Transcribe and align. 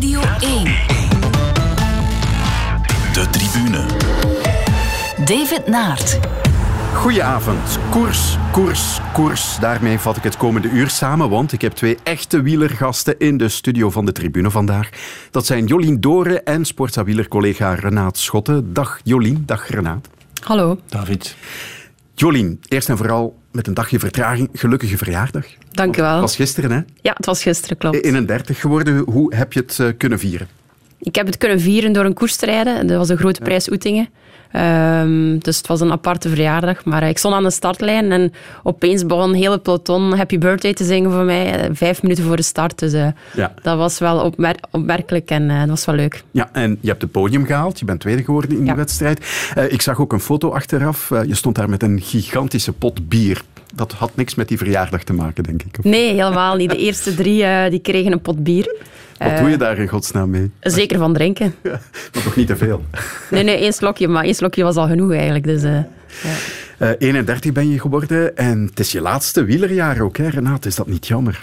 Radio 0.00 0.20
1. 0.20 0.64
De 3.12 3.26
tribune. 3.30 3.86
David 5.24 5.66
Naert. 5.66 6.18
Goedenavond. 6.94 7.78
Koers, 7.90 8.36
koers, 8.52 8.98
koers. 9.12 9.58
Daarmee 9.58 9.98
vat 9.98 10.16
ik 10.16 10.22
het 10.22 10.36
komende 10.36 10.68
uur 10.68 10.90
samen, 10.90 11.30
want 11.30 11.52
ik 11.52 11.60
heb 11.60 11.72
twee 11.72 11.98
echte 12.02 12.42
wielergasten 12.42 13.18
in 13.18 13.36
de 13.36 13.48
studio 13.48 13.90
van 13.90 14.04
de 14.04 14.12
tribune 14.12 14.50
vandaag. 14.50 14.88
Dat 15.30 15.46
zijn 15.46 15.66
Jolien 15.66 16.00
Doren 16.00 16.44
en 16.44 16.64
Sportsa-wielercollega 16.64 17.74
Renaat 17.74 18.18
Schotten. 18.18 18.72
Dag 18.72 19.00
Jolien, 19.04 19.42
dag 19.46 19.68
Renaat. 19.68 20.08
Hallo. 20.42 20.78
David. 20.88 21.36
Jolien, 22.14 22.60
eerst 22.68 22.88
en 22.88 22.96
vooral 22.96 23.39
met 23.50 23.66
een 23.66 23.74
dagje 23.74 23.98
vertraging, 23.98 24.48
gelukkige 24.52 24.96
verjaardag. 24.96 25.46
Dank 25.70 25.96
u 25.96 26.00
wel. 26.00 26.12
Het 26.12 26.20
was 26.20 26.36
gisteren, 26.36 26.70
hè? 26.70 26.80
Ja, 27.02 27.12
het 27.16 27.26
was 27.26 27.42
gisteren, 27.42 27.76
klopt. 27.76 28.04
31 28.04 28.60
geworden. 28.60 28.98
Hoe 28.98 29.34
heb 29.34 29.52
je 29.52 29.60
het 29.60 29.78
eh, 29.78 29.86
kunnen 29.96 30.18
vieren? 30.18 30.48
Ik 30.98 31.14
heb 31.14 31.26
het 31.26 31.36
kunnen 31.36 31.60
vieren 31.60 31.92
door 31.92 32.04
een 32.04 32.14
koers 32.14 32.36
te 32.36 32.46
rijden. 32.46 32.86
Dat 32.86 32.96
was 32.96 33.08
een 33.08 33.16
grote 33.16 33.40
prijs 33.40 33.70
Oetingen. 33.70 34.08
Um, 34.56 35.38
dus 35.38 35.56
het 35.56 35.66
was 35.66 35.80
een 35.80 35.92
aparte 35.92 36.28
verjaardag. 36.28 36.84
Maar 36.84 37.08
ik 37.08 37.18
stond 37.18 37.34
aan 37.34 37.42
de 37.42 37.50
startlijn 37.50 38.12
en 38.12 38.32
opeens 38.62 39.06
begon 39.06 39.28
een 39.28 39.34
hele 39.34 39.58
peloton 39.58 40.16
Happy 40.16 40.38
Birthday 40.38 40.74
te 40.74 40.84
zingen 40.84 41.10
voor 41.10 41.24
mij. 41.24 41.54
eh, 41.60 41.70
Vijf 41.72 42.02
minuten 42.02 42.24
voor 42.24 42.36
de 42.36 42.42
start. 42.42 42.78
Dus 42.78 42.92
uh, 42.94 43.06
Ja. 43.34 43.54
dat 43.62 43.76
was 43.76 43.98
wel 43.98 44.18
opmer 44.20 44.54
opmerkelijk 44.70 45.30
en 45.30 45.42
uh, 45.42 45.58
dat 45.60 45.68
was 45.68 45.84
wel 45.84 45.94
leuk. 45.94 46.22
Ja, 46.30 46.48
en 46.52 46.78
je 46.80 46.88
hebt 46.88 47.02
het 47.02 47.10
podium 47.10 47.44
gehaald. 47.46 47.78
Je 47.78 47.84
bent 47.84 48.00
tweede 48.00 48.24
geworden 48.24 48.50
in 48.50 48.56
die 48.58 48.66
Ja. 48.66 48.74
wedstrijd. 48.74 49.50
Eh, 49.54 49.72
ik 49.72 49.82
zag 49.82 50.00
ook 50.00 50.12
een 50.12 50.20
foto 50.20 50.50
achteraf. 50.50 51.10
Eh, 51.10 51.24
je 51.24 51.34
stond 51.34 51.54
daar 51.56 51.68
met 51.70 51.82
een 51.82 52.00
gigantische 52.00 52.72
pot 52.72 53.08
bier. 53.08 53.42
Dat 53.74 53.92
had 53.92 54.10
niks 54.14 54.34
met 54.34 54.48
die 54.48 54.58
verjaardag 54.58 55.02
te 55.04 55.12
maken, 55.12 55.42
denk 55.44 55.62
ik. 55.62 55.78
Of 55.78 55.84
Nee, 55.84 56.08
helemaal 56.14 56.56
niet. 56.56 56.70
De 56.70 56.76
eerste 56.76 57.14
drie 57.14 57.44
eh, 57.44 57.70
die 57.70 57.78
kregen 57.80 58.12
een 58.12 58.20
pot 58.20 58.42
bier. 58.42 58.74
Wat 59.20 59.28
Eh, 59.28 59.38
doe 59.38 59.50
je 59.50 59.56
daar 59.56 59.78
in 59.78 59.88
godsnaam 59.88 60.30
mee? 60.30 60.50
Zeker 60.60 60.98
van 60.98 61.12
drinken. 61.12 61.54
Maar 62.14 62.22
toch 62.24 62.36
niet 62.36 62.46
te 62.46 62.56
veel. 62.56 62.84
Nee, 63.30 63.42
nee, 63.42 63.56
één 63.56 63.72
slokje. 63.72 64.08
Maar 64.08 64.24
één 64.24 64.34
slokje 64.34 64.62
was 64.62 64.76
al 64.76 64.86
genoeg 64.86 65.12
eigenlijk. 65.12 65.44
Dus, 65.44 65.62
eh, 65.62 65.72
ja. 65.72 65.84
Eh 66.78 66.90
31 66.98 67.52
ben 67.52 67.68
je 67.70 67.80
geworden 67.80 68.36
en 68.36 68.66
het 68.70 68.80
is 68.80 68.92
je 68.92 69.00
laatste 69.00 69.44
wielerjaar 69.44 70.00
ook, 70.00 70.16
hè, 70.16 70.28
Renaat? 70.28 70.66
Is 70.66 70.74
dat 70.74 70.86
niet 70.86 71.06
jammer? 71.06 71.42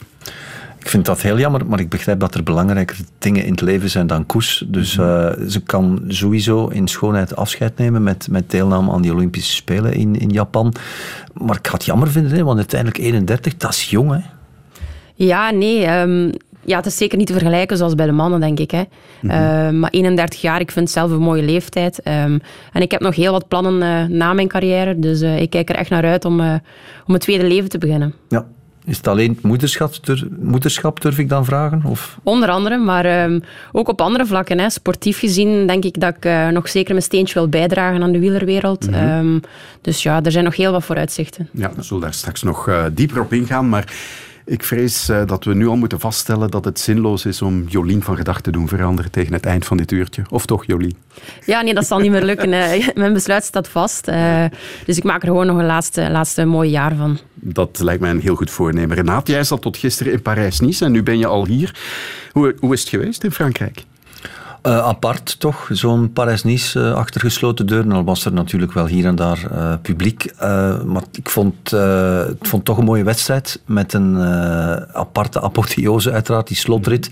Ik 0.80 0.88
vind 0.94 1.06
dat 1.06 1.22
heel 1.22 1.40
jammer, 1.40 1.66
maar 1.66 1.80
ik 1.80 1.90
begrijp 1.90 2.20
dat 2.20 2.36
er 2.36 2.44
belangrijkere 2.44 3.04
dingen 3.20 3.44
in 3.44 3.52
het 3.52 3.62
leven 3.62 3.90
zijn 3.90 4.08
dan 4.08 4.26
koers. 4.26 4.64
Dus 4.68 4.98
eh, 4.98 5.30
ze 5.48 5.62
kan 5.66 6.04
sowieso 6.08 6.68
in 6.68 6.88
schoonheid 6.88 7.36
afscheid 7.36 7.78
nemen 7.78 8.04
met, 8.04 8.28
met 8.32 8.52
deelname 8.52 8.92
aan 8.92 9.02
die 9.02 9.14
Olympische 9.14 9.54
Spelen 9.56 9.94
in, 9.94 10.20
in 10.20 10.30
Japan. 10.30 10.74
Maar 11.34 11.56
ik 11.58 11.68
ga 11.68 11.74
het 11.74 11.86
jammer 11.86 12.12
vinden, 12.12 12.32
hè, 12.32 12.44
want 12.44 12.58
uiteindelijk 12.58 13.00
31, 13.00 13.58
dat 13.58 13.72
is 13.72 13.90
jong. 13.90 14.12
Hè? 14.12 14.20
Ja, 15.16 15.52
nee. 15.52 15.86
ehm, 15.86 16.32
ja, 16.68 16.78
het 16.78 16.86
is 16.86 16.98
zeker 16.98 17.18
niet 17.18 17.28
te 17.28 17.34
vergelijken 17.34 17.78
zoals 17.78 17.96
bij 17.96 18.06
de 18.06 18.12
mannen, 18.12 18.40
denk 18.40 18.60
ik. 18.60 18.72
Hè. 18.72 18.84
Ehm, 19.28 19.80
maar 19.80 19.90
31 19.90 20.42
jaar, 20.42 20.60
ik 20.60 20.72
vind 20.72 20.86
het 20.86 20.98
zelf 20.98 21.12
een 21.12 21.20
mooie 21.22 21.44
leeftijd. 21.44 22.02
Ehm, 22.02 22.38
en 22.74 22.82
ik 22.82 22.92
heb 22.92 23.02
nog 23.02 23.16
heel 23.16 23.32
wat 23.32 23.48
plannen 23.48 23.82
eh, 23.82 24.10
na 24.16 24.34
mijn 24.34 24.48
carrière. 24.48 25.00
Dus 25.00 25.22
eh, 25.22 25.42
ik 25.42 25.50
kijk 25.50 25.70
er 25.70 25.76
echt 25.76 25.90
naar 25.90 26.04
uit 26.06 26.26
om, 26.26 26.40
eh, 26.40 26.54
om 27.08 27.14
een 27.14 27.20
tweede 27.20 27.48
leven 27.48 27.70
te 27.70 27.78
beginnen. 27.78 28.14
Ja. 28.30 28.46
Is 28.86 28.98
het 28.98 29.08
alleen 29.08 29.30
het 29.32 29.42
moederschap, 29.42 30.06
dur- 30.06 30.28
moederschap, 30.40 31.02
durf 31.02 31.18
ik 31.18 31.30
dan 31.30 31.46
vragen? 31.46 31.82
Of? 31.86 32.18
Onder 32.24 32.50
andere, 32.50 32.78
maar 32.78 33.06
ehm, 33.06 33.40
ook 33.72 33.88
op 33.88 34.02
andere 34.02 34.26
vlakken. 34.26 34.60
Hè. 34.60 34.70
Sportief 34.70 35.20
gezien 35.20 35.68
denk 35.68 35.84
ik 35.84 36.00
dat 36.00 36.16
ik 36.16 36.26
eh, 36.26 36.48
nog 36.48 36.70
zeker 36.70 36.92
mijn 36.92 37.04
steentje 37.06 37.34
wil 37.34 37.48
bijdragen 37.50 38.04
aan 38.04 38.12
de 38.12 38.20
wielerwereld. 38.20 38.90
Ehm, 38.90 39.40
dus 39.82 40.04
ja, 40.04 40.24
er 40.24 40.32
zijn 40.32 40.44
nog 40.44 40.56
heel 40.56 40.72
wat 40.72 40.84
vooruitzichten. 40.84 41.50
Ja, 41.54 41.72
we 41.76 41.82
zullen 41.82 42.02
daar 42.04 42.14
straks 42.14 42.44
nog 42.44 42.68
eh, 42.68 42.86
dieper 42.94 43.22
op 43.22 43.34
ingaan. 43.34 43.70
Maar 43.70 43.94
ik 44.48 44.64
vrees 44.64 45.10
eh, 45.10 45.26
dat 45.26 45.44
we 45.44 45.54
nu 45.54 45.68
al 45.68 45.76
moeten 45.76 46.00
vaststellen 46.00 46.52
dat 46.52 46.66
het 46.66 46.80
zinloos 46.80 47.26
is 47.26 47.42
om 47.42 47.66
Jolien 47.68 48.04
van 48.04 48.16
gedachten 48.16 48.44
te 48.44 48.52
doen 48.52 48.68
veranderen 48.68 49.12
tegen 49.12 49.34
het 49.34 49.46
eind 49.46 49.66
van 49.66 49.78
dit 49.78 49.92
uurtje. 49.92 50.24
Of 50.30 50.46
toch, 50.46 50.66
Jolien? 50.66 50.96
Ja, 51.46 51.62
nee, 51.62 51.74
dat 51.74 51.88
zal 51.88 52.00
niet 52.00 52.12
meer 52.12 52.24
lukken. 52.24 52.52
hè. 52.52 52.80
Mijn 52.96 53.14
besluit 53.14 53.44
staat 53.44 53.68
vast. 53.68 54.08
Eh, 54.08 54.46
dus 54.86 54.98
ik 54.98 55.04
maak 55.04 55.22
er 55.22 55.28
gewoon 55.28 55.46
nog 55.46 55.58
een 55.58 55.66
laatste, 55.66 56.10
laatste 56.12 56.46
mooi 56.46 56.70
jaar 56.70 56.96
van. 56.96 57.20
Dat 57.34 57.80
lijkt 57.80 58.02
mij 58.02 58.10
een 58.10 58.22
heel 58.22 58.36
goed 58.36 58.52
voornemen. 58.52 58.96
Renaat, 58.96 59.28
jij 59.28 59.44
zat 59.44 59.62
tot 59.62 59.78
gisteren 59.78 60.14
in 60.14 60.22
Parijs-Nice 60.22 60.86
en 60.86 60.92
nu 60.92 61.04
ben 61.04 61.18
je 61.18 61.28
al 61.28 61.46
hier. 61.46 61.76
Hoe, 62.32 62.56
hoe 62.60 62.74
is 62.74 62.80
het 62.80 62.90
geweest 62.90 63.24
in 63.24 63.32
Frankrijk? 63.32 63.84
Eh, 64.68 64.78
apart 64.78 65.40
toch, 65.40 65.70
zo'n 65.72 66.14
Parijs-Nice 66.14 66.80
eh, 66.80 66.94
achter 66.94 67.22
gesloten 67.22 67.68
deuren. 67.68 67.92
Al 67.92 68.04
was 68.04 68.26
er 68.26 68.34
natuurlijk 68.34 68.74
wel 68.74 68.86
hier 68.86 69.06
en 69.06 69.16
daar 69.16 69.52
eh, 69.52 69.74
publiek. 69.82 70.24
Eh, 70.38 70.82
maar 70.82 71.04
ik 71.12 71.30
vond, 71.30 71.72
ik 72.40 72.48
vond 72.48 72.66
toch 72.66 72.78
een 72.78 72.84
mooie 72.84 73.04
wedstrijd. 73.04 73.62
Met 73.66 73.94
een 73.94 74.18
aparte 74.94 75.42
apotheose 75.42 76.12
uiteraard, 76.12 76.48
die 76.48 76.58
slotrit. 76.58 77.10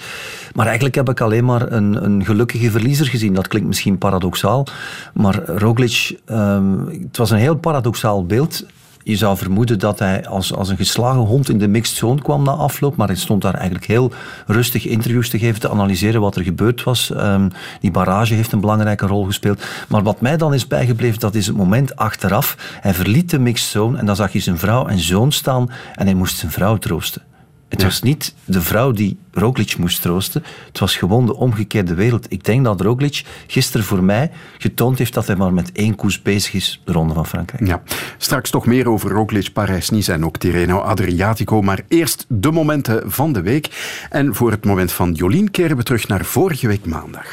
Maar 0.53 0.65
eigenlijk 0.65 0.95
heb 0.95 1.09
ik 1.09 1.21
alleen 1.21 1.45
maar 1.45 1.71
een, 1.71 2.03
een 2.03 2.25
gelukkige 2.25 2.71
verliezer 2.71 3.05
gezien. 3.05 3.33
Dat 3.33 3.47
klinkt 3.47 3.67
misschien 3.67 3.97
paradoxaal. 3.97 4.67
Maar 5.13 5.45
Roglic, 5.45 6.19
ehm, 6.25 6.85
het 6.87 7.17
was 7.17 7.31
een 7.31 7.37
heel 7.37 7.55
paradoxaal 7.55 8.25
beeld. 8.25 8.65
Je 9.07 9.15
zou 9.15 9.37
vermoeden 9.37 9.79
dat 9.79 9.99
hij 9.99 10.27
als, 10.27 10.53
als 10.53 10.69
een 10.69 10.77
geslagen 10.77 11.19
hond 11.19 11.49
in 11.49 11.59
de 11.59 11.67
mixed 11.67 11.97
zone 11.97 12.21
kwam 12.21 12.43
na 12.43 12.51
afloop, 12.51 12.95
maar 12.95 13.07
hij 13.07 13.15
stond 13.15 13.41
daar 13.41 13.53
eigenlijk 13.53 13.85
heel 13.85 14.11
rustig 14.45 14.85
interviews 14.85 15.29
te 15.29 15.39
geven, 15.39 15.59
te 15.59 15.69
analyseren 15.69 16.21
wat 16.21 16.35
er 16.35 16.43
gebeurd 16.43 16.83
was. 16.83 17.11
Ehm, 17.11 17.49
die 17.79 17.91
barrage 17.91 18.33
heeft 18.33 18.51
een 18.51 18.59
belangrijke 18.59 19.07
rol 19.07 19.25
gespeeld. 19.25 19.63
Maar 19.87 20.03
wat 20.03 20.21
mij 20.21 20.37
dan 20.37 20.53
is 20.53 20.67
bijgebleven, 20.67 21.19
dat 21.19 21.35
is 21.35 21.47
het 21.47 21.55
moment 21.55 21.95
achteraf. 21.95 22.77
Hij 22.81 22.93
verliet 22.93 23.29
de 23.29 23.39
mixed 23.39 23.69
zone 23.69 23.97
en 23.97 24.05
dan 24.05 24.15
zag 24.15 24.33
je 24.33 24.39
zijn 24.39 24.57
vrouw 24.57 24.87
en 24.87 24.99
zoon 24.99 25.31
staan 25.31 25.71
en 25.95 26.05
hij 26.05 26.15
moest 26.15 26.37
zijn 26.37 26.51
vrouw 26.51 26.77
troosten. 26.77 27.21
Het 27.69 27.83
was 27.83 28.01
niet 28.01 28.33
de 28.45 28.61
vrouw 28.61 28.91
die 28.91 29.17
Roglic 29.31 29.77
moest 29.77 30.01
troosten. 30.01 30.43
Het 30.67 30.79
was 30.79 30.95
gewoon 30.95 31.25
de 31.25 31.35
omgekeerde 31.35 31.93
wereld. 31.93 32.31
Ik 32.31 32.43
denk 32.43 32.63
dat 32.63 32.81
Roglic 32.81 33.23
gisteren 33.47 33.85
voor 33.85 34.03
mij 34.03 34.31
getoond 34.57 34.97
heeft 34.97 35.13
dat 35.13 35.27
hij 35.27 35.35
maar 35.35 35.53
met 35.53 35.71
één 35.71 35.95
koers 35.95 36.21
bezig 36.21 36.53
is, 36.53 36.81
de 36.83 36.91
Ronde 36.91 37.13
van 37.13 37.25
Frankrijk. 37.25 37.67
Ja, 37.67 37.81
straks 38.17 38.49
toch 38.49 38.65
meer 38.65 38.89
over 38.89 39.11
Roglic, 39.11 39.53
Parijs-Nice 39.53 40.13
en 40.13 40.25
ook 40.25 40.37
Tirreno 40.37 40.79
Adriatico. 40.79 41.61
Maar 41.61 41.81
eerst 41.87 42.25
de 42.27 42.51
momenten 42.51 43.11
van 43.11 43.33
de 43.33 43.41
week. 43.41 43.69
En 44.09 44.35
voor 44.35 44.51
het 44.51 44.65
moment 44.65 44.91
van 44.91 45.11
Jolien 45.11 45.51
keren 45.51 45.77
we 45.77 45.83
terug 45.83 46.07
naar 46.07 46.25
vorige 46.25 46.67
week 46.67 46.85
maandag. 46.85 47.27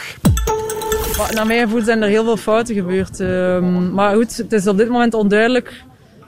Maar 1.18 1.34
Naar 1.34 1.46
mijn 1.46 1.60
gevoel 1.60 1.82
zijn 1.82 2.02
er 2.02 2.08
heel 2.08 2.24
veel 2.24 2.36
fouten 2.36 2.74
gebeurd. 2.74 3.20
Ehm, 3.20 3.94
maar 3.94 4.14
goed, 4.14 4.36
het 4.36 4.52
is 4.52 4.66
op 4.66 4.76
dit 4.76 4.88
moment 4.88 5.14
onduidelijk 5.14 5.84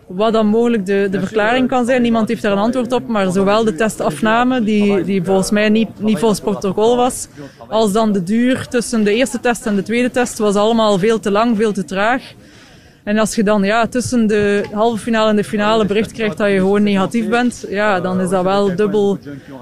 wat 0.06 0.32
dan 0.32 0.46
mogelijk 0.46 0.86
de, 0.86 1.08
de 1.10 1.20
verklaring 1.20 1.68
kan 1.68 1.84
zijn. 1.84 2.02
Niemand 2.02 2.28
heeft 2.28 2.42
daar 2.42 2.52
een 2.52 2.58
antwoord 2.58 2.92
op, 2.92 3.08
maar 3.08 3.32
zowel 3.32 3.64
de 3.64 3.74
testafname, 3.74 4.62
die, 4.62 5.04
die 5.04 5.24
volgens 5.24 5.50
mij 5.50 5.68
niet, 5.68 5.88
niet 5.98 6.18
volgens 6.18 6.40
protocol 6.40 6.96
was, 6.96 7.28
als 7.68 7.92
dan 7.92 8.12
de 8.12 8.22
duur 8.22 8.68
tussen 8.68 9.04
de 9.04 9.14
eerste 9.14 9.40
test 9.40 9.66
en 9.66 9.76
de 9.76 9.82
tweede 9.82 10.10
test 10.10 10.38
was 10.38 10.54
allemaal 10.54 10.98
veel 10.98 11.20
te 11.20 11.30
lang, 11.30 11.56
veel 11.56 11.72
te 11.72 11.84
traag. 11.84 12.22
En 13.04 13.18
als 13.18 13.34
je 13.34 13.42
dan 13.42 13.62
ja, 13.62 13.86
tussen 13.86 14.26
de 14.26 14.64
halve 14.72 14.98
finale 14.98 15.30
en 15.30 15.36
de 15.36 15.44
finale 15.44 15.86
bericht 15.86 16.12
krijgt 16.12 16.36
dat 16.36 16.48
je 16.48 16.56
gewoon 16.56 16.82
negatief 16.82 17.28
bent, 17.28 17.64
ja, 17.68 18.00
dan 18.00 18.20
is 18.20 18.28
dat 18.28 18.44
wel 18.44 18.76
dubbel, 18.76 19.18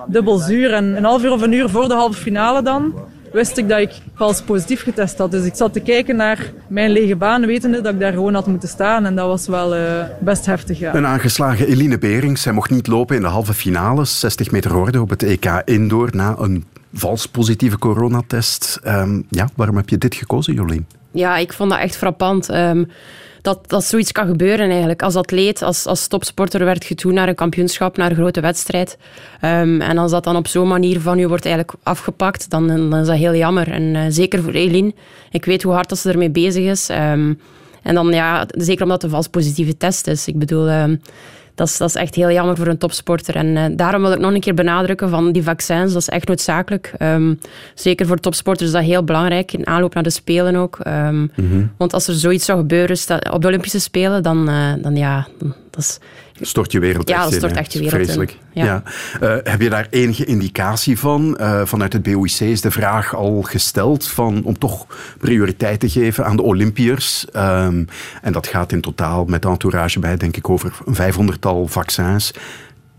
dubbel 0.07 0.39
zuur. 0.39 0.73
En 0.73 0.97
een 0.97 1.05
half 1.05 1.25
uur 1.25 1.33
of 1.33 1.43
een 1.43 1.53
uur 1.53 1.69
voor 1.69 1.89
de 1.89 1.95
halve 1.95 2.19
finale 2.19 2.63
dan, 2.63 2.95
wist 3.33 3.57
ik 3.57 3.69
dat 3.69 3.79
ik 3.79 3.91
vals 4.15 4.43
positief 4.43 4.83
getest 4.83 5.19
had. 5.19 5.31
Dus 5.31 5.45
ik 5.45 5.55
zat 5.55 5.73
te 5.73 5.81
kijken 5.81 6.17
naar 6.17 6.53
mijn 6.69 6.91
lege 6.91 7.17
baan, 7.17 7.47
wetende 7.47 7.81
dat 7.81 7.93
ik 7.93 8.01
daar 8.01 8.13
gewoon 8.13 8.35
had 8.35 8.47
moeten 8.47 8.69
staan. 8.69 9.07
En 9.07 9.15
dat 9.15 9.27
was 9.27 9.47
wel 9.47 9.75
eh, 9.75 10.05
best 10.21 10.47
heftig, 10.47 10.79
ja. 10.79 10.95
Een 10.95 11.07
aangeslagen 11.07 11.67
Eline 11.67 11.99
Berings. 11.99 12.43
Zij 12.43 12.53
mocht 12.53 12.71
niet 12.71 12.87
lopen 12.87 13.17
in 13.17 13.23
de 13.23 13.29
halve 13.29 13.55
finale. 13.55 14.05
60 14.05 14.51
meter 14.51 14.73
horde 14.73 15.01
op 15.01 15.11
het 15.11 15.23
EK 15.23 15.63
Indoor 15.65 16.09
na 16.13 16.35
een 16.39 16.65
vals 16.95 17.27
positieve 17.27 17.79
coronatest. 17.79 18.81
Ehm, 18.83 19.21
ja, 19.29 19.49
waarom 19.57 19.77
heb 19.77 19.89
je 19.89 19.99
dit 19.99 20.15
gekozen, 20.15 20.55
Jolien? 20.55 20.87
Ja, 21.11 21.37
ik 21.37 21.53
vond 21.53 21.71
dat 21.71 21.79
echt 21.79 21.97
frappant. 21.97 22.49
ehm, 22.49 22.85
dat, 23.43 23.69
dat 23.69 23.85
zoiets 23.85 24.13
kan 24.13 24.27
gebeuren 24.27 24.69
eigenlijk. 24.69 25.03
Als 25.03 25.17
atleet, 25.17 25.63
als, 25.63 25.87
als 25.87 26.07
topsporter 26.07 26.65
werd 26.65 26.87
je 26.87 26.95
toe 26.95 27.13
naar 27.13 27.29
een 27.29 27.35
kampioenschap, 27.35 27.97
naar 27.97 28.11
een 28.11 28.17
grote 28.17 28.41
wedstrijd. 28.41 28.99
Ehm, 29.41 29.81
en 29.81 29.99
als 29.99 30.11
dat 30.11 30.25
dan 30.25 30.37
op 30.37 30.47
zo'n 30.47 30.69
manier 30.69 31.01
van 31.01 31.19
u 31.19 31.29
wordt 31.29 31.45
eigenlijk 31.45 31.77
afgepakt, 31.83 32.51
dan, 32.51 32.67
dan 32.67 32.97
is 32.97 33.07
dat 33.07 33.17
heel 33.17 33.35
jammer. 33.35 33.73
En 33.73 33.97
eh, 33.97 34.03
zeker 34.09 34.43
voor 34.43 34.53
Eline. 34.53 34.93
Ik 35.31 35.45
weet 35.45 35.63
hoe 35.63 35.73
hard 35.73 35.89
dat 35.89 35.99
ze 35.99 36.11
ermee 36.11 36.31
bezig 36.31 36.65
is. 36.65 36.89
Ehm, 36.89 37.35
en 37.83 37.95
dan 37.95 38.13
ja, 38.13 38.47
zeker 38.49 38.83
omdat 38.83 39.03
het 39.03 39.11
een 39.11 39.17
vals 39.17 39.29
positieve 39.29 39.77
test 39.77 40.07
is. 40.07 40.27
Ik 40.27 40.39
bedoel, 40.39 40.69
ehm, 40.69 40.97
dat 41.55 41.67
is, 41.69 41.77
dat 41.77 41.89
is 41.89 41.95
echt 41.95 42.15
heel 42.15 42.31
jammer 42.31 42.57
voor 42.57 42.67
een 42.67 42.79
topsporter. 42.79 43.37
En 43.37 43.57
eh, 43.57 43.65
daarom 43.77 44.03
wil 44.03 44.13
ik 44.13 44.19
nog 44.19 44.33
een 44.35 44.41
keer 44.41 44.55
benadrukken 44.55 45.09
van 45.09 45.33
die 45.33 45.43
vaccins, 45.43 45.93
dat 45.93 46.03
is 46.03 46.09
echt 46.09 46.29
noodzakelijk. 46.29 46.93
Ehm, 46.99 47.35
zeker 47.75 48.07
voor 48.07 48.19
topsporters 48.19 48.67
is 48.69 48.75
dat 48.75 48.83
heel 48.85 49.05
belangrijk, 49.05 49.53
in 49.53 49.67
aanloop 49.67 49.95
naar 49.95 50.03
de 50.03 50.11
Spelen 50.11 50.57
ook. 50.57 50.79
Ehm, 50.79 51.27
Want 51.77 51.93
als 51.93 52.09
er 52.09 52.15
zoiets 52.15 52.45
zou 52.45 52.59
gebeuren 52.59 52.97
op 53.33 53.41
de 53.43 53.47
Olympische 53.49 53.81
Spelen, 53.81 54.23
dan, 54.23 54.49
eh, 54.49 54.73
dan 54.83 54.97
ja, 54.97 55.27
dan- 55.39 55.55
dat 55.71 55.81
is... 55.81 55.99
Stort 56.43 56.73
je 56.73 56.81
wereld 56.81 57.09
Ja, 57.09 57.15
echt 57.15 57.25
dat 57.25 57.33
in, 57.33 57.39
stort 57.39 57.57
echt 57.57 57.73
je 57.73 57.79
wereld 57.79 57.99
in. 57.99 58.05
Vreselijk. 58.05 58.39
Ja. 58.53 58.65
Ja. 58.65 58.83
Eh, 59.21 59.53
heb 59.53 59.61
je 59.61 59.71
daar 59.71 59.87
enige 59.91 60.25
indicatie 60.25 60.99
van? 60.99 61.37
Eh, 61.37 61.61
vanuit 61.65 61.93
het 61.93 62.03
BOIC 62.03 62.41
is 62.41 62.61
de 62.61 62.71
vraag 62.71 63.15
al 63.15 63.43
gesteld 63.43 64.07
van, 64.07 64.43
om 64.45 64.59
toch 64.59 64.87
prioriteit 65.19 65.81
te 65.81 65.89
geven 65.89 66.25
aan 66.25 66.37
de 66.37 66.43
Olympiërs. 66.43 67.27
Ehm, 67.33 67.85
en 68.23 68.33
dat 68.33 68.47
gaat 68.47 68.73
in 68.73 68.81
totaal 68.81 69.25
met 69.25 69.45
entourage 69.45 69.99
bij, 69.99 70.17
denk 70.17 70.37
ik, 70.37 70.51
over 70.51 70.73
een 70.87 70.95
vijfhonderdtal 70.95 71.67
vaccins. 71.67 72.33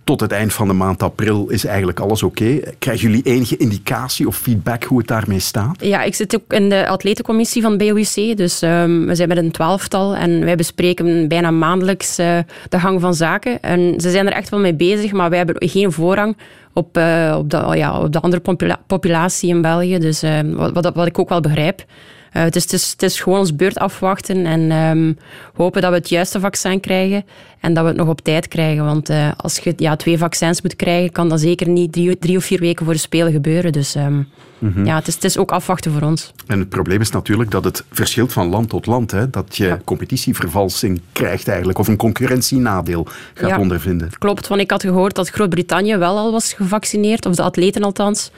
Tot 0.04 0.20
het 0.20 0.32
eind 0.32 0.54
van 0.54 0.68
de 0.68 0.74
maand 0.74 1.04
april 1.04 1.50
is 1.50 1.66
eigenlijk 1.66 2.00
alles 2.00 2.24
oké. 2.24 2.60
Krijgen 2.80 3.10
jullie 3.10 3.24
enige 3.24 3.58
indicatie 3.58 4.28
of 4.28 4.38
feedback 4.38 4.84
hoe 4.84 4.98
het 4.98 5.08
daarmee 5.08 5.40
staat? 5.40 5.76
Ja, 5.80 6.04
ik 6.04 6.16
zit 6.16 6.36
ook 6.36 6.54
in 6.54 6.70
de 6.70 6.88
atletencommissie 6.88 7.62
van 7.62 7.78
BOIC. 7.78 8.38
Dus 8.38 8.62
um, 8.62 9.06
we 9.06 9.16
zijn 9.16 9.28
met 9.28 9.38
een 9.38 9.52
twaalftal 9.52 10.16
en 10.16 10.46
wij 10.46 10.56
bespreken 10.56 11.28
bijna 11.28 11.52
maandelijks 11.52 12.20
uh, 12.20 12.38
de 12.70 12.80
gang 12.80 13.02
van 13.02 13.14
zaken. 13.14 13.62
En 13.62 13.94
ze 14.00 14.12
zijn 14.12 14.28
er 14.28 14.34
echt 14.34 14.50
wel 14.50 14.60
mee 14.60 14.76
bezig, 14.76 15.12
maar 15.12 15.30
wij 15.30 15.38
hebben 15.38 15.70
geen 15.70 15.92
voorrang 15.92 16.38
op, 16.74 16.98
uh, 16.98 17.36
op, 17.38 17.50
de, 17.50 17.72
ja, 17.74 18.00
op 18.00 18.12
de 18.12 18.20
andere 18.20 18.42
popula 18.42 18.80
populatie 18.88 19.50
in 19.50 19.62
België. 19.62 19.98
Dus 19.98 20.24
uh, 20.24 20.40
wat, 20.74 20.92
wat 20.94 21.08
ik 21.08 21.20
ook 21.20 21.30
wel 21.30 21.42
begrijp. 21.42 21.86
Uh, 22.34 22.44
het, 22.44 22.56
is, 22.56 22.92
het, 22.92 23.04
is, 23.04 23.20
gewoon 23.20 23.40
ons 23.40 23.56
beurt 23.56 23.78
afwachten 23.78 24.46
en 24.46 24.72
um, 24.72 25.18
hopen 25.54 25.82
dat 25.82 25.92
we 25.92 25.98
het 25.98 26.10
juiste 26.10 26.40
vaccin 26.40 26.80
krijgen 26.80 27.26
en 27.64 27.74
dat 27.74 27.84
we 27.84 27.90
het 27.90 27.98
nog 27.98 28.08
op 28.08 28.22
tijd 28.22 28.48
krijgen. 28.48 28.86
Want 28.86 29.10
uh, 29.10 29.32
als 29.38 29.58
je 29.58 29.74
ja, 29.78 29.96
twee 29.96 30.18
vaccins 30.18 30.62
moet 30.62 30.76
krijgen, 30.76 31.12
kan 31.12 31.30
dat 31.30 31.40
zeker 31.40 31.70
niet 31.70 31.92
drie, 31.92 32.18
drie 32.18 32.38
of 32.38 32.44
vier 32.44 32.60
weken 32.60 32.86
voor 32.86 32.94
de 32.94 33.00
Spelen 33.00 33.32
gebeuren. 33.32 33.72
Dus 33.72 33.96
um, 33.96 34.28
mm 34.60 34.72
-hmm. 34.74 34.86
ja, 34.86 34.96
het 34.96 35.08
is, 35.08 35.14
het 35.14 35.24
is, 35.24 35.38
ook 35.38 35.52
afwachten 35.52 35.92
voor 35.92 36.02
ons. 36.02 36.32
En 36.48 36.60
het 36.60 36.70
probleem 36.70 37.02
is 37.02 37.12
natuurlijk 37.12 37.52
dat 37.52 37.64
het 37.64 37.84
verschilt 37.92 38.34
van 38.34 38.50
land 38.50 38.70
tot 38.70 38.86
land. 38.86 39.12
Hè? 39.12 39.30
Dat 39.30 39.56
je 39.58 39.66
ja. 39.66 39.80
competitievervalsing 39.84 41.02
krijgt 41.12 41.48
eigenlijk, 41.48 41.80
of 41.80 41.88
een 41.88 41.98
concurrentienadeel 41.98 43.08
gaat 43.34 43.50
ja, 43.50 43.60
ondervinden. 43.60 44.10
Klopt, 44.18 44.48
want 44.48 44.62
ik 44.62 44.72
had 44.72 44.82
gehoord 44.82 45.16
dat 45.16 45.30
Groot-Brittannië 45.30 45.98
wel 45.98 46.18
al 46.18 46.32
was 46.32 46.54
gevaccineerd, 46.54 47.26
of 47.26 47.36
de 47.36 47.44
atleten 47.44 47.84
althans. 47.84 48.32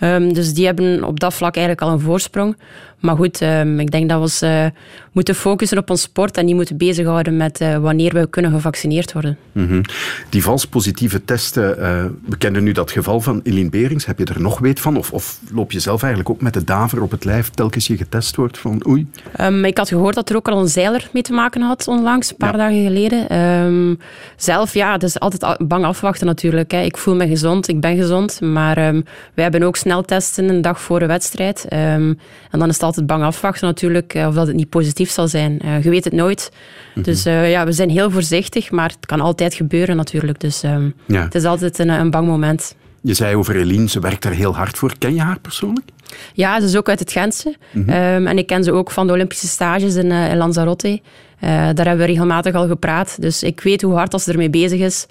Um, 0.00 0.32
dus 0.32 0.54
die 0.54 0.66
hebben 0.66 1.04
op 1.04 1.20
dat 1.20 1.34
vlak 1.34 1.56
eigenlijk 1.56 1.86
al 1.86 1.92
een 1.92 2.00
voorsprong. 2.00 2.56
Maar 3.02 3.16
goed, 3.16 3.40
um, 3.40 3.80
ik 3.80 3.90
denk 3.90 4.08
dat 4.08 4.16
we 4.16 4.22
ons 4.22 4.42
uh, 4.42 4.66
moeten 5.12 5.34
focussen 5.34 5.78
op 5.78 5.90
ons 5.90 6.02
sport 6.02 6.36
en 6.36 6.44
niet 6.44 6.54
moeten 6.54 6.76
bezighouden 6.76 7.36
met 7.36 7.60
uh, 7.60 7.76
wanneer 7.76 8.12
we 8.12 8.26
kunnen 8.30 8.50
gevaccineerd 8.50 9.12
worden. 9.12 9.38
Mm 9.52 9.66
-hmm. 9.66 9.82
Die 10.28 10.42
vals 10.42 10.66
positieve 10.66 11.24
testen, 11.24 11.78
uh, 11.78 12.04
we 12.28 12.36
kennen 12.36 12.62
nu 12.62 12.72
dat 12.72 12.90
geval 12.90 13.20
van 13.20 13.40
Eline 13.42 13.70
Berings. 13.70 14.06
Heb 14.06 14.18
je 14.18 14.24
er 14.24 14.40
nog 14.40 14.58
weet 14.58 14.80
van? 14.80 14.96
Of, 14.96 15.12
of, 15.12 15.38
loop 15.52 15.72
je 15.72 15.80
zelf 15.80 16.02
eigenlijk 16.02 16.34
ook 16.34 16.40
met 16.40 16.54
de 16.54 16.64
daver 16.64 17.02
op 17.02 17.10
het 17.10 17.24
lijf 17.24 17.50
telkens 17.50 17.86
je 17.86 17.96
getest 17.96 18.36
wordt 18.36 18.58
van 18.58 18.86
oei? 18.88 19.06
Um, 19.40 19.64
ik 19.64 19.78
had 19.78 19.88
gehoord 19.88 20.14
dat 20.14 20.30
er 20.30 20.36
ook 20.36 20.48
al 20.48 20.60
een 20.60 20.68
zeiler 20.68 21.08
mee 21.12 21.22
te 21.22 21.32
maken 21.32 21.60
had 21.60 21.88
onlangs, 21.88 22.30
een 22.30 22.36
paar 22.36 22.56
ja. 22.56 22.58
dagen 22.58 22.82
geleden. 22.82 23.38
Um, 23.38 23.98
zelf, 24.36 24.74
ja, 24.74 24.92
het 24.92 25.02
is 25.02 25.20
altijd 25.20 25.68
bang 25.68 25.84
afwachten 25.84 26.26
natuurlijk. 26.26 26.70
Hè. 26.70 26.80
Ik 26.80 26.96
voel 26.96 27.14
me 27.14 27.26
gezond, 27.26 27.68
ik 27.68 27.80
ben 27.80 27.96
gezond. 27.96 28.40
Maar 28.40 28.74
wij 28.74 29.02
hebben 29.34 29.62
ook 29.62 29.76
sneltesten 29.76 30.48
een 30.48 30.62
dag 30.62 30.80
voor 30.80 30.98
de 30.98 31.06
wedstrijd. 31.06 31.64
en 31.68 32.18
dan 32.50 32.68
is 32.68 32.74
het 32.74 32.82
altijd 32.82 33.06
bang 33.06 33.22
afwachten 33.22 33.66
natuurlijk 33.66 34.14
of 34.26 34.34
dat 34.34 34.46
het 34.46 34.56
niet 34.56 34.68
positief 34.68 35.01
zal 35.10 35.28
zijn. 35.28 35.58
Uh, 35.64 35.82
je 35.82 35.90
weet 35.90 36.04
het 36.04 36.12
nooit. 36.12 36.52
-hmm. 36.94 37.02
Dus 37.02 37.26
uh, 37.26 37.50
ja, 37.50 37.64
we 37.64 37.72
zijn 37.72 37.90
heel 37.90 38.10
voorzichtig, 38.10 38.70
maar 38.70 38.88
het 38.88 39.06
kan 39.06 39.20
altijd 39.20 39.54
gebeuren 39.54 39.96
natuurlijk. 39.96 40.40
Dus 40.40 40.60
ja. 41.06 41.22
het 41.22 41.34
is 41.34 41.44
altijd 41.44 41.78
een, 41.78 41.88
een, 41.88 42.10
bang 42.10 42.26
moment. 42.26 42.74
Je 43.00 43.14
zei 43.14 43.36
over 43.36 43.56
Eline, 43.56 43.88
ze 43.88 44.00
werkt 44.00 44.24
er 44.24 44.32
heel 44.32 44.54
hard 44.54 44.78
voor. 44.78 44.92
Ken 44.98 45.14
je 45.14 45.20
haar 45.20 45.40
persoonlijk? 45.40 45.88
Ja, 46.32 46.60
ze 46.60 46.66
is 46.66 46.76
ook 46.76 46.88
uit 46.88 46.98
het 46.98 47.12
Gentse. 47.12 47.56
Mm 47.72 47.84
-hmm. 47.84 47.94
um, 47.94 48.26
en 48.26 48.38
ik 48.38 48.46
ken 48.46 48.64
ze 48.64 48.72
ook 48.72 48.90
van 48.90 49.06
de 49.06 49.12
Olympische 49.12 49.46
stages 49.46 49.94
in, 49.94 50.10
in 50.10 50.36
Lanzarote. 50.36 51.00
daar 51.40 51.74
hebben 51.74 51.96
we 51.96 52.04
regelmatig 52.04 52.54
al 52.54 52.66
gepraat. 52.66 53.16
Dus 53.20 53.42
ik 53.42 53.60
weet 53.60 53.82
hoe 53.82 53.94
hard 53.94 54.12
als 54.12 54.24
ze 54.24 54.30
ermee 54.32 54.50
bezig 54.50 54.80
is. 54.80 55.06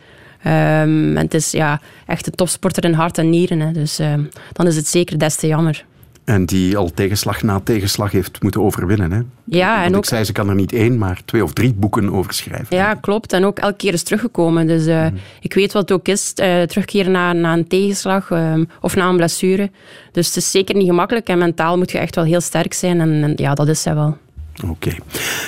Um, 0.46 1.18
en 1.18 1.24
het 1.24 1.34
is 1.34 1.52
ja, 1.52 1.82
echt 2.06 2.28
een 2.28 2.36
topsporter 2.36 2.84
in 2.84 2.94
hart 2.94 3.18
en 3.18 3.30
nieren. 3.30 3.60
Hè. 3.60 3.72
Dus 3.72 4.00
dan 4.52 4.68
is 4.68 4.76
het 4.76 4.88
zeker 4.88 5.20
des 5.20 5.36
te 5.36 5.48
jammer. 5.48 5.86
En 6.24 6.46
die 6.46 6.78
al 6.78 6.92
tegenslag 6.94 7.44
na 7.44 7.60
tegenslag 7.60 8.12
heeft 8.12 8.42
moeten 8.42 8.62
overwinnen. 8.62 9.12
Hè? 9.12 9.22
Ja, 9.46 9.74
Want 9.74 9.84
en 9.84 9.90
ik 9.90 9.96
ook... 9.96 10.06
zei, 10.06 10.24
ze 10.24 10.32
kan 10.32 10.50
er 10.50 10.56
niet 10.56 10.74
één, 10.74 10.98
maar 10.98 11.22
twee 11.26 11.44
of 11.44 11.54
drie 11.54 11.74
boeken 11.74 12.14
over 12.14 12.34
schrijven. 12.34 12.76
Ja, 12.76 12.94
klopt. 12.94 13.34
En 13.34 13.46
ook 13.46 13.60
elke 13.60 13.76
keer 13.76 13.94
is 13.94 14.04
teruggekomen. 14.04 14.68
Dus 14.68 14.88
uh, 14.88 15.08
mm. 15.08 15.18
ik 15.40 15.54
weet 15.54 15.74
wat 15.74 15.82
het 15.82 15.92
ook 15.92 16.08
is, 16.08 16.34
uh, 16.36 16.62
terugkeren 16.62 17.12
na, 17.12 17.34
na 17.34 17.54
een 17.54 17.68
tegenslag 17.68 18.30
uh, 18.30 18.54
of 18.82 18.96
na 18.96 19.10
een 19.10 19.16
blessure. 19.16 19.70
Dus 20.12 20.28
het 20.28 20.36
is 20.36 20.52
zeker 20.52 20.76
niet 20.76 20.88
gemakkelijk. 20.88 21.28
En 21.28 21.38
mentaal 21.38 21.78
moet 21.78 21.92
je 21.92 21.98
echt 21.98 22.16
wel 22.16 22.26
heel 22.26 22.42
sterk 22.42 22.74
zijn. 22.74 23.00
En, 23.00 23.24
en 23.24 23.34
ja, 23.36 23.54
dat 23.54 23.68
is 23.68 23.82
zij 23.82 23.96
wel. 23.96 24.18
Oké. 24.64 24.72
Okay. 24.72 25.00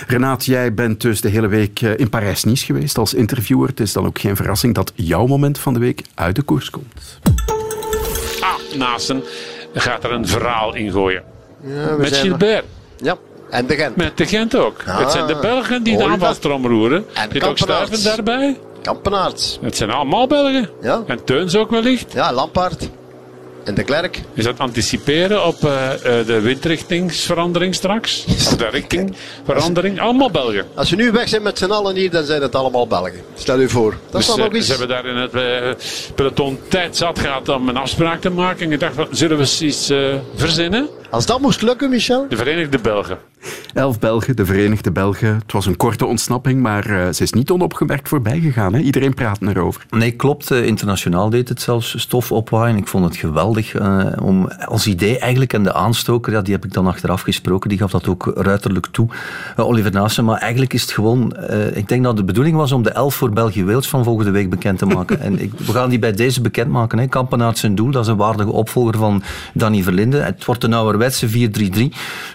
Renaat, 0.07 0.45
jij 0.45 0.73
bent 0.73 1.01
dus 1.01 1.21
de 1.21 1.29
hele 1.29 1.47
week 1.47 1.81
in 1.81 2.09
Parijs-Nice 2.09 2.65
geweest 2.65 2.97
als 2.97 3.13
interviewer. 3.13 3.67
Het 3.67 3.79
is 3.79 3.93
dan 3.93 4.05
ook 4.05 4.19
geen 4.19 4.35
verrassing 4.35 4.75
dat 4.75 4.91
jouw 4.95 5.25
moment 5.25 5.59
van 5.59 5.73
de 5.73 5.79
week 5.79 6.01
uit 6.13 6.35
de 6.35 6.41
koers 6.41 6.69
komt. 6.69 7.19
Ah, 8.39 8.77
naasten 8.77 9.23
gaat 9.73 10.03
er 10.03 10.11
een 10.11 10.27
verhaal 10.27 10.75
in 10.75 10.91
gooien. 10.91 11.23
Ja, 11.61 11.95
Met 11.97 12.15
Gilbert. 12.15 12.65
Ja, 12.97 13.15
en 13.49 13.67
de 13.67 13.75
Gent. 13.75 13.95
Met 13.95 14.17
de 14.17 14.25
Gent 14.25 14.55
ook. 14.55 14.83
Ah, 14.87 14.99
het 14.99 15.11
zijn 15.11 15.27
de 15.27 15.35
Belgen 15.35 15.83
die 15.83 15.97
de 15.97 16.03
aanvalstrom 16.03 16.67
roeren. 16.67 17.05
En 17.13 17.29
Zit 17.31 17.43
ook 17.43 17.57
Stuiven 17.57 18.03
daarbij? 18.03 18.59
Kampenaerts. 18.81 19.59
Het 19.61 19.77
zijn 19.77 19.91
allemaal 19.91 20.27
Belgen. 20.27 20.69
Ja. 20.81 21.03
En 21.07 21.23
Teuns 21.23 21.55
ook 21.55 21.69
wellicht. 21.69 22.13
Ja, 22.13 22.33
Lampaard. 22.33 22.89
En 23.63 23.74
de 23.74 23.83
Klerk. 23.83 24.21
Is 24.33 24.44
dat 24.44 24.60
anticiperen 24.60 25.45
op 25.45 25.63
uh, 25.63 25.71
uh, 25.71 26.25
de 26.25 26.39
windrichtingsverandering 26.42 27.75
straks? 27.75 28.25
Of 28.27 28.56
de 28.56 28.69
richtingverandering? 28.69 30.00
Allemaal 30.00 30.31
Belgen. 30.31 30.65
Als 30.75 30.89
we 30.89 30.95
nu 30.95 31.12
weg 31.12 31.30
zijn 31.30 31.42
met 31.42 31.57
z'n 31.57 31.71
allen 31.71 31.95
hier, 31.95 32.12
dan 32.12 32.24
zijn 32.24 32.42
het 32.42 32.56
allemaal 32.56 32.88
Belgen. 32.88 33.21
Stel 33.36 33.60
u 33.60 33.69
voor. 33.69 33.92
Dat 33.92 34.12
dus 34.12 34.21
is 34.21 34.27
dan 34.27 34.39
nog 34.39 34.54
iets. 34.54 34.65
Ze 34.65 34.71
hebben 34.71 34.89
daar 34.89 35.06
in 35.06 35.15
het 35.15 35.33
uh, 35.33 35.86
peloton 36.15 36.60
tijd 36.68 36.98
zat 36.98 37.19
gehad 37.19 37.50
om 37.50 37.69
een 37.69 37.77
afspraak 37.77 38.21
te 38.21 38.30
maken. 38.30 38.65
En 38.65 38.71
ik 38.71 38.80
dacht, 38.80 38.95
zullen 39.12 39.38
we 39.38 39.44
eens 39.44 39.62
iets 39.62 39.92
verzinnen? 40.36 40.89
Als 41.13 41.25
dat 41.25 41.39
moest 41.39 41.62
lukken, 41.62 41.89
Michel. 41.89 42.25
De 42.30 42.36
Verenigde 42.36 42.80
Belgen. 42.80 43.18
Elf 43.74 44.00
Belgen, 44.00 44.36
de 44.36 44.45
Verenigde 44.45 44.92
Belgen. 44.92 45.36
Het 45.36 45.51
was 45.51 45.66
een 45.66 45.77
korte 45.77 46.06
ontsnapping, 46.06 46.62
maar 46.62 46.89
uh, 46.89 47.07
ze 47.12 47.24
is 47.24 47.33
niet 47.33 47.51
onopgemerkt 47.51 48.07
voorbij 48.07 48.39
gegaan. 48.39 48.74
Hè? 48.74 48.80
Iedereen 48.80 49.13
praat 49.13 49.42
erover. 49.42 49.86
Nee, 49.89 50.12
klopt. 50.12 50.51
Internationaal 50.51 51.30
deed 51.30 51.50
het 51.50 51.62
zelfs 51.62 52.00
stof 52.00 52.31
opwaaien. 52.31 52.77
Ik 52.77 52.88
vond 52.88 53.06
het 53.06 53.16
geweldig 53.16 53.52
uh, 53.57 54.05
om 54.21 54.47
als 54.65 54.88
idee 54.88 55.19
eigenlijk. 55.19 55.53
En 55.53 55.63
de 55.63 55.73
aanstoker, 55.73 56.44
die 56.44 56.53
heb 56.53 56.65
ik 56.65 56.73
dan 56.73 56.88
achteraf 56.88 57.21
gesproken. 57.21 57.69
Die 57.69 57.77
gaf 57.77 57.91
dat 57.91 58.07
ook 58.07 58.31
ruiterlijk 58.35 58.88
toe. 58.91 59.07
Oliver 59.55 59.91
Naassen. 59.91 60.25
Maar 60.25 60.38
eigenlijk 60.38 60.73
is 60.73 60.81
het 60.81 60.91
gewoon... 60.91 61.35
ik 61.73 61.88
denk 61.88 62.03
dat 62.03 62.17
de 62.17 62.23
bedoeling 62.23 62.55
was 62.55 62.71
om 62.71 62.83
de 62.83 62.89
elf 62.89 63.15
voor 63.15 63.29
België-Wales 63.29 63.88
van 63.88 64.03
volgende 64.03 64.31
week 64.31 64.50
bekend 64.50 64.77
te 64.77 64.85
maken. 64.85 65.19
en 65.27 65.41
ik, 65.41 65.51
we 65.57 65.71
gaan 65.71 65.89
die 65.89 66.00
bij 66.00 66.11
deze 66.11 66.41
bekendmaken. 66.41 67.00
Hè. 67.00 67.07
Kampenaert 67.07 67.57
zijn 67.57 67.75
doel. 67.75 67.91
Dat 67.91 68.03
is 68.03 68.11
een 68.11 68.17
waardige 68.17 68.51
opvolger 68.51 68.97
van 68.97 69.23
Danny 69.53 69.83
Verlinde. 69.83 70.17
Het 70.17 70.45
wordt 70.45 70.63
een 70.63 70.73
ouderwetse 70.73 71.29
4-3-3. 71.29 71.31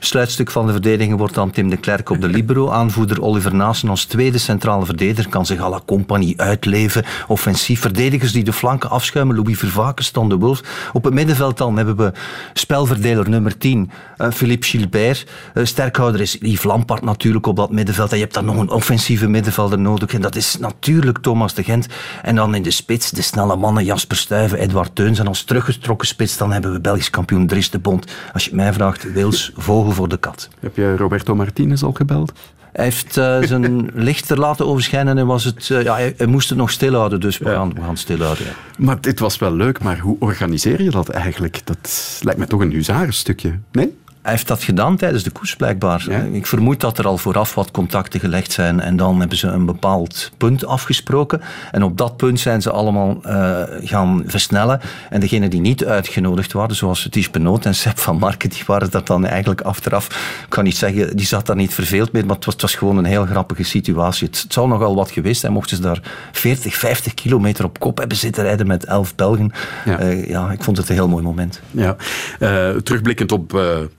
Sluitstuk 0.01 0.51
van 0.51 0.67
de 0.67 0.73
verdediging 0.73 1.19
wordt 1.19 1.35
dan 1.35 1.51
Tim 1.51 1.71
de 1.71 1.77
Klerk 1.77 2.11
op 2.11 2.21
de 2.21 2.29
libero. 2.29 2.71
Aanvoerder 2.71 3.23
Oliver 3.23 3.55
Naassen 3.55 3.89
als 3.89 4.05
tweede 4.05 4.39
centrale 4.39 4.85
verdediger 4.85 5.31
kan 5.31 5.47
zich 5.47 5.61
à 5.61 5.69
la 5.69 5.81
compagnie 5.87 6.41
uitleven. 6.41 7.05
Offensief. 7.27 7.81
Verdedigers 7.81 8.33
die 8.33 8.45
de 8.45 8.53
flanken 8.53 8.91
afschuimen. 8.91 9.37
Louis 9.37 9.59
Vervaken, 9.59 10.05
Stan 10.05 10.29
de 10.29 10.37
Wolf. 10.37 10.61
Op 10.93 11.05
het 11.09 11.17
middenveld 11.17 11.59
dan 11.59 11.77
hebben 11.77 11.97
we 11.97 12.13
spelverdeler 12.53 13.29
nummer 13.29 13.59
10, 13.59 13.91
uh, 14.19 14.31
Philippe 14.31 14.67
Gilbert. 14.67 15.27
Uh, 15.55 15.65
sterkhouder 15.65 16.21
is 16.21 16.37
Yves 16.41 16.63
Lampard 16.63 17.03
natuurlijk 17.03 17.47
op 17.47 17.57
dat 17.57 17.71
middenveld. 17.71 18.11
En 18.11 18.17
je 18.17 18.23
hebt 18.23 18.35
dan 18.35 18.45
nog 18.45 18.57
een 18.57 18.71
offensieve 18.71 19.29
middenvelder 19.29 19.79
nodig. 19.79 20.13
En 20.13 20.21
dat 20.21 20.37
is 20.37 20.57
natuurlijk 20.59 21.19
Thomas 21.19 21.55
de 21.55 21.65
Gent. 21.65 21.87
En 22.23 22.35
dan 22.35 22.55
in 22.55 22.63
de 22.63 22.71
spits 22.71 23.11
de 23.11 23.23
snelle 23.23 23.57
mannen 23.57 23.85
Jasper 23.85 24.17
Stuyven, 24.17 24.59
Edward 24.59 24.95
Teuns. 24.95 25.19
En 25.19 25.27
als 25.27 25.43
teruggetrokken 25.43 26.09
spits 26.09 26.37
dan 26.37 26.53
hebben 26.53 26.73
we 26.73 26.81
Belgisch 26.81 27.11
kampioen 27.11 27.47
Dries 27.47 27.71
de 27.71 27.79
Bond. 27.79 28.13
Als 28.33 28.45
je 28.45 28.51
het 28.51 28.59
mij 28.59 28.73
vraagt, 28.73 29.13
Wils, 29.13 29.53
vogel 29.57 29.93
voor 29.93 30.09
de 30.09 30.17
kat. 30.17 30.49
Heb 30.61 30.77
je 30.77 30.97
Roberto 30.97 31.35
Martinez 31.35 31.83
al 31.83 31.93
gebeld? 31.93 32.33
Hij 32.79 32.87
heeft 32.87 33.17
uh, 33.17 33.43
zijn 33.43 33.91
licht 34.09 34.31
er 34.31 34.39
laten 34.39 34.67
overschijnen 34.67 35.19
en 35.19 35.27
was 35.27 35.45
het, 35.45 35.69
uh, 35.69 35.83
ja, 35.83 35.95
hij, 35.95 36.15
hij, 36.17 36.27
moest 36.27 36.49
het 36.49 36.59
nog 36.59 36.71
stilhouden, 36.71 37.21
dus 37.21 37.39
we, 37.39 37.49
ja. 37.49 37.55
gaan, 37.55 37.75
we 37.75 37.81
gaan 37.81 37.97
stilhouden. 37.97 38.45
Ja. 38.45 38.53
Maar 38.79 39.01
dit 39.01 39.19
was 39.19 39.39
wel 39.39 39.55
leuk, 39.55 39.83
maar 39.83 39.99
hoe 39.99 40.17
organiseer 40.21 40.83
je 40.83 40.91
dat 40.91 41.09
eigenlijk? 41.09 41.61
Dat 41.65 42.19
lijkt 42.23 42.41
me 42.41 42.47
toch 42.47 42.61
een 42.61 42.73
huzarenstukje, 42.73 43.59
nee? 43.73 43.97
Hij 44.29 44.37
heeft 44.37 44.49
dat 44.49 44.63
gedaan 44.63 44.97
tijdens 44.97 45.23
de 45.23 45.31
koers 45.31 45.57
blijkbaar. 45.57 46.05
Ja. 46.09 46.21
Ik 46.33 46.47
vermoed 46.47 46.81
dat 46.81 46.99
er 46.99 47.07
al 47.07 47.19
vooraf 47.19 47.55
wat 47.55 47.71
contacten 47.71 48.21
gelegd 48.21 48.53
zijn 48.53 48.81
en 48.81 48.97
dan 48.97 49.21
hebben 49.21 49.39
ze 49.39 49.47
een 49.47 49.67
bepaald 49.67 50.31
punt 50.37 50.67
afgesproken. 50.67 51.41
En 51.71 51.83
op 51.83 51.99
dat 51.99 52.17
punt 52.17 52.41
zijn 52.41 52.63
ze 52.63 52.71
allemaal 52.71 53.21
uh, 53.27 53.63
gaan 53.83 54.23
versnellen. 54.27 54.81
En 55.11 55.21
degenen 55.21 55.51
die 55.51 55.61
niet 55.61 55.85
uitgenodigd 55.85 56.53
waren, 56.53 56.77
zoals 56.77 57.09
Ties 57.11 57.31
Benoot 57.31 57.65
en 57.65 57.75
Sepp 57.75 57.99
van 57.99 58.19
Marken, 58.19 58.51
die 58.51 58.63
waren 58.67 58.91
dat 58.91 59.07
dan 59.07 59.27
eigenlijk 59.27 59.61
achteraf, 59.61 60.07
ik 60.43 60.49
kan 60.49 60.65
niet 60.65 60.77
zeggen, 60.77 61.17
die 61.17 61.27
zat 61.27 61.47
daar 61.47 61.57
niet 61.57 61.75
verveeld 61.75 62.13
mee, 62.13 62.25
maar 62.25 62.37
het 62.37 62.45
was, 62.45 62.55
het 62.55 62.63
was 62.63 62.75
gewoon 62.75 62.97
een 62.97 63.05
heel 63.05 63.27
grappige 63.27 63.63
situatie. 63.63 64.27
Het, 64.27 64.43
het 64.43 64.53
zou 64.53 64.69
nogal 64.69 64.95
wat 64.95 65.11
geweest 65.11 65.41
zijn, 65.41 65.53
mochten 65.53 65.77
ze 65.77 65.83
daar 65.83 66.03
40, 66.33 66.75
50 66.75 67.15
kilometer 67.15 67.65
op 67.65 67.79
kop 67.79 67.99
hebben 67.99 68.17
zitten 68.17 68.45
rijden 68.45 68.67
met 68.67 68.85
11 68.85 69.15
Belgen. 69.15 69.53
Ja, 69.85 70.03
uh, 70.03 70.29
ja 70.29 70.51
ik 70.51 70.63
vond 70.63 70.77
het 70.77 70.89
een 70.89 70.95
heel 70.95 71.09
mooi 71.09 71.23
moment. 71.23 71.61
Ja. 71.71 71.97
Uh, 72.41 72.71
terugblikkend 72.77 73.33
op 73.33 73.49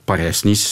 Parijs 0.03 0.17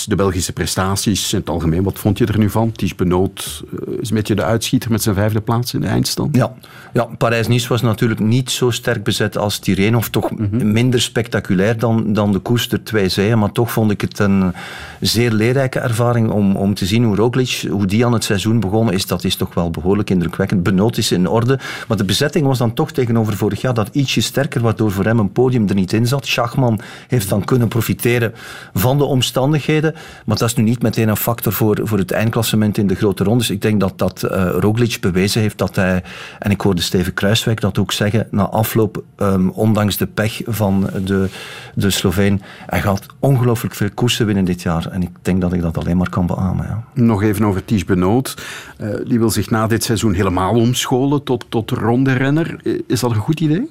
De 0.05 0.15
Belgische 0.15 0.53
prestaties 0.53 1.33
in 1.33 1.39
het 1.39 1.49
algemeen. 1.49 1.83
Wat 1.83 1.99
vond 1.99 2.17
je 2.17 2.25
er 2.25 2.37
nu 2.37 2.49
van? 2.49 2.71
Ties 2.71 2.95
Benoot 2.95 3.63
uh, 3.73 3.99
is 3.99 4.09
een 4.09 4.15
beetje 4.15 4.35
de 4.35 4.43
uitschieter 4.43 4.91
met 4.91 5.01
zijn 5.01 5.15
vijfde 5.15 5.41
plaats 5.41 5.73
in 5.73 5.81
de 5.81 5.87
eindstand. 5.87 6.35
Ja, 6.35 6.53
ja 6.97 7.07
Parijs-Nice 7.17 7.67
was 7.67 7.81
natuurlijk 7.81 8.19
niet 8.19 8.51
zo 8.51 8.69
sterk 8.69 9.03
bezet 9.03 9.37
als 9.37 9.59
Tirreno, 9.59 9.97
of 9.97 10.09
toch 10.09 10.31
mhm. 10.31 10.71
minder 10.71 11.01
spectaculair 11.01 11.79
dan, 11.79 12.13
dan 12.13 12.31
de 12.31 12.39
koers 12.39 12.69
der 12.69 12.83
twee 12.83 13.09
zeeën. 13.09 13.39
Maar 13.39 13.51
toch 13.51 13.71
vond 13.71 13.91
ik 13.91 14.01
het 14.01 14.19
een 14.19 14.53
zeer 14.99 15.31
leerrijke 15.31 15.79
ervaring 15.79 16.29
om, 16.29 16.55
om 16.55 16.73
te 16.73 16.85
zien 16.85 17.03
hoe 17.03 17.15
Roglic, 17.15 17.65
hoe 17.69 17.85
die 17.85 18.05
aan 18.05 18.13
het 18.13 18.23
seizoen 18.23 18.59
begonnen 18.59 18.93
is. 18.93 19.05
Dat 19.05 19.23
is 19.23 19.35
toch 19.35 19.53
wel 19.53 19.69
behoorlijk 19.69 20.09
indrukwekkend. 20.09 20.63
Benoot 20.63 20.97
is 20.97 21.11
in 21.11 21.27
orde. 21.27 21.59
Maar 21.87 21.97
de 21.97 22.03
bezetting 22.03 22.45
was 22.45 22.57
dan 22.57 22.73
toch 22.73 22.91
tegenover 22.91 23.37
vorig 23.37 23.61
jaar 23.61 23.73
dat 23.73 23.89
ietsje 23.91 24.21
sterker, 24.21 24.61
waardoor 24.61 24.91
voor 24.91 25.05
hem 25.05 25.19
een 25.19 25.31
podium 25.31 25.67
er 25.67 25.75
niet 25.75 25.93
in 25.93 26.07
zat. 26.07 26.25
Schachman 26.25 26.79
heeft 27.07 27.29
dan 27.29 27.43
kunnen 27.43 27.67
profiteren 27.67 28.33
van 28.73 28.97
de 28.97 29.03
omstandigheden. 29.03 29.95
Maar 30.25 30.37
dat 30.37 30.47
is 30.47 30.55
nu 30.55 30.63
niet 30.63 30.81
meteen 30.81 31.07
een 31.07 31.17
factor 31.17 31.53
voor, 31.53 31.79
voor 31.83 31.97
het 31.97 32.11
eindklassement 32.11 32.77
in 32.77 32.87
de 32.87 32.95
grote 32.95 33.23
rondes. 33.23 33.49
Ik 33.49 33.61
denk 33.61 33.79
dat, 33.79 33.97
dat 33.97 34.23
uh, 34.23 34.49
Roglic 34.59 34.97
bewezen 35.01 35.41
heeft 35.41 35.57
dat 35.57 35.75
hij, 35.75 36.03
en 36.39 36.51
ik 36.51 36.61
hoorde 36.61 36.81
Steven 36.87 37.13
Kruiswijk 37.13 37.61
dat 37.61 37.77
ook 37.77 37.91
zeggen, 37.91 38.27
na 38.31 38.49
afloop, 38.49 39.03
um, 39.17 39.49
ondanks 39.49 39.97
de 39.97 40.07
pech 40.07 40.41
van 40.45 40.89
de, 41.05 41.29
de 41.75 41.89
Sloveen, 41.89 42.41
hij 42.65 42.81
gaat 42.81 43.05
ongelooflijk 43.19 43.75
veel 43.75 43.89
koersen 43.93 44.25
winnen 44.25 44.45
dit 44.45 44.61
jaar. 44.61 44.87
En 44.91 45.01
ik 45.01 45.09
denk 45.21 45.41
dat 45.41 45.53
ik 45.53 45.61
dat 45.61 45.77
alleen 45.77 45.97
maar 45.97 46.09
kan 46.09 46.25
beamen. 46.25 46.65
Ja. 46.65 46.83
Nog 46.93 47.23
even 47.23 47.45
over 47.45 47.65
Ties 47.65 47.85
Benoot. 47.85 48.35
Uh, 48.81 48.95
die 49.07 49.19
wil 49.19 49.29
zich 49.29 49.49
na 49.49 49.67
dit 49.67 49.83
seizoen 49.83 50.13
helemaal 50.13 50.53
omscholen 50.55 51.23
tot, 51.23 51.45
tot 51.49 51.71
ronde 51.71 52.13
renner. 52.13 52.59
Is 52.87 52.99
dat 52.99 53.11
een 53.11 53.17
goed 53.17 53.39
idee? 53.39 53.69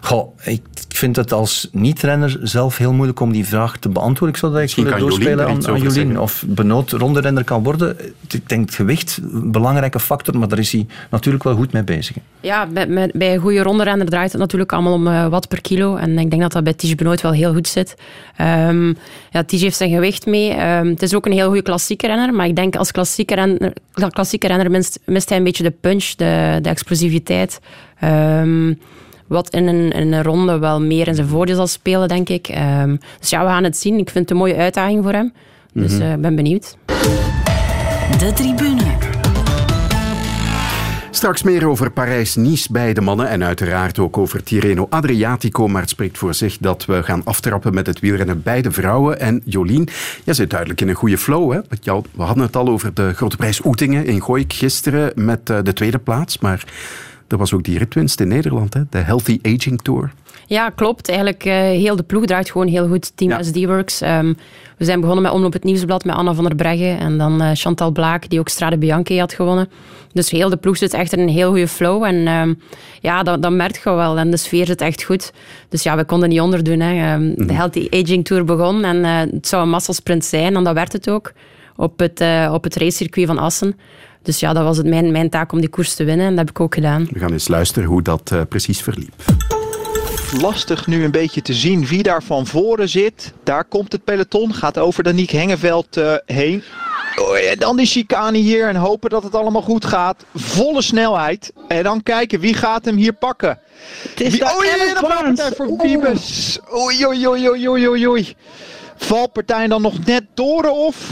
Goh, 0.00 0.38
ik 0.44 0.62
vind 0.88 1.16
het 1.16 1.32
als 1.32 1.68
niet-renner 1.72 2.38
zelf 2.42 2.76
heel 2.76 2.92
moeilijk 2.92 3.20
om 3.20 3.32
die 3.32 3.46
vraag 3.46 3.76
te 3.76 3.88
beantwoorden. 3.88 4.36
Ik 4.36 4.36
zou 4.36 4.52
dat 4.52 4.62
ik 4.62 4.74
willen 4.74 4.98
doorspelen 4.98 5.46
aan, 5.46 5.68
aan 5.68 5.80
Jolien. 5.80 6.20
Of 6.20 6.44
Benoot 6.46 6.90
ronde-renner 6.90 7.44
kan 7.44 7.62
worden. 7.62 7.96
Ik 8.30 8.48
denk 8.48 8.66
het 8.66 8.74
gewicht, 8.74 9.20
een 9.32 9.52
belangrijke 9.52 10.00
factor, 10.00 10.38
maar 10.38 10.48
daar 10.48 10.58
is 10.58 10.72
hij 10.72 10.86
natuurlijk 11.10 11.44
wel 11.44 11.54
goed 11.54 11.72
mee 11.72 11.84
bezig. 11.84 12.16
Ja, 12.40 12.66
bij, 12.66 13.10
bij 13.14 13.34
een 13.34 13.40
goede 13.40 13.62
ronde-renner 13.62 14.06
draait 14.06 14.32
het 14.32 14.40
natuurlijk 14.40 14.72
allemaal 14.72 14.92
om 14.92 15.06
uh, 15.06 15.26
wat 15.26 15.48
per 15.48 15.60
kilo. 15.60 15.96
En 15.96 16.18
ik 16.18 16.30
denk 16.30 16.42
dat 16.42 16.52
dat 16.52 16.64
bij 16.64 16.74
Tige 16.74 16.94
Benoot 16.94 17.20
wel 17.20 17.32
heel 17.32 17.52
goed 17.52 17.68
zit. 17.68 17.94
Um, 18.40 18.96
ja, 19.30 19.44
Tige 19.44 19.64
heeft 19.64 19.76
zijn 19.76 19.90
gewicht 19.90 20.26
mee. 20.26 20.50
Um, 20.50 20.88
het 20.88 21.02
is 21.02 21.14
ook 21.14 21.26
een 21.26 21.32
heel 21.32 21.46
goede 21.46 21.62
klassieke 21.62 22.06
renner, 22.06 22.34
maar 22.34 22.46
ik 22.46 22.56
denk 22.56 22.76
als 22.76 22.90
klassieke 22.90 23.34
renner, 23.34 23.72
klassieke 24.10 24.46
renner 24.46 24.70
mist, 24.70 25.00
mist 25.04 25.28
hij 25.28 25.38
een 25.38 25.44
beetje 25.44 25.62
de 25.62 25.74
punch, 25.80 26.04
de, 26.04 26.58
de 26.62 26.68
explosiviteit. 26.68 27.60
Um, 28.04 28.78
wat 29.32 29.50
in 29.50 29.66
een, 29.66 29.90
in 29.90 30.12
een 30.12 30.22
ronde 30.22 30.58
wel 30.58 30.80
meer 30.80 31.08
in 31.08 31.14
zijn 31.14 31.26
voordeel 31.26 31.56
zal 31.56 31.66
spelen, 31.66 32.08
denk 32.08 32.28
ik. 32.28 32.48
Um, 32.48 32.98
dus 33.20 33.30
ja, 33.30 33.42
we 33.42 33.48
gaan 33.48 33.64
het 33.64 33.76
zien. 33.76 33.98
Ik 33.98 34.10
vind 34.10 34.18
het 34.18 34.30
een 34.30 34.36
mooie 34.36 34.56
uitdaging 34.56 35.02
voor 35.02 35.12
hem. 35.12 35.32
Dus 35.72 35.92
ik 35.92 35.98
mm 35.98 36.04
-hmm. 36.04 36.12
uh, 36.12 36.20
ben 36.20 36.34
benieuwd. 36.34 36.76
De 38.18 38.32
tribune. 38.34 39.10
Straks 41.22 41.42
meer 41.42 41.68
over 41.68 41.90
Parijs-Nice 41.90 42.72
bij 42.72 42.92
de 42.92 43.00
mannen 43.00 43.28
en 43.28 43.44
uiteraard 43.44 43.98
ook 43.98 44.18
over 44.18 44.42
Tirreno 44.42 44.86
Adriatico. 44.90 45.68
Maar 45.68 45.80
het 45.80 45.90
spreekt 45.90 46.18
voor 46.18 46.34
zich 46.34 46.58
dat 46.58 46.84
we 46.84 47.02
gaan 47.02 47.24
aftrappen 47.24 47.74
met 47.74 47.86
het 47.86 48.00
wielrennen 48.00 48.42
bij 48.42 48.62
de 48.62 48.72
vrouwen. 48.72 49.20
En 49.20 49.42
Jolien, 49.44 49.88
jij 50.24 50.34
zit 50.34 50.50
duidelijk 50.50 50.80
in 50.80 50.88
een 50.88 50.94
goede 50.94 51.18
flow. 51.18 51.52
Hè? 51.52 51.60
We 52.14 52.22
hadden 52.22 52.44
het 52.44 52.56
al 52.56 52.68
over 52.68 52.94
de 52.94 53.12
grote 53.12 53.36
prijs 53.36 53.64
Oetingen 53.64 54.06
in 54.06 54.22
Gooik 54.22 54.52
gisteren 54.52 55.12
met 55.14 55.50
eh, 55.50 55.58
de 55.62 55.72
tweede 55.72 55.98
plaats. 55.98 56.38
Maar 56.38 56.64
er 57.32 57.38
was 57.38 57.52
ook 57.52 57.62
die 57.62 57.78
ritwinst 57.78 58.20
in 58.20 58.28
Nederland, 58.28 58.74
hè? 58.74 58.80
de 58.90 58.98
Healthy 58.98 59.38
Aging 59.42 59.82
Tour. 59.82 60.12
Ja, 60.46 60.70
klopt. 60.70 61.08
Eigenlijk 61.08 61.44
uh, 61.44 61.52
heel 61.54 61.96
de 61.96 62.02
ploeg 62.02 62.24
draait 62.24 62.50
gewoon 62.50 62.66
heel 62.66 62.88
goed. 62.88 63.16
Team 63.16 63.30
ja. 63.30 63.42
SD 63.42 63.64
Works. 63.64 64.02
Um, 64.02 64.36
we 64.78 64.84
zijn 64.84 65.00
begonnen 65.00 65.22
met 65.22 65.32
Omloop 65.32 65.52
het 65.52 65.64
Nieuwsblad 65.64 66.04
met 66.04 66.14
Anna 66.14 66.34
van 66.34 66.44
der 66.44 66.54
Breggen 66.54 66.98
en 66.98 67.18
dan 67.18 67.42
uh, 67.42 67.50
Chantal 67.54 67.90
Blaak, 67.90 68.28
die 68.28 68.38
ook 68.38 68.48
Strade 68.48 68.78
Bianchi 68.78 69.18
had 69.18 69.32
gewonnen. 69.32 69.68
Dus 70.12 70.30
heel 70.30 70.48
de 70.48 70.56
ploeg 70.56 70.76
zit 70.76 70.94
echt 70.94 71.12
in 71.12 71.18
een 71.18 71.28
heel 71.28 71.48
goede 71.48 71.68
flow. 71.68 72.04
En 72.04 72.28
um, 72.28 72.60
ja, 73.00 73.22
dat, 73.22 73.42
dat 73.42 73.52
merk 73.52 73.80
je 73.84 73.90
wel. 73.90 74.18
En 74.18 74.30
de 74.30 74.36
sfeer 74.36 74.66
zit 74.66 74.80
echt 74.80 75.02
goed. 75.02 75.32
Dus 75.68 75.82
ja, 75.82 75.96
we 75.96 76.04
konden 76.04 76.28
niet 76.28 76.40
onderdoen. 76.40 76.80
Hè. 76.80 77.14
Um, 77.14 77.22
mm. 77.22 77.46
De 77.46 77.52
Healthy 77.52 77.86
Aging 77.90 78.24
Tour 78.24 78.44
begon 78.44 78.84
en 78.84 78.96
uh, 78.96 79.18
het 79.34 79.48
zou 79.48 79.62
een 79.62 79.70
massasprint 79.70 80.24
zijn. 80.24 80.56
En 80.56 80.64
dat 80.64 80.74
werd 80.74 80.92
het 80.92 81.10
ook 81.10 81.32
op 81.76 81.98
het, 81.98 82.22
op 82.50 82.64
het 82.64 82.76
racecircuit 82.76 83.26
van 83.26 83.38
Assen. 83.38 83.76
Dus 84.22 84.40
ja, 84.40 84.52
dat 84.52 84.64
was 84.64 84.76
het 84.76 84.86
mijn, 84.86 85.12
mijn 85.12 85.30
taak 85.30 85.52
om 85.52 85.60
die 85.60 85.68
koers 85.68 85.94
te 85.94 86.04
winnen 86.04 86.26
en 86.26 86.30
dat 86.30 86.38
heb 86.38 86.50
ik 86.50 86.60
ook 86.60 86.74
gedaan. 86.74 87.08
We 87.12 87.18
gaan 87.18 87.32
eens 87.32 87.48
luisteren 87.48 87.88
hoe 87.88 88.02
dat 88.02 88.30
uh, 88.32 88.40
precies 88.48 88.80
verliep. 88.80 89.14
Lastig 90.40 90.86
nu 90.86 91.04
een 91.04 91.10
beetje 91.10 91.42
te 91.42 91.54
zien 91.54 91.86
wie 91.86 92.02
daar 92.02 92.22
van 92.22 92.46
voren 92.46 92.88
zit. 92.88 93.32
Daar 93.44 93.64
komt 93.64 93.92
het 93.92 94.04
peloton, 94.04 94.54
gaat 94.54 94.78
over 94.78 95.02
Daniek 95.02 95.30
Hengeveld 95.30 95.96
uh, 95.96 96.14
heen. 96.26 96.62
Oh, 97.16 97.36
en 97.36 97.58
dan 97.58 97.76
die 97.76 97.86
chicane 97.86 98.38
hier 98.38 98.68
en 98.68 98.76
hopen 98.76 99.10
dat 99.10 99.22
het 99.22 99.34
allemaal 99.34 99.62
goed 99.62 99.84
gaat. 99.84 100.24
Volle 100.34 100.82
snelheid. 100.82 101.52
En 101.68 101.82
dan 101.82 102.02
kijken 102.02 102.40
wie 102.40 102.54
gaat 102.54 102.84
hem 102.84 102.96
hier 102.96 103.12
pakken. 103.12 103.58
Het 104.08 104.20
is 104.20 104.32
wie, 104.32 104.44
oh 104.44 104.64
ja, 104.64 104.76
de 104.76 104.96
valpartij 105.00 105.52
voor 105.56 105.76
Wiebes. 105.76 106.58
Oei, 106.74 107.06
oei, 107.06 107.28
oei, 107.28 107.68
oei, 107.68 107.88
oei, 107.88 108.08
oei. 108.08 108.34
Valpartij 108.96 109.66
dan 109.66 109.82
nog 109.82 110.04
net 110.04 110.24
door 110.34 110.64
of... 110.64 111.10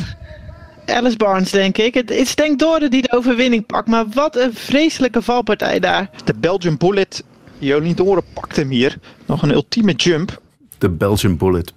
Alice 0.90 1.16
Barnes, 1.16 1.50
denk 1.50 1.78
ik. 1.78 1.94
Het 1.94 2.10
is 2.10 2.34
denk 2.34 2.58
Dorde 2.58 2.88
die 2.88 3.02
de 3.02 3.12
overwinning 3.12 3.66
pakt. 3.66 3.88
Maar 3.88 4.04
wat 4.14 4.36
een 4.36 4.54
vreselijke 4.54 5.22
valpartij 5.22 5.80
daar. 5.80 6.10
De 6.24 6.34
Belgian 6.34 6.76
Bullet. 6.76 7.24
Jolien 7.58 7.94
Doren 7.94 8.22
pakt 8.34 8.56
hem 8.56 8.68
hier. 8.68 8.98
Nog 9.26 9.42
een 9.42 9.50
ultieme 9.50 9.92
jump. 9.92 10.40
De 10.78 10.88
Belgian 10.88 11.36
Bullet. 11.36 11.72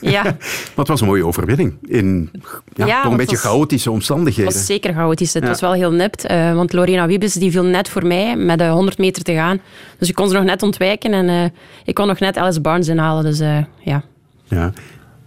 Ja. 0.00 0.22
maar 0.22 0.36
het 0.74 0.88
was 0.88 1.00
een 1.00 1.06
mooie 1.06 1.26
overwinning. 1.26 1.74
In 1.82 2.30
ja, 2.74 2.86
ja, 2.86 3.02
toch 3.02 3.10
een 3.10 3.16
beetje 3.16 3.36
chaotische 3.36 3.90
omstandigheden. 3.90 4.44
Het 4.44 4.54
was 4.54 4.66
zeker 4.66 4.94
chaotisch. 4.94 5.34
Het 5.34 5.42
ja. 5.42 5.48
was 5.48 5.60
wel 5.60 5.72
heel 5.72 5.92
nipt. 5.92 6.30
Uh, 6.30 6.54
want 6.54 6.72
Lorena 6.72 7.06
Wiebes 7.06 7.32
die 7.32 7.50
viel 7.50 7.64
net 7.64 7.88
voor 7.88 8.06
mij 8.06 8.36
met 8.36 8.60
uh, 8.60 8.72
100 8.72 8.98
meter 8.98 9.22
te 9.22 9.32
gaan. 9.32 9.60
Dus 9.98 10.08
ik 10.08 10.14
kon 10.14 10.28
ze 10.28 10.34
nog 10.34 10.44
net 10.44 10.62
ontwijken. 10.62 11.12
En 11.12 11.28
uh, 11.28 11.44
ik 11.84 11.94
kon 11.94 12.06
nog 12.06 12.18
net 12.18 12.36
Alice 12.36 12.60
Barnes 12.60 12.88
inhalen. 12.88 13.24
Dus 13.24 13.38
ja. 13.78 14.02
Ja. 14.44 14.72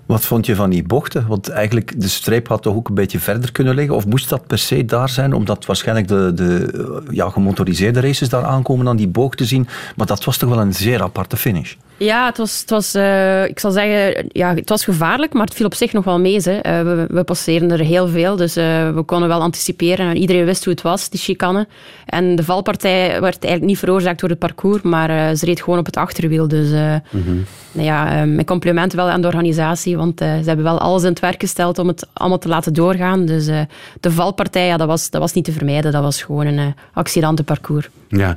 Wat 0.07 0.25
vond 0.25 0.45
je 0.45 0.55
van 0.55 0.69
die 0.69 0.83
bochten? 0.83 1.27
Want 1.27 1.49
eigenlijk, 1.49 2.01
de 2.01 2.07
streep 2.07 2.47
had 2.47 2.61
toch 2.61 2.75
ook 2.75 2.87
een 2.87 2.95
beetje 2.95 3.19
verder 3.19 3.51
kunnen 3.51 3.75
liggen? 3.75 3.95
Of 3.95 4.05
moest 4.05 4.29
dat 4.29 4.47
per 4.47 4.57
se 4.57 4.85
daar 4.85 5.09
zijn? 5.09 5.33
Omdat 5.33 5.65
waarschijnlijk 5.65 6.07
de, 6.07 6.31
de 6.35 7.03
ja, 7.09 7.29
gemotoriseerde 7.29 7.99
races 7.99 8.29
daar 8.29 8.43
aankomen 8.43 8.87
aan 8.87 8.95
die 8.95 9.07
boog 9.07 9.35
te 9.35 9.45
zien. 9.45 9.67
Maar 9.95 10.07
dat 10.07 10.23
was 10.23 10.37
toch 10.37 10.49
wel 10.49 10.59
een 10.59 10.73
zeer 10.73 11.01
aparte 11.01 11.37
finish. 11.37 11.75
Ja, 11.97 12.25
het 12.25 12.37
was, 12.37 12.59
het 12.59 12.69
was 12.69 12.95
uh, 12.95 13.45
ik 13.45 13.59
zal 13.59 13.71
zeggen, 13.71 14.25
ja, 14.31 14.55
het 14.55 14.69
was 14.69 14.83
gevaarlijk, 14.83 15.33
maar 15.33 15.45
het 15.45 15.53
viel 15.53 15.65
op 15.65 15.73
zich 15.73 15.93
nog 15.93 16.03
wel 16.03 16.19
mee. 16.19 16.41
Hè. 16.41 16.55
Uh, 16.55 16.61
we, 16.61 17.05
we 17.09 17.23
passeerden 17.23 17.71
er 17.71 17.79
heel 17.79 18.07
veel, 18.07 18.35
dus 18.35 18.57
uh, 18.57 18.93
we 18.93 19.03
konden 19.03 19.27
wel 19.27 19.41
anticiperen. 19.41 20.09
En 20.09 20.17
iedereen 20.17 20.45
wist 20.45 20.63
hoe 20.63 20.73
het 20.73 20.81
was, 20.81 21.09
die 21.09 21.19
chicane. 21.19 21.67
En 22.05 22.35
de 22.35 22.43
valpartij 22.43 23.07
werd 23.09 23.23
eigenlijk 23.23 23.63
niet 23.63 23.77
veroorzaakt 23.77 24.19
door 24.19 24.29
het 24.29 24.39
parcours, 24.39 24.81
maar 24.81 25.35
ze 25.35 25.45
reed 25.45 25.61
gewoon 25.61 25.79
op 25.79 25.85
het 25.85 25.97
achterwiel. 25.97 26.47
Dus 26.47 26.69
mm 26.69 27.01
-hmm. 27.23 27.45
nou 27.71 27.85
ja, 27.85 28.25
mijn 28.25 28.45
complimenten 28.45 28.97
wel 28.97 29.09
aan 29.09 29.21
de 29.21 29.27
organisatie, 29.27 29.97
want 29.97 30.19
ze 30.19 30.43
hebben 30.45 30.65
wel 30.65 30.79
alles 30.79 31.03
in 31.03 31.09
het 31.09 31.19
werk 31.19 31.41
gesteld 31.41 31.79
om 31.79 31.87
het 31.87 32.07
allemaal 32.13 32.37
te 32.37 32.47
laten 32.47 32.73
doorgaan. 32.73 33.25
Dus 33.25 33.45
de 33.99 34.11
valpartij, 34.11 34.67
ja, 34.67 34.77
dat, 34.77 34.87
was, 34.87 35.09
dat 35.09 35.21
was 35.21 35.33
niet 35.33 35.45
te 35.45 35.51
vermijden. 35.51 35.91
Dat 35.91 36.03
was 36.03 36.21
gewoon 36.21 36.45
een 36.45 36.73
accidentenparcours. 36.93 37.89
Ja, 38.09 38.35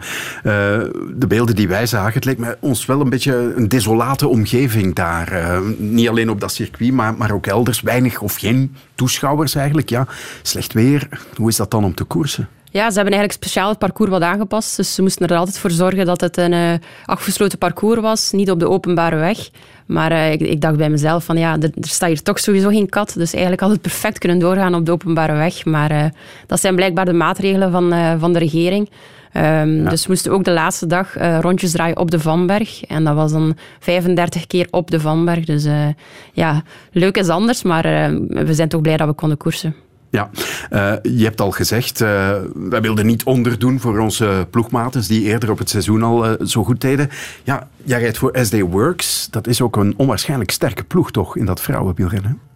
de 1.14 1.26
beelden 1.28 1.54
die 1.54 1.68
wij 1.68 1.86
zagen, 1.86 2.14
het 2.14 2.24
leek 2.24 2.38
me 2.38 2.56
ons 2.60 2.86
wel 2.86 3.00
een 3.00 3.10
beetje 3.10 3.49
een 3.56 3.68
desolate 3.68 4.28
omgeving 4.28 4.94
daar. 4.94 5.32
Uh, 5.32 5.58
niet 5.78 6.08
alleen 6.08 6.30
op 6.30 6.40
dat 6.40 6.52
circuit, 6.52 6.92
maar, 6.92 7.14
maar 7.14 7.32
ook 7.32 7.46
elders. 7.46 7.80
Weinig 7.80 8.20
of 8.20 8.36
geen 8.36 8.74
toeschouwers 8.94 9.54
eigenlijk. 9.54 9.88
Ja, 9.88 10.06
slecht 10.42 10.72
weer. 10.72 11.08
Hoe 11.36 11.48
is 11.48 11.56
dat 11.56 11.70
dan 11.70 11.84
om 11.84 11.94
te 11.94 12.04
koersen? 12.04 12.48
Ja, 12.72 12.90
ze 12.90 12.94
hebben 12.94 13.14
eigenlijk 13.14 13.32
speciaal 13.32 13.68
het 13.68 13.78
parcours 13.78 14.10
wat 14.10 14.22
aangepast. 14.22 14.76
Dus 14.76 14.94
ze 14.94 15.02
moesten 15.02 15.28
er 15.28 15.36
altijd 15.36 15.58
voor 15.58 15.70
zorgen 15.70 16.06
dat 16.06 16.20
het 16.20 16.36
een 16.36 16.52
uh, 16.52 16.72
afgesloten 17.04 17.58
parcours 17.58 18.00
was, 18.00 18.30
niet 18.30 18.50
op 18.50 18.58
de 18.58 18.68
openbare 18.68 19.16
weg. 19.16 19.50
Maar 19.86 20.32
ik, 20.32 20.60
dacht 20.60 20.76
bij 20.76 20.90
mezelf 20.90 21.24
van 21.24 21.38
ja, 21.38 21.58
er, 21.60 21.70
staat 21.80 22.08
hier 22.08 22.22
toch 22.22 22.38
sowieso 22.38 22.68
geen 22.68 22.88
kat. 22.88 23.14
Dus 23.16 23.32
eigenlijk 23.32 23.62
had 23.62 23.70
het 23.70 23.80
perfect 23.80 24.18
kunnen 24.18 24.38
doorgaan 24.38 24.74
op 24.74 24.86
de 24.86 24.92
openbare 24.92 25.32
weg. 25.32 25.64
Maar 25.64 26.12
dat 26.46 26.60
zijn 26.60 26.74
blijkbaar 26.74 27.04
de 27.04 27.12
maatregelen 27.12 27.70
van, 27.70 28.18
van 28.18 28.32
de 28.32 28.38
regering. 28.38 28.90
Um, 29.36 29.82
ja. 29.82 29.90
Dus 29.90 30.02
we 30.02 30.08
moesten 30.08 30.32
ook 30.32 30.44
de 30.44 30.50
laatste 30.50 30.86
dag 30.86 31.18
uh, 31.18 31.38
rondjes 31.40 31.70
draaien 31.70 31.96
op 31.96 32.10
de 32.10 32.20
Vanberg. 32.20 32.84
En 32.84 33.04
dat 33.04 33.14
was 33.14 33.32
dan 33.32 33.56
35 33.80 34.46
keer 34.46 34.68
op 34.70 34.90
de 34.90 35.00
Vanberg. 35.00 35.44
Dus 35.44 35.64
uh, 35.64 35.86
ja, 36.32 36.62
leuk 36.92 37.16
is 37.16 37.28
anders, 37.28 37.62
maar 37.62 37.86
uh, 37.86 38.18
we 38.28 38.54
zijn 38.54 38.68
toch 38.68 38.80
blij 38.80 38.96
dat 38.96 39.08
we 39.08 39.14
konden 39.14 39.36
koersen. 39.36 39.74
Ja, 40.10 40.30
uh, 40.70 40.92
je 41.02 41.24
hebt 41.24 41.40
al 41.40 41.50
gezegd, 41.50 42.00
uh, 42.00 42.08
wij 42.54 42.80
wilden 42.80 43.06
niet 43.06 43.24
onderdoen 43.24 43.80
voor 43.80 43.98
onze 43.98 44.46
ploegmatens 44.50 45.06
die 45.06 45.22
eerder 45.22 45.50
op 45.50 45.58
het 45.58 45.70
seizoen 45.70 46.02
al 46.02 46.26
uh, 46.26 46.46
zo 46.46 46.64
goed 46.64 46.80
deden. 46.80 47.10
Ja, 47.42 47.68
jij 47.84 48.00
rijdt 48.00 48.18
voor 48.18 48.38
SD 48.42 48.60
Works. 48.60 49.28
Dat 49.30 49.46
is 49.46 49.60
ook 49.60 49.76
een 49.76 49.94
onwaarschijnlijk 49.96 50.50
sterke 50.50 50.84
ploeg 50.84 51.10
toch 51.10 51.36
in 51.36 51.44
dat 51.44 51.60
vrouwenwielrennen? 51.60 52.49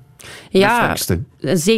Ja, 0.51 0.95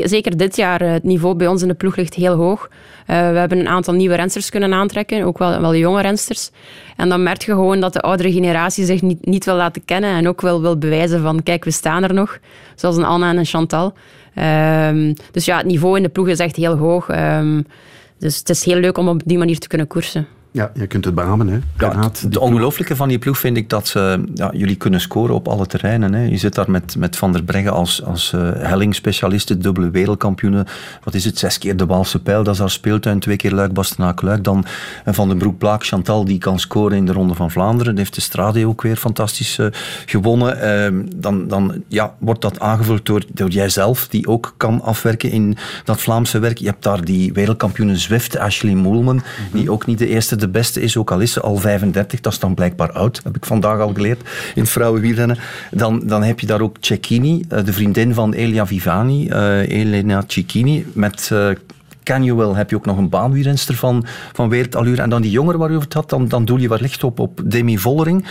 zeker 0.08 0.36
dit 0.36 0.56
jaar. 0.56 0.80
eh, 0.80 0.90
Het 0.92 1.02
niveau 1.04 1.34
bij 1.34 1.46
ons 1.46 1.62
in 1.62 1.68
de 1.68 1.74
ploeg 1.74 1.96
ligt 1.96 2.14
heel 2.14 2.34
hoog. 2.34 2.68
Eh, 3.06 3.16
we 3.30 3.38
hebben 3.38 3.58
een 3.58 3.68
aantal 3.68 3.94
nieuwe 3.94 4.14
rensters 4.14 4.50
kunnen 4.50 4.72
aantrekken, 4.74 5.24
ook 5.24 5.38
wel, 5.38 5.60
wel 5.60 5.74
jonge 5.74 6.02
rensters. 6.02 6.50
En 6.96 7.08
dan 7.08 7.22
merk 7.22 7.42
je 7.42 7.52
gewoon 7.52 7.80
dat 7.80 7.92
de 7.92 8.00
oudere 8.00 8.32
generatie 8.32 8.84
zich 8.84 9.02
niet, 9.02 9.26
niet 9.26 9.44
wil 9.44 9.54
laten 9.54 9.84
kennen 9.84 10.10
en 10.10 10.28
ook 10.28 10.40
wel 10.40 10.60
wil 10.60 10.78
bewijzen 10.78 11.22
van, 11.22 11.42
kijk, 11.42 11.64
we 11.64 11.70
staan 11.70 12.02
er 12.02 12.14
nog. 12.14 12.38
Zoals 12.74 12.96
een 12.96 13.04
Anna 13.04 13.30
en 13.30 13.36
een 13.36 13.44
Chantal. 13.44 13.94
Ehm, 14.34 15.14
dus 15.32 15.44
ja, 15.44 15.56
het 15.56 15.66
niveau 15.66 15.96
in 15.96 16.02
de 16.02 16.08
ploeg 16.08 16.28
is 16.28 16.38
echt 16.38 16.56
heel 16.56 16.76
hoog. 16.76 17.08
Ehm, 17.08 17.62
dus 18.18 18.38
het 18.38 18.48
is 18.48 18.64
heel 18.64 18.78
leuk 18.80 18.98
om 18.98 19.08
op 19.08 19.20
die 19.24 19.38
manier 19.38 19.58
te 19.58 19.68
kunnen 19.68 19.86
koersen. 19.86 20.26
Ja, 20.56 20.70
je 20.74 20.86
kunt 20.86 21.04
het 21.04 21.14
beamen, 21.14 21.48
hè. 21.48 21.58
Ja, 21.78 22.00
het, 22.00 22.20
het 22.20 22.36
ongelooflijke 22.36 22.96
van 22.96 23.08
die 23.08 23.18
ploeg 23.18 23.38
vind 23.38 23.56
ik 23.56 23.68
dat 23.68 23.88
ze, 23.88 24.24
ja, 24.34 24.50
jullie 24.52 24.76
kunnen 24.76 25.00
scoren 25.00 25.34
op 25.34 25.48
alle 25.48 25.66
terreinen. 25.66 26.14
Hè. 26.14 26.22
Je 26.22 26.36
zit 26.36 26.54
daar 26.54 26.70
met, 26.70 26.96
met 26.98 27.16
Van 27.16 27.32
der 27.32 27.42
Breggen 27.42 27.72
als, 27.72 28.04
als 28.04 28.32
uh, 28.34 29.58
dubbele 29.58 29.90
wereldkampioen. 29.90 30.66
Wat 31.02 31.14
is 31.14 31.24
het? 31.24 31.38
Zes 31.38 31.58
keer 31.58 31.76
de 31.76 31.86
Waalse 31.86 32.22
pijl, 32.22 32.42
dat 32.42 32.54
is 32.54 32.60
haar 32.60 32.70
speeltuin. 32.70 33.18
Twee 33.18 33.36
keer 33.36 33.52
Luik, 33.52 33.72
Bastenaak, 33.72 34.22
Luik. 34.22 34.44
Dan 34.44 34.64
Van 35.04 35.28
den 35.28 35.38
Broek, 35.38 35.58
Plaak, 35.58 35.84
Chantal, 35.84 36.24
die 36.24 36.38
kan 36.38 36.58
scoren 36.58 36.96
in 36.96 37.06
de 37.06 37.12
Ronde 37.12 37.34
van 37.34 37.50
Vlaanderen. 37.50 37.92
Die 37.92 38.02
heeft 38.02 38.14
de 38.14 38.20
Strade 38.20 38.66
ook 38.66 38.82
weer 38.82 38.96
fantastisch 38.96 39.58
uh, 39.58 39.66
gewonnen. 40.06 40.92
Uh, 40.92 41.02
dan 41.16 41.48
dan 41.48 41.82
ja, 41.88 42.14
wordt 42.18 42.40
dat 42.40 42.60
aangevuld 42.60 43.06
door, 43.06 43.24
door 43.32 43.48
jijzelf, 43.48 44.08
die 44.08 44.26
ook 44.26 44.54
kan 44.56 44.82
afwerken 44.82 45.30
in 45.30 45.56
dat 45.84 46.00
Vlaamse 46.00 46.38
werk. 46.38 46.58
Je 46.58 46.66
hebt 46.66 46.82
daar 46.82 47.04
die 47.04 47.32
wereldkampioene 47.32 47.96
Zwift, 47.96 48.38
Ashley 48.38 48.74
Moelman, 48.74 49.14
mm 49.14 49.22
-hmm. 49.50 49.60
die 49.60 49.70
ook 49.70 49.86
niet 49.86 49.98
de 49.98 50.08
eerste, 50.08 50.36
de 50.46 50.52
beste 50.52 50.80
is, 50.80 50.96
ook 50.96 51.10
al 51.10 51.20
is 51.20 51.32
ze 51.32 51.40
al 51.40 51.56
35, 51.56 52.20
dat 52.20 52.32
is 52.32 52.38
dan 52.38 52.54
blijkbaar 52.54 52.92
oud, 52.92 53.20
heb 53.24 53.36
ik 53.36 53.46
vandaag 53.46 53.80
al 53.80 53.92
geleerd 53.94 54.20
in 54.54 54.62
het 54.62 54.70
vrouwenwielrennen. 54.70 55.38
Dan, 55.70 56.02
dan 56.04 56.22
heb 56.22 56.40
je 56.40 56.46
daar 56.46 56.60
ook 56.60 56.76
Cecchini, 56.80 57.44
de 57.48 57.72
vriendin 57.72 58.14
van 58.14 58.32
Elia 58.32 58.66
Vivani, 58.66 59.28
uh, 59.28 59.68
Elena 59.68 60.24
Cecchini, 60.26 60.86
met... 60.92 61.30
Uh, 61.32 61.48
Canuel 62.02 62.54
heb 62.54 62.70
je 62.70 62.76
ook 62.76 62.86
nog 62.86 62.98
een 62.98 63.08
baanwielrenster 63.08 63.74
van, 63.74 64.04
van 64.32 64.48
wereldallure. 64.48 65.02
En 65.02 65.10
dan 65.10 65.22
die 65.22 65.30
jongere 65.30 65.58
waar 65.58 65.70
je 65.70 65.78
het 65.78 65.92
had, 65.92 66.10
dan, 66.10 66.28
dan 66.28 66.44
doe 66.44 66.60
je 66.60 66.68
wellicht 66.68 67.04
op, 67.04 67.18
op 67.18 67.40
Demi 67.44 67.78
Vollering. 67.78 68.24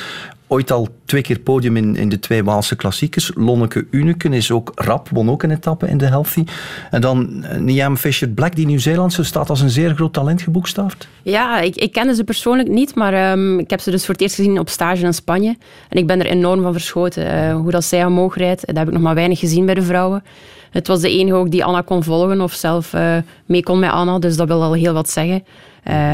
Ooit 0.47 0.71
al 0.71 0.87
twee 1.05 1.21
keer 1.21 1.39
podium 1.39 1.77
in, 1.77 1.95
in 1.95 2.09
de 2.09 2.19
twee 2.19 2.43
Waalse 2.43 2.75
klassiekers. 2.75 3.31
Lonneke 3.35 3.87
Uneken 3.91 4.33
is 4.33 4.51
ook 4.51 4.71
rap, 4.75 5.09
won 5.09 5.29
ook 5.29 5.43
een 5.43 5.51
etappe 5.51 5.87
in 5.87 5.97
de 5.97 6.05
Healthy. 6.05 6.43
En 6.91 7.01
dan 7.01 7.45
Niam 7.59 7.97
Fisher-Black, 7.97 8.55
die 8.55 8.65
Nieuw-Zeelandse, 8.65 9.23
staat 9.23 9.49
als 9.49 9.61
een 9.61 9.69
zeer 9.69 9.95
groot 9.95 10.13
talent 10.13 10.41
geboekstaafd. 10.41 11.07
Ja, 11.21 11.59
ik, 11.59 11.75
ik 11.75 11.91
kende 11.91 12.15
ze 12.15 12.23
persoonlijk 12.23 12.69
niet, 12.69 12.95
maar 12.95 13.31
um, 13.31 13.59
ik 13.59 13.69
heb 13.69 13.79
ze 13.79 13.91
dus 13.91 14.05
voor 14.05 14.13
het 14.13 14.23
eerst 14.23 14.35
gezien 14.35 14.59
op 14.59 14.69
stage 14.69 15.05
in 15.05 15.13
Spanje. 15.13 15.55
En 15.89 15.97
ik 15.97 16.07
ben 16.07 16.19
er 16.19 16.25
enorm 16.25 16.61
van 16.61 16.73
verschoten. 16.73 17.25
Uh, 17.25 17.55
hoe 17.55 17.71
dat 17.71 17.83
zij 17.83 18.05
omhoog 18.05 18.37
rijdt, 18.37 18.67
dat 18.67 18.77
heb 18.77 18.87
ik 18.87 18.93
nog 18.93 19.01
maar 19.01 19.15
weinig 19.15 19.39
gezien 19.39 19.65
bij 19.65 19.75
de 19.75 19.83
vrouwen. 19.83 20.23
Het 20.71 20.87
was 20.87 21.01
de 21.01 21.09
enige 21.09 21.35
ook 21.35 21.51
die 21.51 21.65
Anna 21.65 21.81
kon 21.81 22.03
volgen 22.03 22.41
of 22.41 22.53
zelf 22.53 22.93
uh, 22.93 23.17
mee 23.45 23.63
kon 23.63 23.79
met 23.79 23.91
Anna, 23.91 24.19
dus 24.19 24.37
dat 24.37 24.47
wil 24.47 24.63
al 24.63 24.73
heel 24.73 24.93
wat 24.93 25.09
zeggen. 25.09 25.43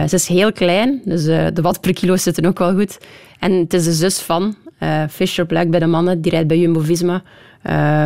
Ze 0.08 0.16
is 0.16 0.28
heel 0.28 0.52
klein, 0.52 1.02
dus 1.06 1.24
de 1.24 1.62
watt 1.62 1.82
per 1.82 1.94
kilo 1.94 2.16
zitten 2.16 2.46
ook 2.46 2.60
wel 2.60 2.74
goed. 2.74 2.98
En 3.42 3.52
het 3.52 3.74
is 3.74 3.84
de 3.84 3.94
zus 3.94 4.20
van 4.20 4.56
uh, 4.80 5.04
Fisher 5.10 5.46
Black 5.46 5.70
bij 5.70 5.80
de 5.80 5.86
mannen, 5.86 6.22
die 6.22 6.32
rijdt 6.32 6.48
bij 6.48 6.58
Jumbo-Visma. 6.58 7.24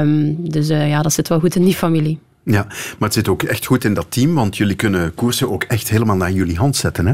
Um, 0.01 0.50
dus 0.50 0.68
ja, 0.68 1.01
dat 1.01 1.13
zit 1.13 1.27
wel 1.27 1.39
goed 1.39 1.56
in 1.56 1.63
die 1.63 1.74
familie. 1.74 2.20
Ja, 2.46 2.66
maar 2.68 2.96
het 3.00 3.14
zit 3.14 3.28
ook 3.28 3.44
echt 3.44 3.66
goed 3.66 3.84
in 3.84 3.94
dat 3.94 4.06
team, 4.10 4.34
want 4.34 4.58
jullie 4.58 4.75
kunnen 4.75 5.14
koersen 5.16 5.52
ook 5.52 5.64
echt 5.64 5.90
helemaal 5.90 6.16
naar 6.16 6.32
jullie 6.32 6.58
hand 6.58 6.75
zetten. 6.75 7.08
Hè? 7.08 7.14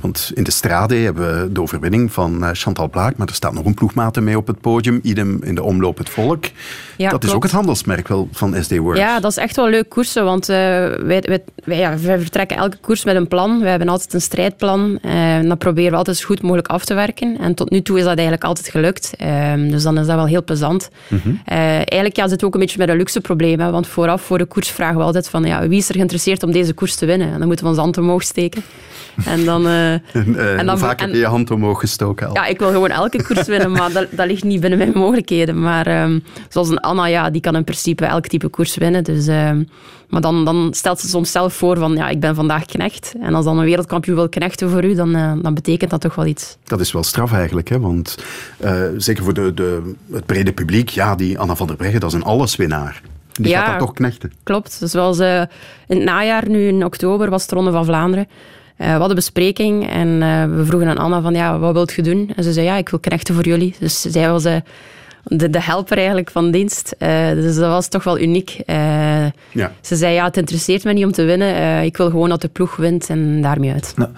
Want 0.00 0.30
in 0.34 0.42
de 0.42 0.50
Strade 0.50 0.94
hebben 0.94 1.42
we 1.42 1.52
de 1.52 1.60
overwinning 1.60 2.12
van 2.12 2.44
Chantal 2.52 2.88
Blaak, 2.88 3.16
maar 3.16 3.26
er 3.26 3.34
staat 3.34 3.52
nog 3.52 3.64
een 3.64 3.74
ploegmate 3.74 4.20
mee 4.20 4.36
op 4.36 4.46
het 4.46 4.60
podium. 4.60 5.00
Idem 5.02 5.42
in 5.42 5.54
de 5.54 5.62
omloop 5.62 5.98
het 5.98 6.08
volk. 6.08 6.44
Ja, 6.44 6.50
dat 6.96 7.08
klopt. 7.08 7.24
is 7.24 7.32
ook 7.32 7.42
het 7.42 7.52
handelsmerk 7.52 8.08
wel 8.08 8.28
van 8.32 8.62
SD 8.62 8.76
Works. 8.76 8.98
Ja, 8.98 9.20
dat 9.20 9.30
is 9.30 9.36
echt 9.36 9.56
wel 9.56 9.68
leuk 9.68 9.88
koersen, 9.88 10.24
want 10.24 10.48
uh, 10.48 10.56
wij, 10.56 11.20
wij, 11.20 11.42
wij, 11.64 11.78
ja, 11.78 11.98
wij, 11.98 12.18
vertrekken 12.20 12.56
elke 12.56 12.76
koers 12.76 13.04
met 13.04 13.16
een 13.16 13.28
plan. 13.28 13.60
We 13.60 13.68
hebben 13.68 13.88
altijd 13.88 14.14
een 14.14 14.20
strijdplan 14.20 14.98
uh, 15.02 15.36
en 15.36 15.48
dat 15.48 15.58
proberen 15.58 15.90
we 15.90 15.96
altijd 15.96 16.16
zo 16.16 16.26
goed 16.26 16.42
mogelijk 16.42 16.68
af 16.68 16.84
te 16.84 16.94
werken. 16.94 17.38
En 17.38 17.54
tot 17.54 17.70
nu 17.70 17.82
toe 17.82 17.96
is 17.98 18.04
dat 18.04 18.14
eigenlijk 18.14 18.44
altijd 18.44 18.68
gelukt. 18.68 19.12
Uh, 19.22 19.54
dus 19.54 19.82
dan 19.82 19.98
is 19.98 20.06
dat 20.06 20.16
wel 20.16 20.26
heel 20.26 20.44
plezant. 20.44 20.88
Mm 21.08 21.20
-hmm. 21.22 21.40
eigenlijk 21.44 22.16
ja, 22.16 22.22
zit 22.22 22.32
het 22.32 22.44
ook 22.44 22.54
een 22.54 22.60
beetje 22.60 22.78
met 22.78 22.88
een 22.88 22.96
luxe 22.96 23.20
probleem, 23.20 23.60
hè, 23.60 23.70
want 23.70 23.86
vooraf 23.86 24.22
voor 24.22 24.38
de 24.38 24.44
koers 24.44 24.70
vragen 24.72 24.96
we 24.96 25.02
altijd 25.02 25.28
van 25.28 25.44
ja, 25.44 25.68
wie 25.68 25.78
is 25.78 25.88
er 25.88 25.94
geïnteresseerd 25.94 26.42
om 26.42 26.52
deze 26.52 26.72
koers 26.72 26.94
te 26.94 27.06
winnen? 27.06 27.32
En 27.32 27.38
dan 27.38 27.46
moeten 27.46 27.64
we 27.64 27.70
onze 27.70 27.82
hand 27.82 27.98
omhoog 27.98 28.22
steken. 28.22 28.62
En 29.24 29.44
dan, 29.44 29.66
uh, 29.66 29.92
en, 29.92 30.02
uh, 30.12 30.58
en 30.58 30.66
dan 30.66 30.78
vaak 30.78 30.98
en, 30.98 31.04
heb 31.04 31.14
je 31.14 31.20
je 31.20 31.26
hand 31.26 31.50
omhoog 31.50 31.80
gestoken 31.80 32.28
al. 32.28 32.34
Ja, 32.34 32.46
ik 32.46 32.58
wil 32.58 32.70
gewoon 32.70 32.90
elke 32.90 33.22
koers 33.22 33.46
winnen, 33.46 33.70
maar 33.72 33.92
dat, 33.92 34.06
dat 34.10 34.26
ligt 34.26 34.44
niet 34.44 34.60
binnen 34.60 34.78
mijn 34.78 34.92
mogelijkheden. 34.94 35.60
Maar 35.60 36.02
um, 36.02 36.22
zoals 36.48 36.68
een 36.68 36.80
Anna, 36.80 37.06
ja, 37.06 37.30
die 37.30 37.40
kan 37.40 37.56
in 37.56 37.64
principe 37.64 38.04
elk 38.04 38.26
type 38.26 38.48
koers 38.48 38.76
winnen. 38.76 39.04
Dus, 39.04 39.26
um, 39.26 39.68
maar 40.08 40.20
dan, 40.20 40.44
dan 40.44 40.68
stelt 40.74 41.00
ze 41.00 41.08
soms 41.08 41.30
zelf 41.30 41.54
voor 41.54 41.78
van, 41.78 41.96
ja, 41.96 42.08
ik 42.08 42.20
ben 42.20 42.34
vandaag 42.34 42.64
knecht. 42.64 43.14
En 43.20 43.34
als 43.34 43.44
dan 43.44 43.58
een 43.58 43.64
wereldkampioen 43.64 44.16
wil 44.16 44.28
knechten 44.28 44.70
voor 44.70 44.84
u, 44.84 44.94
dan, 44.94 45.16
uh, 45.16 45.32
dan 45.42 45.54
betekent 45.54 45.90
dat 45.90 46.00
toch 46.00 46.14
wel 46.14 46.26
iets. 46.26 46.56
Dat 46.64 46.80
is 46.80 46.92
wel 46.92 47.02
straf 47.02 47.32
eigenlijk, 47.32 47.68
hè? 47.68 47.80
want 47.80 48.18
zeker 48.96 49.24
voor 49.24 49.34
de, 49.34 49.54
de, 49.54 49.94
het 50.12 50.26
brede 50.26 50.52
publiek, 50.52 50.88
ja, 50.88 51.14
die 51.14 51.38
Anna 51.38 51.56
van 51.56 51.66
der 51.66 51.76
Breggen, 51.76 52.00
dat 52.00 52.08
is 52.08 52.16
een 52.16 52.24
alleswinnaar. 52.24 53.02
Die 53.32 53.48
ja, 53.48 53.60
gaat 53.60 53.70
dat 53.70 53.78
toch 53.78 53.92
knechten. 53.92 54.32
Klopt. 54.42 54.80
Dus 54.80 55.20
uh, 55.20 55.36
in 55.86 55.96
het 55.96 56.04
najaar, 56.04 56.48
nu 56.48 56.66
in 56.66 56.84
oktober, 56.84 57.30
was 57.30 57.46
de 57.46 57.54
Ronde 57.54 57.70
van 57.70 57.84
Vlaanderen. 57.84 58.28
Uh, 58.28 58.92
we 58.92 58.98
hadden 58.98 59.14
bespreking 59.14 59.90
en 59.90 60.08
uh, 60.08 60.44
we 60.56 60.64
vroegen 60.64 60.88
aan 60.88 60.98
Anna 60.98 61.20
van, 61.20 61.34
ja, 61.34 61.58
wat 61.58 61.72
wilt 61.72 61.92
je 61.92 62.02
doen? 62.02 62.32
En 62.36 62.44
ze 62.44 62.52
zei, 62.52 62.66
ja, 62.66 62.76
ik 62.76 62.88
wil 62.88 63.00
knechten 63.00 63.34
voor 63.34 63.44
jullie. 63.44 63.74
Dus 63.78 64.00
zij 64.00 64.30
was 64.30 64.44
de, 65.24 65.50
de 65.50 65.62
helper 65.62 65.96
eigenlijk 65.96 66.30
van 66.30 66.50
dienst. 66.50 66.94
dus 67.34 67.54
dat 67.54 67.68
was 67.68 67.88
toch 67.88 68.04
wel 68.04 68.18
uniek. 68.18 68.60
ja. 69.52 69.72
Ze 69.80 69.96
zei, 69.96 70.14
ja, 70.14 70.24
het 70.24 70.36
interesseert 70.36 70.84
me 70.84 70.92
niet 70.92 71.04
om 71.04 71.12
te 71.12 71.24
winnen. 71.24 71.82
ik 71.82 71.96
wil 71.96 72.10
gewoon 72.10 72.28
dat 72.28 72.40
de 72.40 72.48
ploeg 72.48 72.76
wint 72.76 73.08
en 73.08 73.42
daarmee 73.42 73.72
uit. 73.72 73.94
Nou, 73.96 74.10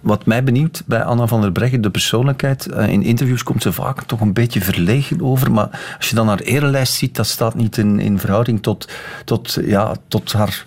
wat 0.00 0.26
mij 0.26 0.44
benieuwt 0.44 0.82
bij 0.86 1.02
Anna 1.02 1.26
van 1.26 1.40
der 1.40 1.52
Breggen, 1.52 1.80
de 1.80 1.90
persoonlijkheid. 1.90 2.66
in 2.66 3.02
interviews 3.02 3.42
komt 3.42 3.62
ze 3.62 3.72
vaak 3.72 4.02
toch 4.02 4.20
een 4.20 4.32
beetje 4.32 4.60
verlegen 4.60 5.22
over. 5.22 5.52
Maar 5.52 5.94
als 5.98 6.08
je 6.08 6.14
dan 6.14 6.28
haar 6.28 6.40
erelijst 6.40 6.94
ziet, 6.94 7.16
dat 7.16 7.26
staat 7.26 7.54
niet 7.54 7.76
in, 7.76 8.00
in 8.00 8.18
verhouding 8.18 8.62
tot, 8.62 8.88
tot, 9.24 9.58
ja, 9.64 9.94
tot 10.08 10.32
haar 10.32 10.64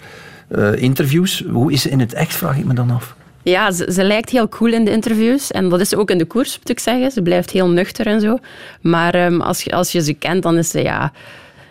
uh, 0.50 0.76
interviews. 0.76 1.44
Hoe 1.52 1.72
is 1.72 1.82
ze 1.82 1.90
in 1.90 2.00
het 2.00 2.14
echt, 2.14 2.34
vraag 2.34 2.58
ik 2.58 2.66
me 2.66 2.74
dan 2.74 2.92
af. 2.92 3.16
Ja, 3.46 3.72
ze, 3.72 4.04
lijkt 4.04 4.30
heel 4.30 4.50
cool 4.50 4.74
in 4.74 4.86
de 4.86 4.92
interviews. 4.92 5.52
En 5.52 5.70
dat 5.70 5.80
is 5.80 5.90
ze 5.90 5.98
ook 5.98 6.10
in 6.10 6.18
de 6.18 6.26
koers, 6.26 6.58
moet 6.58 6.70
ik 6.70 6.80
zeggen. 6.80 7.12
Ze 7.12 7.22
blijft 7.22 7.52
heel 7.52 7.70
nuchter 7.70 8.08
en 8.08 8.22
zo. 8.22 8.38
Maar 8.82 9.26
um, 9.26 9.42
als, 9.42 9.62
je, 9.62 9.72
als 9.72 9.92
je 9.92 10.02
ze 10.02 10.14
kent, 10.14 10.44
dan 10.44 10.58
is 10.58 10.70
ze... 10.70 10.82
Ja, 10.82 11.12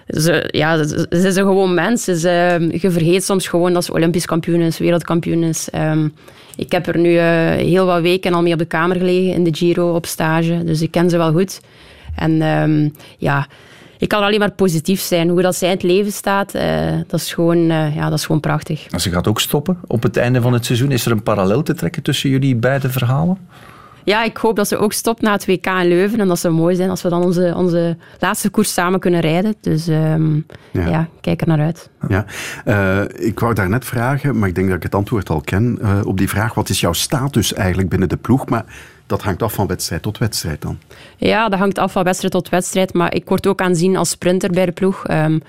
ze, 0.06 0.48
ja, 0.50 0.84
ze, 0.84 1.06
is 1.10 1.24
een 1.24 1.34
gewoon 1.34 1.74
mens. 1.74 2.04
Ze, 2.04 2.68
je 2.80 2.90
vergeet 2.90 3.24
soms 3.24 3.48
gewoon 3.48 3.72
dat 3.72 3.84
ze 3.84 3.92
Olympisch 3.92 4.26
kampioen 4.26 4.60
is, 4.60 4.78
wereldkampioen 4.78 5.42
is. 5.42 5.68
Um, 5.74 6.14
ik 6.56 6.72
heb 6.72 6.86
er 6.86 6.98
nu 6.98 7.10
uh, 7.10 7.50
heel 7.50 7.86
wat 7.86 8.00
weken 8.00 8.34
al 8.34 8.42
mee 8.42 8.52
op 8.52 8.58
de 8.58 8.64
kamer 8.64 8.96
gelegen 8.96 9.32
in 9.32 9.44
de 9.44 9.54
Giro 9.54 9.94
op 9.94 10.06
stage. 10.06 10.64
Dus 10.64 10.82
ik 10.82 10.90
ken 10.90 11.10
ze 11.10 11.16
wel 11.16 11.32
goed. 11.32 11.60
En 12.16 12.32
ja, 13.18 13.46
ik 14.04 14.10
kan 14.10 14.22
alleen 14.22 14.38
maar 14.38 14.50
positief 14.50 15.00
zijn. 15.00 15.28
Hoe 15.28 15.42
dat 15.42 15.56
zij 15.56 15.68
in 15.68 15.74
het 15.74 15.82
leven 15.82 16.12
staat, 16.12 16.54
uh, 16.54 16.62
dat, 17.06 17.20
is 17.20 17.32
gewoon, 17.32 17.58
uh, 17.58 17.96
ja, 17.96 18.08
dat 18.08 18.18
is 18.18 18.26
gewoon 18.26 18.40
prachtig. 18.40 18.86
Ze 18.96 19.10
gaat 19.10 19.28
ook 19.28 19.40
stoppen 19.40 19.78
op 19.86 20.02
het 20.02 20.16
einde 20.16 20.40
van 20.40 20.52
het 20.52 20.64
seizoen. 20.64 20.90
Is 20.90 21.06
er 21.06 21.12
een 21.12 21.22
parallel 21.22 21.62
te 21.62 21.74
trekken 21.74 22.02
tussen 22.02 22.30
jullie 22.30 22.56
beide 22.56 22.90
verhalen? 22.90 23.38
Ja, 24.04 24.24
ik 24.24 24.36
hoop 24.36 24.56
dat 24.56 24.68
ze 24.68 24.76
ook 24.76 24.92
stopt 24.92 25.20
na 25.20 25.32
het 25.32 25.46
WK 25.46 25.66
in 25.66 25.88
Leuven. 25.88 26.20
En 26.20 26.28
dat 26.28 26.38
zou 26.38 26.54
mooi 26.54 26.76
zijn 26.76 26.90
als 26.90 27.02
we 27.02 27.08
dan 27.08 27.22
onze, 27.22 27.52
onze 27.56 27.96
laatste 28.18 28.50
koers 28.50 28.72
samen 28.72 29.00
kunnen 29.00 29.20
rijden. 29.20 29.54
Dus 29.60 29.88
um, 29.88 30.46
ja. 30.70 30.88
ja. 30.88 31.08
kijk 31.20 31.40
er 31.40 31.46
naar 31.46 31.60
uit. 31.60 31.90
Ja. 32.08 32.24
Uh, 32.64 33.26
ik 33.26 33.40
wou 33.40 33.54
daar 33.54 33.68
net 33.68 33.84
vragen, 33.84 34.38
maar 34.38 34.48
ik 34.48 34.54
denk 34.54 34.66
dat 34.66 34.76
ik 34.76 34.82
het 34.82 34.94
antwoord 34.94 35.30
al 35.30 35.40
ken 35.40 35.78
uh, 35.82 36.00
op 36.04 36.18
die 36.18 36.28
vraag. 36.28 36.54
Wat 36.54 36.68
is 36.68 36.80
jouw 36.80 36.92
status 36.92 37.52
eigenlijk 37.52 37.88
binnen 37.88 38.08
de 38.08 38.16
ploeg? 38.16 38.48
Maar 38.48 38.64
dat 39.06 39.22
hangt 39.22 39.42
af 39.42 39.52
van 39.52 39.66
wedstrijd 39.66 40.02
tot 40.02 40.18
wedstrijd 40.18 40.62
dan? 40.62 40.78
Ja, 41.16 41.48
dat 41.48 41.58
hangt 41.58 41.78
af 41.78 41.92
van 41.92 42.04
wedstrijd 42.04 42.32
tot 42.32 42.48
wedstrijd. 42.48 42.92
Maar 42.92 43.14
ik 43.14 43.28
word 43.28 43.46
ook 43.46 43.60
aanzien 43.60 43.96
als 43.96 44.10
sprinter 44.10 44.50
bij 44.50 44.66
de 44.66 44.72
ploeg. 44.72 45.08
Um, 45.08 45.42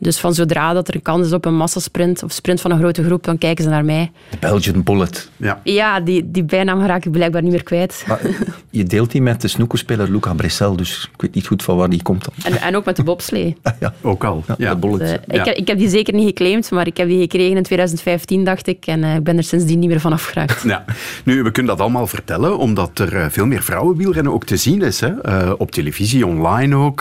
dus 0.00 0.18
van 0.18 0.34
zodra 0.34 0.72
dat 0.72 0.88
er 0.88 0.94
een 0.94 1.02
kans 1.02 1.26
is 1.26 1.32
op 1.32 1.44
een 1.44 1.56
massasprint 1.56 2.22
of 2.22 2.32
sprint 2.32 2.60
van 2.60 2.70
een 2.70 2.78
grote 2.78 3.04
groep, 3.04 3.24
dan 3.24 3.38
kijken 3.38 3.64
ze 3.64 3.70
naar 3.70 3.84
mij. 3.84 4.10
De 4.30 4.36
Belgian 4.40 4.82
Bullet. 4.82 5.30
Ja, 5.36 5.60
ja 5.64 6.00
die, 6.00 6.30
die 6.30 6.44
bijnaam 6.44 6.82
raak 6.82 7.04
ik 7.04 7.12
blijkbaar 7.12 7.42
niet 7.42 7.50
meer 7.50 7.62
kwijt. 7.62 8.04
Maar 8.06 8.20
je 8.70 8.84
deelt 8.84 9.10
die 9.10 9.22
met 9.22 9.40
de 9.40 9.48
snoekerspeler 9.48 10.10
Luca 10.10 10.34
Bressel, 10.34 10.76
dus 10.76 11.08
ik 11.12 11.20
weet 11.20 11.34
niet 11.34 11.46
goed 11.46 11.62
van 11.62 11.76
waar 11.76 11.88
die 11.88 12.02
komt 12.02 12.24
dan. 12.24 12.52
En, 12.52 12.60
en 12.60 12.76
ook 12.76 12.84
met 12.84 12.96
de 12.96 13.02
bobslee. 13.02 13.56
ja, 13.80 13.94
ook 14.00 14.24
al. 14.24 14.44
Ja, 14.46 14.54
ja. 14.58 14.74
de 14.74 14.80
Bullet. 14.80 14.98
Dus, 14.98 15.10
uh, 15.10 15.16
ja. 15.26 15.40
ik, 15.40 15.44
heb, 15.44 15.56
ik 15.56 15.68
heb 15.68 15.78
die 15.78 15.88
zeker 15.88 16.14
niet 16.14 16.26
geclaimd, 16.26 16.70
maar 16.70 16.86
ik 16.86 16.96
heb 16.96 17.08
die 17.08 17.20
gekregen 17.20 17.56
in 17.56 17.62
2015, 17.62 18.44
dacht 18.44 18.66
ik. 18.66 18.86
En 18.86 19.02
uh, 19.02 19.14
ik 19.14 19.24
ben 19.24 19.36
er 19.36 19.44
sindsdien 19.44 19.78
niet 19.78 19.88
meer 19.88 20.00
van 20.00 20.12
afgeraakt. 20.12 20.62
Ja. 20.62 20.84
Nu, 21.24 21.42
we 21.42 21.50
kunnen 21.50 21.72
dat 21.76 21.80
allemaal 21.80 22.06
vertellen, 22.06 22.58
omdat 22.58 22.98
er 22.98 23.14
uh, 23.14 23.26
veel 23.28 23.46
meer 23.46 23.62
vrouwenwielrennen 23.62 24.32
ook 24.32 24.44
te 24.44 24.56
zien 24.56 24.82
is. 24.82 25.00
Hè? 25.00 25.10
op 25.50 25.70
televisie, 25.70 26.26
online 26.26 26.76
ook. 26.76 27.00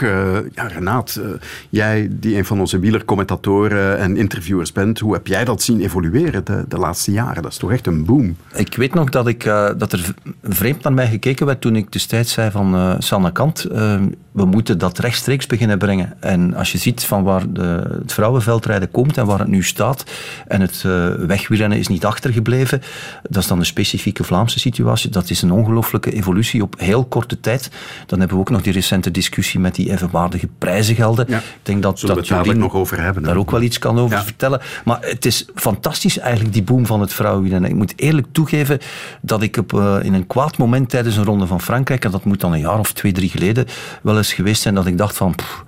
ja, 0.53 0.67
Renaat, 0.67 1.21
jij 1.69 2.07
die 2.11 2.37
een 2.37 2.45
van 2.45 2.59
onze 2.59 2.79
wielercommentatoren 2.89 3.97
en 3.97 4.17
interviewers 4.17 4.71
bent, 4.71 4.99
hoe 4.99 5.13
heb 5.13 5.27
jij 5.27 5.45
dat 5.45 5.61
zien 5.61 5.81
evolueren 5.81 6.45
de, 6.45 6.65
de 6.67 6.77
laatste 6.77 7.11
jaren? 7.11 7.41
Dat 7.43 7.51
is 7.51 7.57
toch 7.57 7.71
echt 7.71 7.87
een 7.87 8.05
boom? 8.05 8.35
Ik 8.53 8.75
weet 8.75 8.93
nog 8.93 9.09
dat, 9.09 9.27
ik, 9.27 9.45
uh, 9.45 9.69
dat 9.77 9.91
er 9.91 10.13
vreemd 10.43 10.83
naar 10.83 10.93
mij 10.93 11.07
gekeken 11.07 11.45
werd 11.45 11.61
toen 11.61 11.75
ik 11.75 11.91
destijds 11.91 12.33
zei 12.33 12.51
van 12.51 12.75
uh, 12.75 12.95
Sanne 12.99 13.31
Kant, 13.31 13.67
uh, 13.71 13.95
we 14.31 14.45
moeten 14.45 14.77
dat 14.77 14.99
rechtstreeks 14.99 15.47
beginnen 15.47 15.77
brengen. 15.77 16.13
En 16.19 16.53
als 16.53 16.71
je 16.71 16.77
ziet 16.77 17.03
van 17.03 17.23
waar 17.23 17.53
de, 17.53 17.97
het 18.01 18.13
vrouwenveldrijden 18.13 18.91
komt 18.91 19.17
en 19.17 19.25
waar 19.25 19.39
het 19.39 19.47
nu 19.47 19.63
staat, 19.63 20.03
en 20.47 20.61
het 20.61 20.81
wegwielrennen 21.27 21.77
is 21.77 21.87
niet 21.87 22.05
achtergebleven, 22.05 22.81
dat 23.29 23.41
is 23.41 23.47
dan 23.47 23.59
een 23.59 23.65
specifieke 23.65 24.23
Vlaamse 24.23 24.59
situatie. 24.59 25.09
Dat 25.09 25.29
is 25.29 25.41
een 25.41 25.51
ongelooflijke 25.51 26.11
evolutie 26.11 26.61
op 26.61 26.79
heel 26.79 27.05
korte 27.05 27.39
tijd. 27.39 27.71
Dan 28.05 28.19
hebben 28.19 28.37
we 28.37 28.43
ook 28.43 28.49
nog 28.49 28.61
die 28.61 28.73
recente 28.73 29.11
discussie 29.11 29.59
met 29.59 29.75
die 29.75 29.91
evenwaardige 29.91 30.47
prijzengelden. 30.57 31.25
Ja. 31.29 31.37
Ik 31.37 31.43
denk 31.63 31.83
dat, 31.83 31.99
Zullen 31.99 32.15
dat 32.15 32.27
dadelijk 32.27 32.59
nog 32.59 32.73
over 32.79 33.01
hebben. 33.01 33.23
daar 33.23 33.35
ook 33.37 33.51
wel 33.51 33.61
iets 33.61 33.79
kan 33.79 33.99
over 33.99 34.17
Ja. 34.17 34.23
vertellen. 34.23 34.61
Maar 34.85 34.97
het 35.01 35.25
is 35.25 35.45
fantastisch 35.55 36.17
eigenlijk, 36.17 36.53
die 36.53 36.63
boom 36.63 36.85
van 36.85 37.01
het 37.01 37.13
vrouwenwielrennen. 37.13 37.69
Ik 37.69 37.75
moet 37.75 37.93
eerlijk 37.95 38.27
toegeven 38.31 38.79
dat 39.21 39.41
ik 39.41 39.57
op, 39.57 39.73
eh, 39.73 39.97
in 40.01 40.13
een 40.13 40.27
kwaad 40.27 40.57
moment 40.57 40.89
tijdens 40.89 41.15
een 41.17 41.25
ronde 41.25 41.47
van 41.47 41.61
Frankrijk, 41.61 42.05
en 42.05 42.11
dat 42.11 42.23
moet 42.23 42.39
dan 42.39 42.53
een 42.53 42.59
jaar 42.59 42.79
of 42.79 42.91
twee, 42.93 43.11
drie 43.11 43.29
geleden 43.29 43.65
wel 44.01 44.17
eens 44.17 44.33
geweest 44.33 44.61
zijn, 44.61 44.75
dat 44.75 44.85
ik 44.85 44.97
dacht 44.97 45.17
van, 45.17 45.35
pff, 45.35 45.63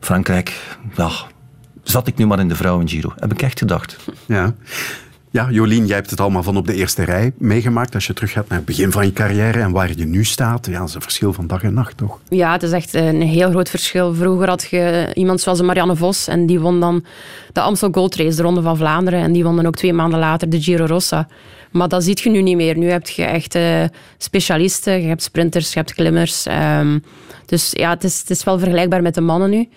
Frankrijk, 0.00 0.60
ja, 0.96 1.10
zat 1.82 2.06
ik 2.06 2.16
nu 2.16 2.26
maar 2.26 2.38
in 2.38 2.48
de 2.48 2.56
vrouwen 2.56 2.88
Giro. 2.88 3.12
Heb 3.16 3.32
ik 3.32 3.42
echt 3.42 3.58
gedacht. 3.58 3.96
Ja. 4.26 4.54
Ja, 5.30 5.50
Jolien, 5.50 5.86
jij 5.86 5.96
hebt 5.96 6.10
het 6.10 6.20
allemaal 6.20 6.42
van 6.42 6.56
op 6.56 6.66
de 6.66 6.74
eerste 6.74 7.04
rij 7.04 7.32
meegemaakt. 7.36 7.94
Als 7.94 8.06
je 8.06 8.12
terug 8.12 8.32
gaat 8.32 8.48
naar 8.48 8.58
het 8.58 8.66
begin 8.66 8.92
van 8.92 9.04
je 9.06 9.12
carrière 9.12 9.60
en 9.60 9.70
waar 9.70 9.90
je 9.96 10.04
nu 10.04 10.24
staat, 10.24 10.66
ja, 10.66 10.78
dat 10.78 10.88
is 10.88 10.94
een 10.94 11.02
verschil 11.02 11.32
van 11.32 11.46
dag 11.46 11.62
en 11.62 11.74
nacht, 11.74 11.96
toch? 11.96 12.18
Ja, 12.28 12.52
het 12.52 12.62
is 12.62 12.70
echt 12.70 12.94
een 12.94 13.22
heel 13.22 13.50
groot 13.50 13.68
verschil. 13.68 14.14
Vroeger 14.14 14.48
had 14.48 14.66
je 14.70 15.10
iemand 15.14 15.40
zoals 15.40 15.60
Marianne 15.60 15.96
Vos 15.96 16.28
en 16.28 16.46
die 16.46 16.60
won 16.60 16.80
dan 16.80 17.04
de 17.52 17.60
Amstel 17.60 17.88
Gold 17.92 18.16
Race, 18.16 18.36
de 18.36 18.42
Ronde 18.42 18.62
van 18.62 18.76
Vlaanderen. 18.76 19.20
En 19.20 19.32
die 19.32 19.44
won 19.44 19.56
dan 19.56 19.66
ook 19.66 19.76
twee 19.76 19.92
maanden 19.92 20.18
later 20.18 20.50
de 20.50 20.62
Giro 20.62 20.84
Rossa. 20.84 21.28
Maar 21.70 21.88
dat 21.88 22.04
ziet 22.04 22.20
je 22.20 22.30
nu 22.30 22.42
niet 22.42 22.56
meer. 22.56 22.76
Nu 22.76 22.90
heb 22.90 23.08
je 23.08 23.24
echt 23.24 23.54
eh, 23.54 23.84
specialisten, 24.18 25.02
je 25.02 25.08
hebt 25.08 25.22
sprinters, 25.22 25.72
je 25.72 25.78
hebt 25.78 25.94
klimmers. 25.94 26.46
Ehm, 26.46 26.98
dus 27.46 27.70
ja, 27.72 27.90
het 27.90 28.04
is, 28.04 28.18
het 28.18 28.30
is 28.30 28.44
wel 28.44 28.58
vergelijkbaar 28.58 29.02
met 29.02 29.14
de 29.14 29.20
mannen 29.20 29.50
nu. 29.50 29.68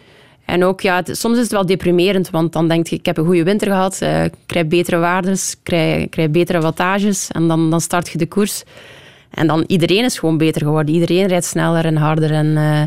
En 0.46 0.64
ook, 0.64 0.82
ja, 0.82 1.02
soms 1.06 1.36
is 1.36 1.44
het 1.44 1.52
wel 1.52 1.66
deprimerend, 1.66 2.30
want 2.30 2.54
dan 2.54 2.68
denk 2.68 2.88
je, 2.88 2.96
ik 2.96 3.06
heb 3.06 3.18
een 3.18 3.26
goede 3.26 3.44
winter 3.44 3.68
gehad, 3.68 4.02
eh, 4.02 4.24
krijg 4.46 4.68
betere 4.68 4.98
waardes, 4.98 5.56
krijg, 5.64 6.10
krijg 6.10 6.30
betere 6.30 6.62
wattages 6.62 7.28
en 7.32 7.48
dan, 7.48 7.70
dan 7.70 7.82
start 7.82 8.10
je 8.10 8.18
de 8.18 8.28
koers. 8.28 8.64
En 9.32 9.48
dan 9.48 9.64
iedereen 9.68 10.04
is 10.04 10.20
gewoon 10.20 10.38
beter 10.38 10.62
geworden. 10.62 10.94
Iedereen 10.94 11.28
rijdt 11.28 11.46
sneller 11.46 11.86
en 11.86 11.96
harder. 11.96 12.32
En 12.32 12.58
eh, 12.58 12.82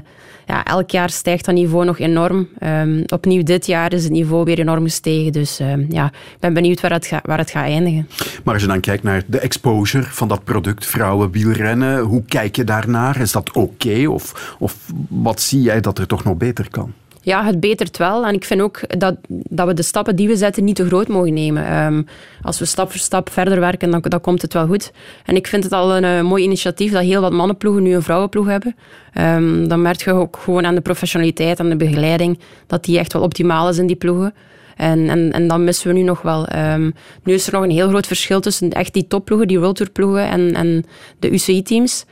ja, 0.46 0.64
elk 0.64 0.90
jaar 0.90 1.10
stijgt 1.10 1.44
dat 1.44 1.54
niveau 1.54 1.84
nog 1.84 1.98
enorm. 1.98 2.48
Ehm, 2.58 3.02
opnieuw 3.06 3.42
dit 3.42 3.66
jaar 3.66 3.92
is 3.92 4.02
het 4.02 4.12
niveau 4.12 4.44
weer 4.44 4.58
enorm 4.58 4.84
gestegen. 4.84 5.32
Dus 5.32 5.58
ehm, 5.58 5.84
ja, 5.88 6.06
ik 6.06 6.40
ben 6.40 6.54
benieuwd 6.54 6.80
waar 6.80 6.92
het, 6.92 7.10
waar 7.22 7.38
het 7.38 7.50
gaat 7.50 7.64
eindigen. 7.64 8.08
Maar 8.44 8.54
als 8.54 8.62
je 8.62 8.68
dan 8.68 8.80
kijkt 8.80 9.02
naar 9.02 9.22
de 9.26 9.38
exposure 9.38 10.04
van 10.04 10.28
dat 10.28 10.44
product 10.44 10.86
vrouwenwielrennen, 10.86 12.00
hoe 12.00 12.22
kijk 12.24 12.56
je 12.56 12.64
daarnaar? 12.64 13.20
Is 13.20 13.32
dat 13.32 13.52
oké? 13.52 14.06
Of, 14.08 14.54
of 14.58 14.76
wat 15.08 15.40
zie 15.40 15.62
jij 15.62 15.80
dat 15.80 15.98
er 15.98 16.06
toch 16.06 16.24
nog 16.24 16.36
beter 16.36 16.70
kan? 16.70 16.92
Ja, 17.24 17.44
het 17.44 17.60
betert 17.60 17.96
wel. 17.96 18.26
En 18.26 18.34
ik 18.34 18.44
vind 18.44 18.60
ook 18.60 18.98
dat, 18.98 19.16
dat 19.28 19.66
we 19.66 19.74
de 19.74 19.82
stappen 19.82 20.16
die 20.16 20.28
we 20.28 20.36
zetten 20.36 20.64
niet 20.64 20.76
te 20.76 20.86
groot 20.86 21.08
mogen 21.08 21.32
nemen. 21.32 21.66
Ehm, 21.66 22.02
als 22.42 22.58
we 22.58 22.64
stap 22.64 22.90
voor 22.90 23.00
stap 23.00 23.30
verder 23.30 23.60
werken, 23.60 23.90
dan, 23.90 24.00
dan 24.00 24.20
komt 24.20 24.42
het 24.42 24.52
wel 24.52 24.66
goed. 24.66 24.92
En 25.24 25.36
ik 25.36 25.46
vind 25.46 25.64
het 25.64 25.72
al 25.72 25.96
een 25.96 26.04
eh, 26.04 26.20
mooi 26.20 26.44
initiatief 26.44 26.92
dat 26.92 27.02
heel 27.02 27.20
wat 27.20 27.32
mannenploegen 27.32 27.82
nu 27.82 27.94
een 27.94 28.02
vrouwenploeg 28.02 28.46
hebben. 28.46 28.76
Ehm, 29.12 29.68
dan 29.68 29.82
merk 29.82 30.04
je 30.04 30.12
ook 30.12 30.38
gewoon 30.40 30.66
aan 30.66 30.74
de 30.74 30.80
professionaliteit 30.80 31.58
en 31.58 31.68
de 31.68 31.76
begeleiding 31.76 32.38
dat 32.66 32.84
die 32.84 32.98
echt 32.98 33.12
wel 33.12 33.22
optimaal 33.22 33.68
is 33.68 33.78
in 33.78 33.86
die 33.86 33.96
ploegen. 33.96 34.34
En, 34.76 35.08
en, 35.08 35.32
en 35.32 35.48
dat 35.48 35.58
missen 35.58 35.88
we 35.88 35.94
nu 35.94 36.02
nog 36.02 36.22
wel. 36.22 36.46
Ehm, 36.46 36.90
nu 37.22 37.32
is 37.34 37.46
er 37.46 37.52
nog 37.52 37.62
een 37.62 37.70
heel 37.70 37.88
groot 37.88 38.06
verschil 38.06 38.40
tussen 38.40 38.70
echt 38.70 38.92
die 38.92 39.06
topploegen, 39.06 39.48
die 39.48 39.58
World 39.58 39.76
Tour 39.76 39.92
ploegen 39.92 40.28
en, 40.28 40.54
en 40.54 40.84
de 41.18 41.30
UCI-teams. 41.30 42.04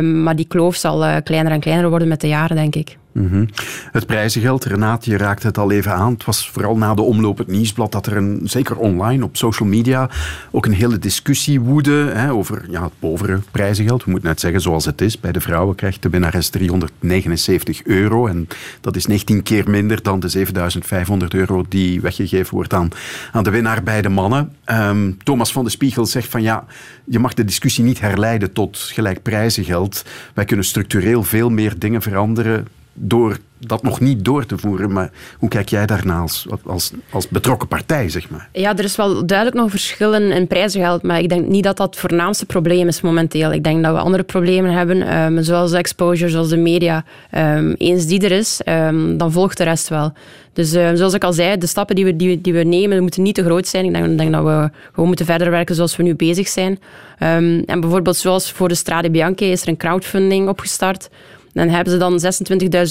Maar 0.00 0.36
die 0.36 0.46
kloof 0.46 0.74
zal 0.76 1.04
eh, 1.04 1.16
kleiner 1.24 1.52
en 1.52 1.60
kleiner 1.60 1.88
worden 1.88 2.08
met 2.08 2.20
de 2.20 2.28
jaren, 2.28 2.56
denk 2.56 2.74
ik. 2.74 2.98
Mhm. 3.12 3.46
Het 3.92 4.06
prijzengeld, 4.06 4.64
Renate, 4.64 5.10
je 5.10 5.16
raakte 5.16 5.46
het 5.46 5.58
al 5.58 5.70
even 5.70 5.92
aan. 5.92 6.12
Het 6.12 6.24
was 6.24 6.50
vooral 6.50 6.76
na 6.76 6.94
de 6.94 7.02
omloop 7.02 7.38
het 7.38 7.46
nieuwsblad 7.46 7.92
dat 7.92 8.06
er 8.06 8.16
een, 8.16 8.40
zeker 8.44 8.76
online 8.76 9.24
op 9.24 9.36
social 9.36 9.68
media, 9.68 10.10
ook 10.50 10.66
een 10.66 10.72
hele 10.72 10.98
discussie 10.98 11.60
woedde 11.60 12.10
hè, 12.14 12.32
over 12.32 12.64
ja, 12.70 12.82
het 12.82 12.92
povere 12.98 13.40
prijzengeld. 13.50 14.04
We 14.04 14.10
moeten 14.10 14.28
net 14.28 14.40
zeggen 14.40 14.60
zoals 14.60 14.84
het 14.84 15.00
is. 15.00 15.20
Bij 15.20 15.32
de 15.32 15.40
vrouwen 15.40 15.74
krijgt 15.74 16.02
de 16.02 16.08
winnares 16.08 16.48
379 16.48 17.84
euro. 17.84 18.26
En 18.26 18.48
dat 18.80 18.96
is 18.96 19.06
19 19.06 19.42
keer 19.42 19.70
minder 19.70 20.02
dan 20.02 20.20
de 20.20 20.28
7500 20.28 21.34
euro 21.34 21.64
die 21.68 22.00
weggegeven 22.00 22.54
wordt 22.54 22.74
aan, 22.74 22.88
aan 23.32 23.44
de 23.44 23.50
winnaar 23.50 23.82
bij 23.82 24.02
de 24.02 24.08
mannen. 24.08 24.52
Ehm, 24.64 25.12
Thomas 25.22 25.52
van 25.52 25.64
de 25.64 25.70
Spiegel 25.70 26.06
zegt 26.06 26.28
van 26.28 26.42
ja, 26.42 26.64
je 27.04 27.18
mag 27.18 27.34
de 27.34 27.44
discussie 27.44 27.84
niet 27.84 28.00
herleiden 28.00 28.52
tot 28.52 28.78
gelijk 28.78 29.22
prijzengeld. 29.22 30.04
Wij 30.34 30.44
kunnen 30.44 30.64
structureel 30.64 31.22
veel 31.22 31.50
meer 31.50 31.78
dingen 31.78 32.02
veranderen 32.02 32.66
door 32.92 33.38
dat 33.66 33.82
nog 33.82 34.00
niet 34.00 34.24
door 34.24 34.46
te 34.46 34.58
voeren. 34.58 34.92
Maar 34.92 35.10
hoe 35.38 35.48
kijk 35.48 35.68
jij 35.68 35.86
daarna 35.86 36.18
als, 36.18 36.46
als, 36.64 36.92
als 37.10 37.28
betrokken 37.28 37.68
partij, 37.68 38.08
zeg 38.08 38.30
maar? 38.30 38.48
Ja, 38.52 38.76
er 38.76 38.84
is 38.84 38.96
wel 38.96 39.26
duidelijk 39.26 39.58
nog 39.58 39.70
verschil 39.70 40.14
in, 40.14 40.46
prijzengeld, 40.46 41.02
maar 41.02 41.20
ik 41.20 41.28
denk 41.28 41.46
niet 41.46 41.64
dat 41.64 41.76
dat 41.76 41.86
het 41.86 41.98
voornaamste 41.98 42.46
probleem 42.46 42.88
is 42.88 43.00
momenteel. 43.00 43.52
Ik 43.52 43.64
denk 43.64 43.82
dat 43.84 43.94
we 43.94 44.00
andere 44.00 44.22
problemen 44.22 44.72
hebben, 44.72 45.02
ehm, 45.02 45.42
zoals 45.42 45.72
exposure, 45.72 46.30
zoals 46.30 46.48
de 46.48 46.56
media. 46.56 47.04
Ehm, 47.30 47.74
eens 47.78 48.06
die 48.06 48.20
er 48.20 48.32
is, 48.32 48.60
ehm, 48.64 49.16
dan 49.16 49.32
volgt 49.32 49.56
de 49.56 49.64
rest 49.64 49.88
wel. 49.88 50.12
Dus 50.52 50.70
zoals 50.70 51.14
ik 51.14 51.24
al 51.24 51.32
zei, 51.32 51.58
de 51.58 51.66
stappen 51.66 51.94
die 51.94 52.04
we, 52.04 52.16
die, 52.16 52.40
die 52.40 52.52
we 52.52 52.62
nemen 52.62 53.02
moeten 53.02 53.22
niet 53.22 53.34
te 53.34 53.44
groot 53.44 53.66
zijn. 53.66 53.84
Ik 53.84 53.92
denk, 53.92 54.18
denk 54.18 54.32
dat 54.32 54.44
we 54.44 54.70
gewoon 54.92 55.08
moeten 55.08 55.26
verder 55.26 55.50
werken 55.50 55.74
zoals 55.74 55.96
we 55.96 56.02
nu 56.02 56.14
bezig 56.14 56.48
zijn. 56.48 56.78
En 57.18 57.80
bijvoorbeeld 57.80 58.16
zoals 58.16 58.52
voor 58.52 58.68
de 58.68 58.74
Strade 58.74 59.10
Bianche 59.10 59.44
is 59.44 59.62
er 59.62 59.68
een 59.68 59.76
crowdfunding 59.76 60.48
opgestart. 60.48 61.08
Dan 61.52 61.68
hebben 61.68 61.92
ze 61.92 61.98
dan 61.98 62.20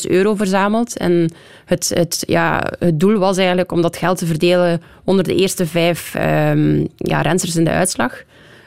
26.000 0.05 0.11
euro 0.11 0.35
verzameld. 0.35 0.97
En 0.97 1.31
het, 1.65 1.91
het, 1.93 2.23
ja, 2.27 2.63
het 2.79 2.99
doel 2.99 3.17
was 3.17 3.37
eigenlijk 3.37 3.71
om 3.71 3.81
dat 3.81 3.97
geld 3.97 4.17
te 4.17 4.25
verdelen 4.25 4.81
onder 5.03 5.23
de 5.23 5.35
eerste 5.35 5.65
vijf 5.65 6.15
ehm 6.15 6.85
ja, 6.97 7.21
rensters 7.21 7.55
in 7.55 7.63
de 7.63 7.69
uitslag. 7.69 8.23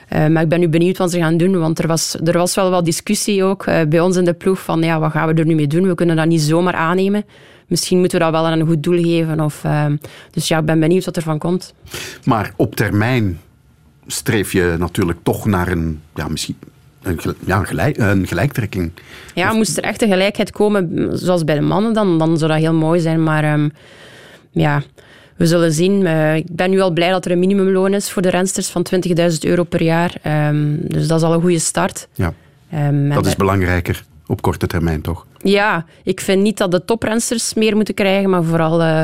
Eh, 0.09 0.27
maar 0.27 0.43
ik 0.43 0.49
ben 0.49 0.61
nu 0.61 0.69
benieuwd 0.69 0.99
wat 0.99 1.11
ze 1.11 1.19
gaan 1.19 1.37
doen, 1.37 1.59
want 1.59 1.79
er 1.79 1.87
was, 1.87 2.17
er 2.25 2.39
was 2.39 2.55
wel 2.55 2.71
wat 2.71 2.85
discussie 2.85 3.45
ook 3.45 3.67
eh, 3.67 3.81
bij 3.89 4.01
ons 4.01 4.17
in 4.17 4.25
de 4.25 4.33
ploeg 4.33 4.63
van 4.63 4.83
ja, 4.83 4.99
wat 4.99 5.11
gaan 5.11 5.35
we 5.35 5.41
er 5.41 5.47
nu 5.47 5.55
mee 5.55 5.67
doen? 5.67 5.89
We 5.89 5.95
kunnen 5.95 6.17
dat 6.17 6.27
niet 6.27 6.41
zomaar 6.41 6.75
aannemen. 6.75 7.25
Misschien 7.67 7.99
moeten 7.99 8.19
we 8.19 8.25
dat 8.25 8.33
wel 8.33 8.47
aan 8.47 8.61
een 8.61 8.67
goed 8.67 8.83
doel 8.83 9.03
geven. 9.03 9.41
Of, 9.41 9.65
ehm, 9.65 9.97
dus 10.31 10.49
ja, 10.49 10.59
ik 10.59 10.65
ben 10.65 10.81
benieuwd 10.81 11.05
wat 11.05 11.17
er 11.17 11.23
van 11.23 11.39
komt. 11.39 11.75
Maar 12.25 12.53
op 12.57 12.77
termijn 12.77 13.41
streef 14.07 14.53
je 14.53 14.75
natuurlijk 14.79 15.19
toch 15.23 15.47
naar 15.47 15.69
een, 15.69 16.01
ja, 16.15 16.29
misschien 16.29 16.57
een, 17.03 17.21
ja, 17.45 17.59
een, 17.59 17.67
gelijk, 17.67 17.99
een 17.99 18.27
gelijktrekking. 18.27 18.91
Ja, 19.35 19.53
moest 19.53 19.77
er 19.77 19.83
echt 19.85 20.03
een 20.03 20.09
gelijkheid 20.09 20.51
komen, 20.51 21.11
zoals 21.19 21.45
bij 21.45 21.55
de 21.55 21.61
mannen, 21.61 21.93
dan, 21.93 22.19
dan 22.19 22.39
zou 22.39 22.51
dat 22.51 22.61
heel 22.61 22.75
mooi 22.75 23.01
zijn. 23.01 23.23
Maar 23.23 23.45
ehm, 23.45 23.69
ja, 24.51 24.83
we 25.37 25.47
zullen 25.47 25.73
zien. 25.73 26.07
Eh, 26.07 26.37
ik 26.37 26.47
ben 26.51 26.71
nu 26.71 26.81
al 26.81 26.91
blij 26.91 27.11
dat 27.11 27.25
er 27.25 27.31
een 27.31 27.39
minimumloon 27.39 27.95
is 27.95 28.11
voor 28.11 28.23
de 28.23 28.31
rensters 28.31 28.69
van 28.69 28.83
20.000 28.83 29.39
euro 29.41 29.65
per 29.65 29.83
jaar. 29.83 30.15
Ehm, 30.23 30.77
dus 30.81 31.07
dat 31.07 31.19
is 31.19 31.27
al 31.27 31.33
een 31.33 31.41
goede 31.41 31.59
start. 31.59 32.09
Ja, 32.15 32.33
Ehm, 32.73 33.09
dat 33.09 33.27
is 33.27 33.37
belangrijker 33.37 34.05
op 34.27 34.43
korte 34.43 34.67
termijn, 34.67 35.01
toch? 35.01 35.27
Ja, 35.39 35.85
ik 36.03 36.21
vind 36.21 36.43
niet 36.43 36.59
dat 36.59 36.71
de 36.71 36.85
toprensters 36.85 37.55
meer 37.55 37.77
moeten 37.77 37.95
krijgen, 37.95 38.31
maar 38.31 38.45
vooral 38.45 38.83
eh, 38.83 39.03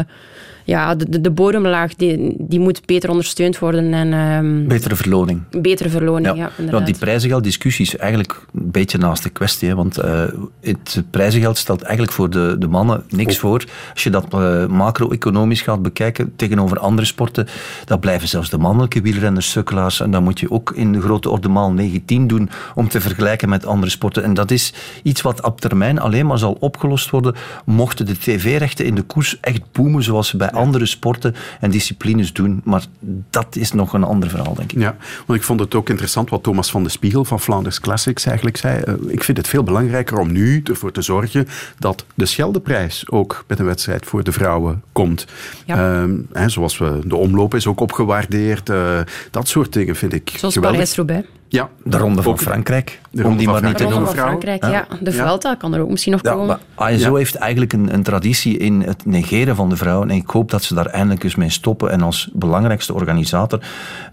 ja, 0.68 0.94
de, 0.94 1.09
de, 1.09 1.20
de 1.20 1.31
bodemlaag 1.31 1.94
die, 1.94 2.35
die 2.38 2.61
moet 2.61 2.87
beter 2.87 3.11
ondersteund 3.11 3.59
worden 3.59 3.94
en 3.94 4.12
ehm, 4.12 4.66
Betere 4.66 4.96
verloning. 4.96 5.42
betere 5.50 5.88
verloning. 5.88 6.26
Ja, 6.26 6.35
Ja, 6.35 6.50
inderdaad. 6.57 6.87
die 6.87 6.96
prijzengelddiscussie 6.98 7.85
is 7.87 7.96
eigenlijk 7.96 8.33
een 8.54 8.70
beetje 8.70 8.98
naast 8.98 9.22
de 9.22 9.28
kwestie. 9.31 9.68
Hè, 9.68 9.74
want 9.74 9.98
eh, 9.98 10.24
het 10.61 11.02
prijzengeld 11.11 11.59
stelt 11.59 11.83
eigenlijk 11.83 12.12
voor 12.12 12.31
de, 12.31 12.57
de 12.59 12.68
mannen 12.68 13.02
niks 13.09 13.38
voor. 13.38 13.64
Als 13.92 14.02
je 14.02 14.11
dat 14.11 14.26
eh, 14.31 14.66
macro-economisch 14.66 15.61
gaat 15.62 15.83
bekijken 15.83 16.33
tegenover 16.37 16.78
andere 16.78 17.07
sporten, 17.07 17.46
dan 17.85 17.98
blijven 18.00 18.28
zelfs 18.28 18.50
de 18.50 18.59
mannelijke 18.59 19.00
wielrenners 19.00 19.50
sukkelaars. 19.50 20.00
En 20.00 20.11
dan 20.11 20.22
moet 20.22 20.40
je 20.40 20.50
ook 20.50 20.72
in 20.74 20.92
de 20.92 21.00
grote 21.00 21.31
orde 21.31 21.48
maal 21.48 21.72
19 21.72 22.26
doen 22.26 22.50
om 22.74 22.88
te 22.88 23.00
vergelijken 23.00 23.48
met 23.48 23.66
andere 23.66 23.90
sporten. 23.90 24.22
En 24.22 24.35
dat 24.35 24.50
is 24.50 24.72
iets 25.02 25.22
wat 25.22 25.42
op 25.42 25.61
termijn 25.61 26.00
alleen 26.00 26.26
maar 26.26 26.38
zal 26.38 26.57
opgelost 26.61 27.11
worden 27.11 27.35
mochten 27.64 28.07
de 28.07 28.18
tv-rechten 28.18 28.85
in 28.85 28.94
de 28.94 29.02
koers 29.02 29.40
echt 29.40 29.61
boomen 29.72 30.02
zoals 30.02 30.28
ze 30.28 30.37
bij 30.37 30.57
andere 30.59 30.87
sporten 30.87 31.35
en 31.61 31.71
disciplines 31.71 32.33
doen. 32.33 32.61
Maar 32.64 32.85
dat 33.31 33.57
is 33.57 33.73
nog 33.73 33.92
een 33.92 34.05
ander 34.05 34.29
verhaal, 34.29 34.55
denk 34.55 34.73
ik. 34.73 34.79
Ja, 34.81 34.97
want 35.27 35.38
ik 35.38 35.44
vond 35.44 35.61
het 35.61 35.75
ook 35.75 35.88
interessant 35.88 36.31
wat 36.31 36.42
Thomas 36.42 36.71
van 36.71 36.83
de 36.83 36.88
Spiegel 36.88 37.25
van 37.25 37.40
Flanders 37.40 37.81
Classics 37.81 38.25
eigenlijk 38.25 38.57
zei. 38.57 38.81
Eh, 38.81 38.94
ik 39.07 39.25
vind 39.25 39.38
het 39.38 39.49
veel 39.49 39.62
belangrijker 39.62 40.18
om 40.18 40.33
nu 40.33 40.61
ervoor 40.64 40.92
te 40.92 41.03
zorgen 41.03 41.49
dat 41.79 42.05
de 42.14 42.27
Scheldeprijs 42.27 43.11
ook 43.11 43.44
met 43.47 43.59
een 43.59 43.66
wedstrijd 43.66 44.07
voor 44.07 44.25
de 44.25 44.33
vrouwen 44.33 44.83
komt. 44.92 45.27
Ja. 45.64 46.01
Ehm, 46.01 46.16
hè, 46.33 46.49
zoals 46.49 46.79
we, 46.79 46.99
de 47.05 47.16
omloop 47.16 47.55
is 47.55 47.66
ook 47.66 47.81
opgewaardeerd. 47.81 48.68
eh, 48.68 49.01
dat 49.31 49.49
soort 49.49 49.73
dingen 49.73 49.97
vind 49.97 50.12
ik 50.12 50.33
Zoals 50.37 50.55
geweldig. 50.55 50.79
Parijs-Roubaix. 50.79 51.27
Ja, 51.50 51.68
De 51.84 51.96
Ronde 51.98 52.22
van 52.22 52.32
Ook 52.32 52.40
Frankrijk. 52.40 53.00
de 53.11 53.16
om 53.16 53.22
Ronde 53.22 53.38
die 53.38 53.46
van 53.48 53.54
maar 53.54 53.62
niet 53.70 53.78
De 53.78 53.84
te 53.84 53.90
Frankrijk. 53.90 54.16
Ronde 54.16 54.30
noemen. 54.30 54.40
van. 54.40 54.50
Frankrijk, 54.61 54.88
ja. 54.90 55.04
De 55.04 55.11
Ja. 55.16 55.24
Vuelta 55.24 55.54
kan 55.54 55.74
er 55.74 55.80
ook 55.80 55.90
misschien 55.90 56.12
nog 56.12 56.22
Ja, 56.24 56.30
komen. 56.32 56.46
maar 56.46 56.58
ASO 56.74 57.11
Ja. 57.11 57.14
heeft 57.16 57.34
eigenlijk 57.34 57.72
een, 57.72 57.94
een 57.94 58.02
traditie 58.02 58.56
in 58.58 58.80
het 58.82 59.06
negeren 59.06 59.56
van 59.56 59.68
de 59.68 59.76
vrouwen. 59.76 60.11
En 60.11 60.16
ik 60.16 60.28
hoop 60.30 60.50
dat 60.50 60.62
ze 60.64 60.74
daar 60.74 60.87
eindelijk 60.87 61.24
eens 61.24 61.34
mee 61.34 61.50
stoppen. 61.50 61.90
En 61.90 62.02
als 62.02 62.28
belangrijkste 62.32 62.92
organisator 62.94 63.61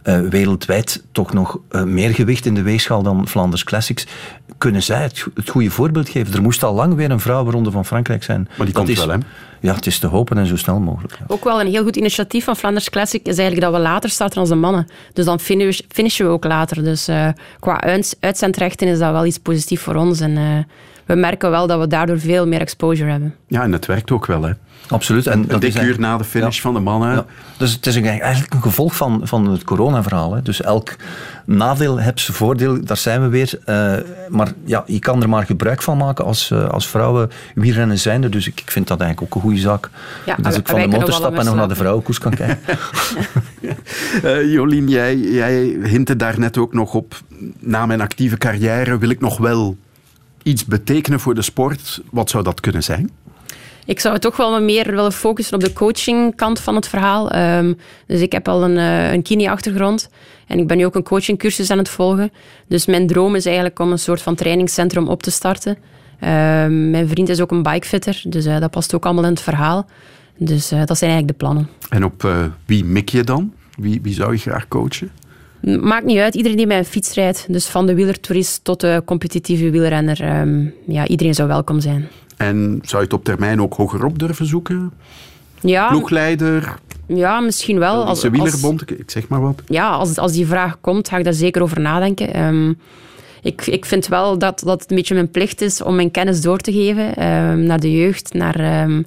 eh, 0.03 0.19
wereldwijd 0.19 1.03
toch 1.11 1.33
nog 1.33 1.59
eh, 1.69 1.83
meer 1.83 2.13
gewicht 2.13 2.45
in 2.45 2.53
de 2.53 2.61
weegschaal 2.61 3.03
dan 3.03 3.27
Flanders 3.27 3.63
Classics. 3.63 4.07
Kunnen 4.57 4.83
zij 4.83 5.01
het, 5.01 5.25
het 5.33 5.49
goede 5.49 5.69
voorbeeld 5.69 6.09
geven? 6.09 6.33
Er 6.33 6.41
moest 6.41 6.63
al 6.63 6.73
lang 6.73 6.93
weer 6.95 7.11
een 7.11 7.19
vrouwenronde 7.19 7.71
van 7.71 7.85
Frankrijk 7.85 8.23
zijn. 8.23 8.41
Maar 8.57 8.65
die 8.65 8.65
Dat 8.65 8.75
komt 8.85 8.89
is, 8.89 9.05
wel, 9.05 9.09
hè? 9.09 9.17
Ja, 9.65 9.75
het 9.75 9.86
is 9.88 9.99
te 9.99 10.08
hopen 10.08 10.38
en 10.38 10.45
zo 10.47 10.56
snel 10.58 10.80
mogelijk. 10.80 11.17
Ook 11.28 11.43
wel 11.43 11.62
een 11.62 11.67
heel 11.67 11.84
goed 11.84 11.95
initiatief 11.95 12.43
van 12.43 12.56
Flanders 12.56 12.89
Classic 12.89 13.21
is 13.28 13.38
eigenlijk 13.38 13.71
dat 13.71 13.73
we 13.82 13.88
later 13.88 14.10
starten 14.10 14.39
als 14.39 14.49
de 14.49 14.56
mannen. 14.56 14.88
Dus 15.13 15.25
dan 15.25 15.39
finish- 15.39 15.80
finishen 15.89 16.25
we 16.25 16.32
ook 16.32 16.43
later. 16.43 16.84
Dus 16.84 17.08
eh, 17.08 17.28
qua 17.60 17.82
uitzendrechten 18.19 18.88
is 18.88 18.99
dat 18.99 19.12
wel 19.12 19.25
iets 19.25 19.38
positiefs 19.38 19.84
voor 19.84 19.95
ons. 19.95 20.19
En 20.19 20.38
eh, 20.38 20.43
we 21.05 21.15
merken 21.15 21.49
wel 21.51 21.67
dat 21.67 21.79
we 21.79 21.87
daardoor 21.87 22.19
veel 22.19 22.47
meer 22.47 22.59
exposure 22.59 23.11
hebben. 23.11 23.35
Ja, 23.47 23.61
en 23.61 23.71
het 23.71 23.85
werkt 23.85 24.11
ook 24.11 24.25
wel, 24.25 24.43
hè. 24.43 24.51
Absoluut. 24.89 25.27
En 25.27 25.39
Een 25.39 25.47
dat 25.47 25.61
dik 25.61 25.73
is 25.73 25.81
uur 25.81 25.99
na 25.99 26.17
de 26.17 26.23
finish 26.23 26.55
Ja. 26.55 26.61
van 26.61 26.73
de 26.73 26.79
mannen. 26.79 27.11
Ja. 27.11 27.25
Dus 27.57 27.73
het 27.73 27.85
is 27.85 27.95
eigenlijk 28.01 28.53
een 28.53 28.61
gevolg 28.61 28.95
van, 28.95 29.21
van 29.23 29.49
het 29.49 29.63
coronaverhaal. 29.63 30.33
Hè. 30.33 30.41
Dus 30.41 30.61
elk 30.61 30.95
nadeel 31.45 31.97
heeft 31.97 32.19
zijn 32.19 32.37
voordeel, 32.37 32.85
daar 32.85 32.97
zijn 32.97 33.21
we 33.21 33.27
weer. 33.27 33.59
Eh, 33.65 33.93
maar 34.29 34.51
ja, 34.63 34.83
je 34.85 34.99
kan 34.99 35.21
er 35.21 35.29
maar 35.29 35.45
gebruik 35.45 35.81
van 35.81 35.97
maken 35.97 36.25
als, 36.25 36.51
eh, 36.51 36.69
als 36.69 36.87
vrouwen 36.87 37.29
wielrennen 37.55 37.99
zijnde. 37.99 38.29
Dus 38.29 38.47
ik, 38.47 38.59
ik 38.61 38.71
vind 38.71 38.87
dat 38.87 38.99
eigenlijk 38.99 39.31
ook 39.31 39.35
een 39.43 39.49
goede 39.49 39.61
zaak. 39.61 39.89
Ja, 40.25 40.35
dat 40.41 40.57
ik 40.57 40.67
van 40.67 40.79
de 40.81 40.87
motor 40.87 41.13
stap 41.13 41.37
en 41.37 41.45
nog 41.45 41.55
naar 41.55 41.67
de 41.67 41.75
vrouwenkoers 41.75 42.19
kan 42.19 42.33
kijken. 42.35 42.59
Eh, 44.23 44.51
Jolien, 44.51 44.87
jij, 44.87 45.17
jij 45.17 45.77
hintte 45.83 46.15
daar 46.15 46.39
net 46.39 46.57
ook 46.57 46.73
nog 46.73 46.93
op. 46.93 47.15
Na 47.59 47.85
mijn 47.85 48.01
actieve 48.01 48.37
carrière 48.37 48.97
wil 48.97 49.09
ik 49.09 49.21
nog 49.21 49.37
wel 49.37 49.77
iets 50.45 50.65
betekenen 50.65 51.19
voor 51.19 51.36
de 51.36 51.41
sport. 51.41 52.01
Wat 52.12 52.29
zou 52.29 52.43
dat 52.43 52.60
kunnen 52.60 52.84
zijn? 52.84 53.10
Ik 53.86 53.99
zou 53.99 54.19
toch 54.19 54.38
wel 54.38 54.62
meer 54.62 54.86
willen 54.86 55.12
focussen 55.12 55.55
op 55.55 55.63
de 55.63 55.73
coachingkant 55.73 56.60
van 56.60 56.75
het 56.75 56.88
verhaal. 56.88 57.31
Ehm, 57.31 57.73
dus 58.08 58.21
ik 58.21 58.31
heb 58.31 58.47
al 58.47 58.63
een, 58.63 58.77
eh, 58.77 59.13
een 59.13 59.21
kine-achtergrond. 59.21 60.10
En 60.47 60.60
ik 60.60 60.67
ben 60.67 60.77
nu 60.77 60.86
ook 60.86 60.95
een 60.95 61.03
coachingcursus 61.03 61.71
aan 61.71 61.77
het 61.77 61.89
volgen. 61.89 62.31
Dus 62.67 62.86
mijn 62.86 63.08
droom 63.08 63.36
is 63.36 63.45
eigenlijk 63.45 63.79
om 63.79 63.91
een 63.91 63.99
soort 63.99 64.21
van 64.21 64.36
trainingscentrum 64.36 65.08
op 65.08 65.23
te 65.23 65.31
starten. 65.31 65.77
Ehm, 66.19 66.89
mijn 66.89 67.08
vriend 67.08 67.29
is 67.29 67.41
ook 67.41 67.51
een 67.51 67.63
bikefitter. 67.63 68.21
Dus 68.23 68.45
eh, 68.45 68.60
dat 68.60 68.71
past 68.71 68.95
ook 68.95 69.05
allemaal 69.05 69.23
in 69.23 69.29
het 69.29 69.41
verhaal. 69.41 69.86
Dus 70.38 70.71
eh, 70.71 70.86
dat 70.86 70.97
zijn 70.97 71.12
eigenlijk 71.12 71.39
de 71.39 71.45
plannen. 71.45 71.69
En 71.89 72.03
op 72.03 72.49
wie 72.65 72.86
mik 72.86 73.10
je 73.10 73.23
dan? 73.23 73.53
Wie, 73.77 73.99
wie 74.01 74.13
zou 74.13 74.31
je 74.31 74.38
graag 74.38 74.67
coachen? 74.67 75.12
Maakt 75.82 76.06
niet 76.06 76.17
uit, 76.17 76.36
iedereen 76.36 76.58
die 76.58 76.67
met 76.67 76.78
een 76.78 76.86
fiets 76.86 77.13
rijdt. 77.13 77.45
Dus 77.49 77.65
van 77.65 77.86
de 77.86 77.95
wielertourist 77.95 78.63
tot 78.63 78.80
de 78.82 79.01
competitieve 79.06 79.69
wielrenner. 79.69 80.21
ehm, 80.21 80.65
ja, 80.88 81.08
iedereen 81.08 81.34
zou 81.36 81.47
welkom 81.47 81.80
zijn. 81.80 82.08
En 82.38 82.80
zou 82.84 83.01
je 83.01 83.08
het 83.08 83.13
op 83.17 83.23
termijn 83.23 83.62
ook 83.62 83.73
hogerop 83.73 84.19
durven 84.19 84.45
zoeken? 84.45 84.91
Ja, 85.62 85.88
Ploegleider, 85.89 86.75
ja 87.08 87.39
misschien 87.39 87.80
wel. 87.80 88.06
als, 88.06 88.21
de 88.21 88.30
wielerbond, 88.30 88.82
ik- 88.82 88.91
ik 88.91 89.12
zeg 89.12 89.28
maar 89.28 89.41
wat. 89.41 89.62
ja, 89.67 89.89
als, 89.89 90.17
als 90.17 90.32
die 90.32 90.45
vraag 90.47 90.78
komt, 90.82 91.10
ga 91.10 91.17
ik 91.17 91.23
daar 91.23 91.34
zeker 91.34 91.62
over 91.62 91.80
nadenken. 91.82 92.34
Ehm, 92.34 92.73
ik, 93.41 93.67
ik 93.67 93.86
vind 93.86 94.08
wel 94.08 94.38
dat, 94.38 94.60
dat 94.65 94.82
het 94.82 94.89
een 94.91 94.95
beetje 94.97 95.13
mijn 95.13 95.32
plicht 95.32 95.62
is 95.62 95.82
om 95.84 95.95
mijn 95.95 96.12
kennis 96.12 96.41
door 96.41 96.58
te 96.58 96.71
geven 96.71 97.15
ehm, 97.15 97.63
naar 97.63 97.80
de 97.80 97.91
jeugd. 97.91 98.34
Naar, 98.34 98.56
ehm, 98.60 99.01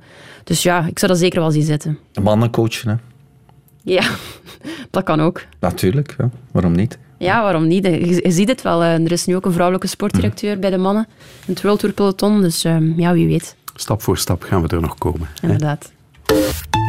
dus 0.44 0.62
ja, 0.62 0.86
ik 0.86 0.98
zou 0.98 1.12
dat 1.12 1.20
zeker 1.20 1.40
wel 1.40 1.50
zien 1.50 1.62
zitten. 1.62 1.98
Mannen 2.22 2.50
coachen, 2.50 2.88
hè. 2.90 2.94
Ja, 3.88 4.02
dat 4.90 5.02
kan 5.04 5.20
ook. 5.20 5.42
natuurlijk. 5.60 6.14
Ja. 6.18 6.30
Waarom 6.50 6.72
niet? 6.72 6.98
Ja, 7.18 7.42
waarom 7.42 7.66
niet? 7.66 7.84
Je, 7.86 8.06
je 8.22 8.30
ziet 8.30 8.48
het 8.48 8.62
wel. 8.62 8.82
eh, 8.82 8.92
Er 9.04 9.12
is 9.12 9.24
nu 9.26 9.36
ook 9.36 9.44
een 9.44 9.52
vrouwelijke 9.52 9.86
sportdirecteur 9.88 10.58
bij 10.58 10.70
de 10.70 10.78
mannen. 10.78 11.06
In 11.46 11.52
het 11.52 11.62
World 11.62 11.78
Tour 11.78 11.94
peloton. 11.94 12.40
Dus 12.40 12.64
ehm, 12.64 13.00
ja, 13.00 13.12
wie 13.12 13.26
weet. 13.26 13.56
Stap 13.74 14.02
voor 14.02 14.18
stap 14.18 14.42
gaan 14.42 14.62
we 14.62 14.68
er 14.68 14.80
nog 14.80 14.98
komen. 14.98 15.28
hè? 15.34 15.42
Inderdaad. 15.42 15.92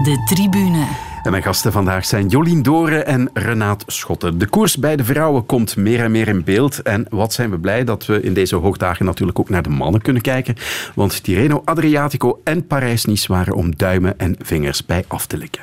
De 0.03 0.23
tribune. 0.29 0.87
En 1.23 1.31
mijn 1.31 1.43
gasten 1.43 1.71
vandaag 1.71 2.05
zijn 2.05 2.27
Jolien 2.27 2.61
Doren 2.61 3.05
en 3.05 3.29
Renaat 3.33 3.83
Schotten. 3.87 4.37
De 4.37 4.45
koers 4.47 4.77
bij 4.77 4.95
de 4.95 5.03
vrouwen 5.03 5.45
komt 5.45 5.75
meer 5.75 5.99
en 6.03 6.11
meer 6.11 6.27
in 6.27 6.43
beeld. 6.43 6.81
En 6.81 7.05
wat 7.09 7.33
zijn 7.33 7.49
we 7.49 7.57
blij 7.59 7.83
dat 7.83 8.05
we 8.05 8.21
in 8.21 8.33
deze 8.33 8.55
hoogdagen 8.55 9.05
natuurlijk 9.05 9.39
ook 9.39 9.49
naar 9.49 9.63
de 9.63 9.69
mannen 9.69 10.01
kunnen 10.01 10.21
kijken. 10.21 10.55
Want 10.95 11.23
Tirreno 11.23 11.61
Adriatico 11.65 12.41
en 12.43 12.67
Parijs-Nice 12.67 13.27
waren 13.33 13.53
om 13.53 13.75
duimen 13.75 14.19
en 14.19 14.35
vingers 14.41 14.85
bij 14.85 15.03
af 15.07 15.25
te 15.25 15.37
likken. 15.37 15.61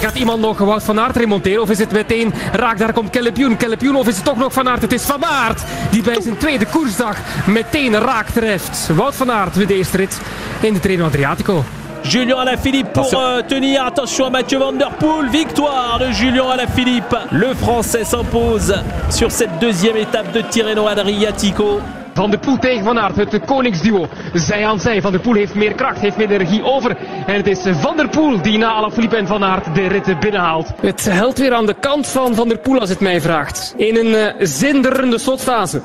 Gaat 0.00 0.14
iemand 0.14 0.40
nog 0.40 0.58
Wout 0.58 0.82
van 0.82 1.00
Aert 1.00 1.16
remonteren 1.16 1.62
of 1.62 1.70
is 1.70 1.78
het 1.78 1.92
meteen 1.92 2.34
raak? 2.52 2.78
Daar 2.78 2.92
komt 2.92 3.10
Kellepioen. 3.10 3.56
Kellepioen 3.56 3.96
of 3.96 4.08
is 4.08 4.16
het 4.16 4.24
toch 4.24 4.36
nog 4.36 4.52
Van 4.52 4.68
Aert? 4.68 4.82
Het 4.82 4.92
is 4.92 5.02
Van 5.02 5.24
Aert 5.24 5.62
die 5.90 6.02
bij 6.02 6.20
zijn 6.20 6.36
tweede 6.36 6.66
koersdag 6.66 7.16
meteen 7.46 7.98
raak 7.98 8.28
treft. 8.28 8.88
Wout 8.94 9.14
van 9.14 9.30
Aert 9.30 9.56
wint 9.56 9.68
de 9.68 9.74
eerste 9.74 9.96
rit 9.96 10.20
in 10.60 10.72
de 10.72 10.80
Treno 10.80 11.04
Adriatico. 11.04 11.64
Julien 12.02 12.36
Alaphilippe 12.36 12.90
pour 12.90 13.12
euh, 13.14 13.42
tenir. 13.48 13.82
Attention 13.82 14.26
à 14.26 14.30
Mathieu 14.30 14.58
Van 14.58 14.78
Der 14.78 14.90
Poel. 14.98 15.28
Victoire 15.30 15.98
de 15.98 16.12
Julien 16.12 16.50
Alaphilippe. 16.50 17.16
Le 17.30 17.54
Français 17.54 18.04
s'impose 18.04 18.74
sur 19.10 19.30
cette 19.30 19.58
deuxième 19.58 19.96
étape 19.96 20.32
de 20.32 20.42
Tirreno 20.42 20.86
Adriatico. 20.86 21.80
Van 22.16 22.30
der 22.30 22.38
Poel 22.38 22.58
tegen 22.58 22.84
Van 22.84 22.98
Aert, 22.98 23.16
het 23.16 23.44
koningsduo. 23.44 24.08
Zij 24.32 24.66
aan 24.66 24.80
zij. 24.80 25.00
Van 25.00 25.12
der 25.12 25.20
Poel 25.20 25.34
heeft 25.34 25.54
meer 25.54 25.74
kracht, 25.74 26.00
heeft 26.00 26.16
meer 26.16 26.30
energie 26.30 26.64
over. 26.64 26.96
En 27.26 27.34
het 27.34 27.46
is 27.46 27.58
Van 27.80 27.96
der 27.96 28.08
Poel 28.08 28.42
die 28.42 28.58
na 28.58 28.72
Alaphilippe 28.72 29.16
en 29.16 29.26
Van 29.26 29.44
Aert 29.44 29.74
de 29.74 29.86
ritten 29.86 30.18
binnenhaalt. 30.20 30.72
Het 30.80 31.04
helpt 31.04 31.38
weer 31.38 31.54
aan 31.54 31.66
de 31.66 31.74
kant 31.80 32.06
van 32.06 32.34
Van 32.34 32.48
der 32.48 32.58
Poel 32.58 32.80
als 32.80 32.88
het 32.88 33.00
mij 33.00 33.20
vraagt. 33.20 33.74
In 33.76 33.96
een 33.96 34.14
eh, 34.14 34.34
zinderende 34.38 35.18
slotfase 35.18 35.80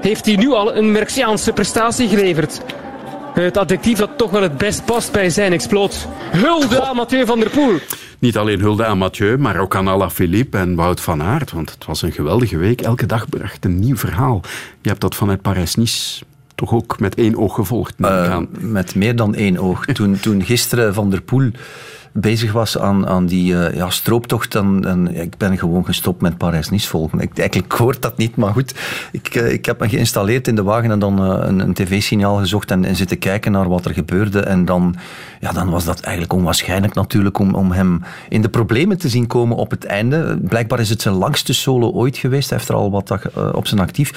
heeft 0.00 0.26
hij 0.26 0.36
nu 0.36 0.52
al 0.52 0.76
een 0.76 0.92
Merciaanse 0.92 1.52
prestatie 1.52 2.08
geleverd. 2.08 2.60
Het 3.34 3.56
adjectief 3.56 3.98
dat 3.98 4.10
toch 4.16 4.30
wel 4.30 4.42
het 4.42 4.56
best 4.56 4.84
past 4.84 5.12
bij 5.12 5.30
zijn 5.30 5.52
exploot. 5.52 6.06
Hulde 6.30 6.82
aan 6.82 6.96
Mathieu 6.96 7.26
van 7.26 7.40
der 7.40 7.50
Poel. 7.50 7.78
Niet 8.22 8.36
alleen 8.36 8.60
hulde 8.60 8.84
aan 8.84 8.98
Mathieu, 8.98 9.38
maar 9.38 9.58
ook 9.58 9.76
aan 9.76 9.88
Alaphilippe 9.88 10.58
en 10.58 10.74
Wout 10.74 11.00
van 11.00 11.22
Aert. 11.22 11.52
Want 11.52 11.70
het 11.70 11.84
was 11.84 12.02
een 12.02 12.12
geweldige 12.12 12.56
week. 12.56 12.80
Elke 12.80 13.06
dag 13.06 13.28
bracht 13.28 13.64
een 13.64 13.78
nieuw 13.80 13.96
verhaal. 13.96 14.40
Je 14.80 14.88
hebt 14.88 15.00
dat 15.00 15.14
vanuit 15.14 15.42
Parijs-Nice 15.42 16.24
toch 16.54 16.72
ook 16.72 17.00
met 17.00 17.14
één 17.14 17.36
oog 17.36 17.54
gevolgd. 17.54 17.94
aan. 18.04 18.48
met 18.58 18.94
meer 18.94 19.16
dan 19.16 19.34
één 19.34 19.58
oog. 19.58 19.84
Toen, 19.84 20.20
toen 20.20 20.42
gisteren 20.42 20.94
Van 20.94 21.10
der 21.10 21.22
Poel 21.22 21.50
bezig 22.12 22.52
was 22.52 22.78
aan, 22.78 23.06
aan 23.06 23.26
die 23.26 23.58
eh, 23.58 23.76
ja, 23.76 23.90
strooptocht, 23.90 24.52
dan, 24.52 25.10
ik 25.10 25.36
ben 25.36 25.58
gewoon 25.58 25.84
gestopt 25.84 26.20
met 26.20 26.38
Parijs-Nice 26.38 26.88
volgen. 26.88 27.20
Ik, 27.20 27.38
eigenlijk 27.38 27.72
hoort 27.72 28.02
dat 28.02 28.16
niet, 28.16 28.36
maar 28.36 28.52
goed. 28.52 28.74
Ik, 29.12 29.34
eh, 29.34 29.52
ik 29.52 29.64
heb 29.64 29.80
me 29.80 29.88
geïnstalleerd 29.88 30.48
in 30.48 30.54
de 30.54 30.62
wagen 30.62 30.90
en 30.90 30.98
dan 30.98 31.18
eh, 31.18 31.48
een, 31.48 31.58
een 31.58 31.74
tv-signaal 31.74 32.36
gezocht 32.36 32.70
en, 32.70 32.84
en 32.84 32.96
zitten 32.96 33.18
kijken 33.18 33.52
naar 33.52 33.68
wat 33.68 33.84
er 33.84 33.94
gebeurde. 33.94 34.40
En 34.40 34.64
dan, 34.64 34.96
ja, 35.40 35.52
dan 35.52 35.70
was 35.70 35.84
dat 35.84 36.00
eigenlijk 36.00 36.32
onwaarschijnlijk 36.32 36.94
natuurlijk 36.94 37.38
om, 37.38 37.54
om 37.54 37.72
hem 37.72 38.02
in 38.28 38.42
de 38.42 38.48
problemen 38.48 38.98
te 38.98 39.08
zien 39.08 39.26
komen 39.26 39.56
op 39.56 39.70
het 39.70 39.84
einde. 39.84 40.38
Blijkbaar 40.42 40.80
is 40.80 40.88
het 40.88 41.02
zijn 41.02 41.14
langste 41.14 41.54
solo 41.54 41.90
ooit 41.90 42.16
geweest. 42.16 42.48
Hij 42.48 42.58
heeft 42.58 42.70
er 42.70 42.76
al 42.76 42.90
wat 42.90 43.18
op 43.52 43.66
zijn 43.66 43.80
actief. 43.80 44.12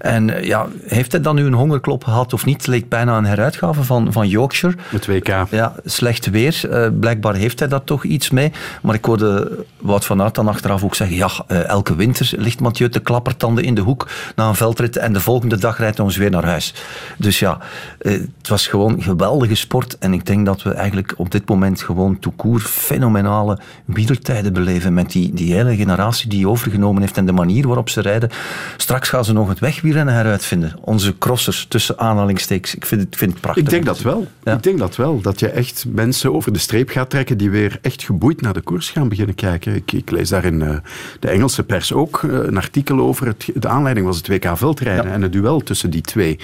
En 0.00 0.44
ja, 0.44 0.66
heeft 0.86 1.12
hij 1.12 1.20
dan 1.20 1.34
nu 1.34 1.44
een 1.44 1.52
hongerklop 1.52 2.04
gehad 2.04 2.32
of 2.32 2.44
niet? 2.44 2.56
Het 2.56 2.66
leek 2.66 2.88
bijna 2.88 3.16
een 3.16 3.24
heruitgave 3.24 3.84
van, 3.84 4.12
van 4.12 4.28
Yorkshire. 4.28 4.76
Het 4.88 5.06
WK. 5.06 5.46
Ja, 5.50 5.74
slecht 5.84 6.30
weer. 6.30 6.68
Blijkbaar 7.00 7.36
heeft 7.38 7.58
hij 7.58 7.68
daar 7.68 7.84
toch 7.84 8.04
iets 8.04 8.30
mee. 8.30 8.52
Maar 8.82 8.94
ik 8.94 9.04
hoorde 9.04 9.64
Wout 9.78 10.04
van 10.04 10.22
Aert 10.22 10.34
dan 10.34 10.48
achteraf 10.48 10.84
ook 10.84 10.94
zeggen... 10.94 11.16
Ja, 11.16 11.30
eh, 11.46 11.68
elke 11.68 11.96
winter 11.96 12.30
ligt 12.36 12.60
Mathieu 12.60 12.88
te 12.88 13.00
klappertanden 13.00 13.64
in 13.64 13.74
de 13.74 13.80
hoek 13.80 14.08
na 14.36 14.48
een 14.48 14.54
veldrit 14.54 14.96
en 14.96 15.12
de 15.12 15.20
volgende 15.20 15.58
dag 15.58 15.78
rijdt 15.78 15.96
hij 15.96 16.06
ons 16.06 16.16
weer 16.16 16.30
naar 16.30 16.44
huis. 16.44 16.74
Dus 17.16 17.38
ja, 17.38 17.58
eh, 17.98 18.12
het 18.12 18.48
was 18.48 18.66
gewoon 18.66 19.02
geweldige 19.02 19.54
sport. 19.54 19.98
En 19.98 20.12
ik 20.12 20.26
denk 20.26 20.46
dat 20.46 20.62
we 20.62 20.72
eigenlijk 20.72 21.14
op 21.16 21.30
dit 21.30 21.48
moment 21.48 21.82
gewoon 21.82 22.18
toekoer 22.18 22.60
fenomenale 22.60 23.58
wielertijden 23.84 24.52
beleven 24.52 24.94
met 24.94 25.10
die, 25.10 25.34
die 25.34 25.54
hele 25.54 25.76
generatie 25.76 26.28
die 26.28 26.48
overgenomen 26.48 27.02
heeft 27.02 27.16
en 27.16 27.26
de 27.26 27.32
manier 27.32 27.66
waarop 27.66 27.88
ze 27.88 28.00
rijden. 28.00 28.30
Straks 28.76 29.08
gaan 29.08 29.24
ze 29.24 29.32
nog 29.32 29.48
het 29.48 29.58
wegwielrennen 29.58 30.14
heruitvinden. 30.14 30.76
Onze 30.80 31.18
crossers, 31.18 31.66
tussen 31.68 31.98
aanhalingstekens. 31.98 32.74
Ik 32.74 32.86
vind 32.86 33.00
het, 33.00 33.12
ik 33.12 33.18
vind 33.18 33.30
het 33.32 33.40
prachtig. 33.40 33.64
Ik 33.64 33.70
denk 33.70 33.84
dat 33.84 34.00
wel. 34.00 34.26
Ja. 34.44 34.54
Ik 34.54 34.62
denk 34.62 34.78
dat 34.78 34.96
wel. 34.96 35.20
Dat 35.20 35.40
je 35.40 35.48
echt 35.48 35.84
mensen 35.88 36.34
over 36.34 36.52
de 36.52 36.58
streep 36.58 36.88
gaat 36.88 37.10
trekken 37.10 37.27
die 37.36 37.50
weer 37.50 37.78
echt 37.82 38.02
geboeid 38.02 38.40
naar 38.40 38.52
de 38.52 38.60
koers 38.60 38.90
gaan 38.90 39.08
beginnen 39.08 39.34
kijken. 39.34 39.74
Ik, 39.74 39.92
ik 39.92 40.10
lees 40.10 40.28
daar 40.28 40.44
in 40.44 40.62
eh, 40.62 40.76
de 41.20 41.28
Engelse 41.28 41.62
pers 41.62 41.92
ook 41.92 42.22
eh, 42.22 42.30
een 42.32 42.56
artikel 42.56 42.98
over. 43.00 43.26
Het, 43.26 43.48
de 43.54 43.68
aanleiding 43.68 44.06
was 44.06 44.16
het 44.16 44.28
WK 44.28 44.56
veldrijden 44.56 45.04
Ja. 45.06 45.12
en 45.12 45.22
het 45.22 45.32
duel 45.32 45.60
tussen 45.60 45.90
die 45.90 46.00
twee. 46.00 46.38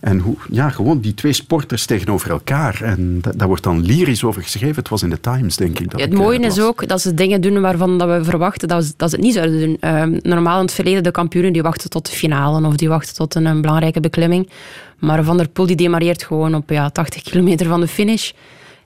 En 0.00 0.18
hoe, 0.18 0.36
ja, 0.50 0.70
gewoon 0.70 1.00
die 1.00 1.14
twee 1.14 1.32
sporters 1.32 1.86
tegenover 1.86 2.30
elkaar. 2.30 2.80
En 2.82 3.18
da- 3.20 3.32
daar 3.36 3.48
wordt 3.48 3.62
dan 3.62 3.80
lyrisch 3.84 4.24
over 4.24 4.42
geschreven. 4.42 4.76
Het 4.76 4.88
was 4.88 5.02
in 5.02 5.10
de 5.10 5.20
Times, 5.20 5.56
denk 5.56 5.78
ik. 5.78 5.90
Dat 5.90 6.00
Het 6.00 6.08
ik, 6.12 6.16
eh, 6.18 6.24
mooie 6.24 6.38
is 6.40 6.60
ook 6.60 6.88
dat 6.88 7.00
ze 7.00 7.14
dingen 7.14 7.40
doen 7.40 7.60
waarvan 7.60 7.98
dat 7.98 8.08
we 8.08 8.24
verwachten 8.24 8.68
dat 8.68 8.84
ze, 8.84 8.92
dat 8.96 9.10
ze 9.10 9.16
het 9.16 9.24
niet 9.24 9.34
zouden 9.34 9.60
doen. 9.60 9.76
Ehm, 9.80 10.18
normaal 10.22 10.56
in 10.58 10.64
het 10.64 10.74
verleden, 10.74 11.02
de 11.02 11.10
kampioenen 11.10 11.52
die 11.52 11.62
wachten 11.62 11.90
tot 11.90 12.06
de 12.10 12.12
finale 12.16 12.66
of 12.66 12.76
die 12.76 12.88
wachten 12.88 13.14
tot 13.14 13.34
een, 13.34 13.44
een 13.46 13.60
belangrijke 13.60 14.00
beklimming. 14.00 14.48
Maar 14.98 15.24
Van 15.24 15.36
der 15.36 15.48
Poel 15.48 15.66
die 15.66 15.76
demareert 15.76 16.22
gewoon 16.22 16.54
op 16.54 16.70
ja, 16.70 16.90
80 16.90 17.22
kilometer 17.22 17.66
van 17.66 17.80
de 17.80 17.88
finish. 17.88 18.30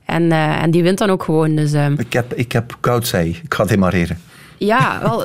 En, 0.09 0.33
eh, 0.33 0.63
en 0.63 0.71
die 0.71 0.83
wint 0.83 0.99
dan 0.99 1.11
ook 1.11 1.23
gewoon. 1.23 1.55
Dus, 1.55 1.73
ehm, 1.73 1.95
Ik 1.99 2.13
heb, 2.13 2.35
ik 2.35 2.53
heb 2.53 2.77
koud, 2.81 3.07
zei 3.07 3.31
hij. 3.31 3.41
Ik 3.43 3.55
ga 3.55 3.65
demareren. 3.65 4.19
Ja, 4.59 5.01
wel, 5.03 5.25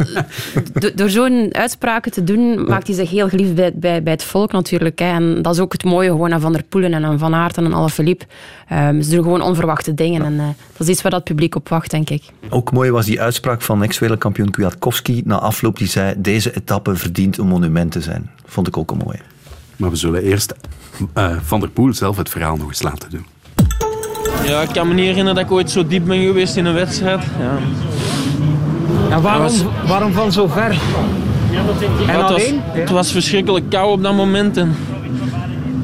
door 0.95 1.09
zo'n 1.09 1.49
uitspraken 1.51 2.11
te 2.11 2.23
doen, 2.23 2.65
maakt 2.67 2.87
hij 2.87 2.95
zich 2.95 3.09
heel 3.09 3.29
geliefd 3.29 3.55
bij, 3.55 3.71
bij, 3.75 4.03
bij 4.03 4.13
het 4.13 4.23
volk 4.23 4.51
natuurlijk. 4.51 4.99
Hè. 4.99 5.05
En 5.05 5.41
dat 5.41 5.53
is 5.53 5.59
ook 5.59 5.71
het 5.71 5.83
mooie 5.83 6.09
gewoon 6.09 6.33
aan 6.33 6.41
Van 6.41 6.51
der 6.53 6.63
Poelen 6.63 6.93
en 6.93 7.05
aan 7.05 7.19
Van 7.19 7.33
Aert 7.33 7.57
en 7.57 7.65
aan 7.65 7.73
Alaphilippe. 7.73 8.25
Um, 8.71 9.01
ze 9.01 9.09
doen 9.09 9.23
gewoon 9.23 9.41
onverwachte 9.41 9.93
dingen 9.93 10.23
en 10.25 10.33
uh, 10.33 10.47
dat 10.77 10.87
is 10.87 10.87
iets 10.87 11.01
waar 11.01 11.11
dat 11.11 11.23
publiek 11.23 11.55
op 11.55 11.69
wacht, 11.69 11.91
denk 11.91 12.09
ik. 12.09 12.23
Ook 12.49 12.71
mooi 12.71 12.91
was 12.91 13.05
die 13.05 13.21
uitspraak 13.21 13.61
van 13.61 13.83
ex-wereldkampioen 13.83 14.51
Kwiatkowski 14.51 15.21
na 15.25 15.39
afloop. 15.39 15.77
Die 15.77 15.87
zei, 15.87 16.13
deze 16.17 16.55
etappe 16.55 16.95
verdient 16.95 17.37
een 17.37 17.47
monument 17.47 17.91
te 17.91 18.01
zijn. 18.01 18.29
Vond 18.45 18.67
ik 18.67 18.77
ook 18.77 18.91
een 18.91 19.01
mooie. 19.05 19.21
Maar 19.75 19.89
we 19.89 19.95
zullen 19.95 20.23
eerst 20.23 20.53
uh, 21.17 21.37
Van 21.41 21.59
der 21.59 21.69
Poel 21.69 21.93
zelf 21.93 22.17
het 22.17 22.29
verhaal 22.29 22.57
nog 22.57 22.67
eens 22.67 22.81
laten 22.81 23.09
doen. 23.09 23.25
Ja, 24.45 24.62
ik 24.62 24.69
kan 24.73 24.88
me 24.88 24.93
niet 24.93 25.06
herinneren 25.06 25.36
dat 25.36 25.43
ik 25.45 25.51
ooit 25.51 25.71
zo 25.71 25.88
diep 25.88 26.06
ben 26.06 26.21
geweest 26.21 26.56
in 26.56 26.65
een 26.65 26.73
wedstrijd. 26.73 27.23
Ja. 27.39 27.58
Ja, 29.10 29.21
waarom, 29.21 29.51
waarom 29.88 30.12
van 30.12 30.32
zo 30.32 30.47
ver? 30.47 30.77
En 32.08 32.19
het, 32.19 32.29
was, 32.29 32.43
het 32.67 32.89
was 32.89 33.12
verschrikkelijk 33.12 33.69
koud 33.69 33.91
op 33.91 34.03
dat 34.03 34.13
moment. 34.13 34.58
En, 34.58 34.75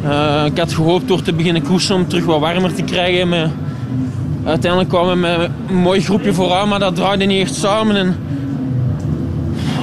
uh, 0.06 0.46
ik 0.46 0.58
had 0.58 0.74
gehoopt 0.74 1.08
door 1.08 1.22
te 1.22 1.34
beginnen 1.34 1.62
koersen 1.62 1.96
om 1.96 2.08
terug 2.08 2.26
wat 2.26 2.40
warmer 2.40 2.74
te 2.74 2.82
krijgen. 2.82 3.30
Maar 3.30 3.50
uiteindelijk 4.44 4.90
kwamen 4.90 5.10
we 5.12 5.20
met 5.20 5.50
een 5.70 5.76
mooi 5.76 6.02
groepje 6.02 6.34
vooraan, 6.34 6.68
maar 6.68 6.80
dat 6.80 6.96
draaide 6.96 7.26
niet 7.26 7.42
echt 7.42 7.56
samen. 7.56 7.96
En 7.96 8.16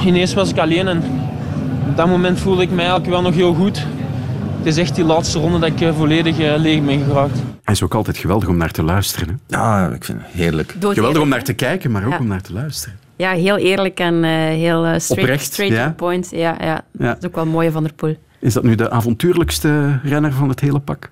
ineens 0.05 0.33
was 0.33 0.49
ik 0.49 0.57
alleen. 0.57 0.87
En 0.87 1.03
op 1.89 1.97
dat 1.97 2.07
moment 2.07 2.39
voelde 2.39 2.61
ik 2.61 2.69
mij 2.71 2.85
eigenlijk 2.85 3.09
wel 3.09 3.21
nog 3.21 3.35
heel 3.35 3.53
goed. 3.53 3.85
Het 4.57 4.65
is 4.65 4.77
echt 4.77 4.95
die 4.95 5.05
laatste 5.05 5.39
ronde 5.39 5.59
dat 5.59 5.69
ik 5.69 5.81
eh, 5.81 5.89
volledig 5.97 6.39
uh, 6.39 6.53
leeg 6.57 6.83
ben 6.83 7.03
geraakt. 7.03 7.39
Hij 7.67 7.75
is 7.75 7.83
ook 7.83 7.93
altijd 7.93 8.17
geweldig 8.17 8.49
om 8.49 8.57
naar 8.57 8.71
te 8.71 8.83
luisteren. 8.83 9.27
Hè? 9.27 9.57
Ja, 9.57 9.89
ik 9.89 10.03
vind 10.03 10.21
het 10.21 10.31
heerlijk. 10.31 10.75
Geweldig 10.79 11.21
om 11.21 11.29
naar 11.29 11.43
te 11.43 11.53
kijken, 11.53 11.91
maar 11.91 12.05
ook 12.05 12.11
ja. 12.11 12.17
om 12.17 12.27
naar 12.27 12.41
te 12.41 12.53
luisteren. 12.53 12.99
Ja, 13.15 13.31
heel 13.31 13.57
eerlijk 13.57 13.99
en 13.99 14.13
uh, 14.13 14.29
heel 14.31 14.85
uh, 14.85 14.93
straight, 14.97 15.09
Oprecht, 15.09 15.43
straight 15.43 15.75
ja? 15.75 15.83
to 15.83 15.89
the 15.89 15.95
point. 15.95 16.29
Ja, 16.31 16.55
ja, 16.59 16.65
ja. 16.65 17.07
Dat 17.07 17.17
is 17.19 17.25
ook 17.25 17.35
wel 17.35 17.45
mooi 17.45 17.71
van 17.71 17.83
der 17.83 17.93
Poel. 17.93 18.17
Is 18.39 18.53
dat 18.53 18.63
nu 18.63 18.75
de 18.75 18.89
avontuurlijkste 18.89 19.99
renner 20.03 20.33
van 20.33 20.49
het 20.49 20.59
hele 20.59 20.79
pak? 20.79 21.09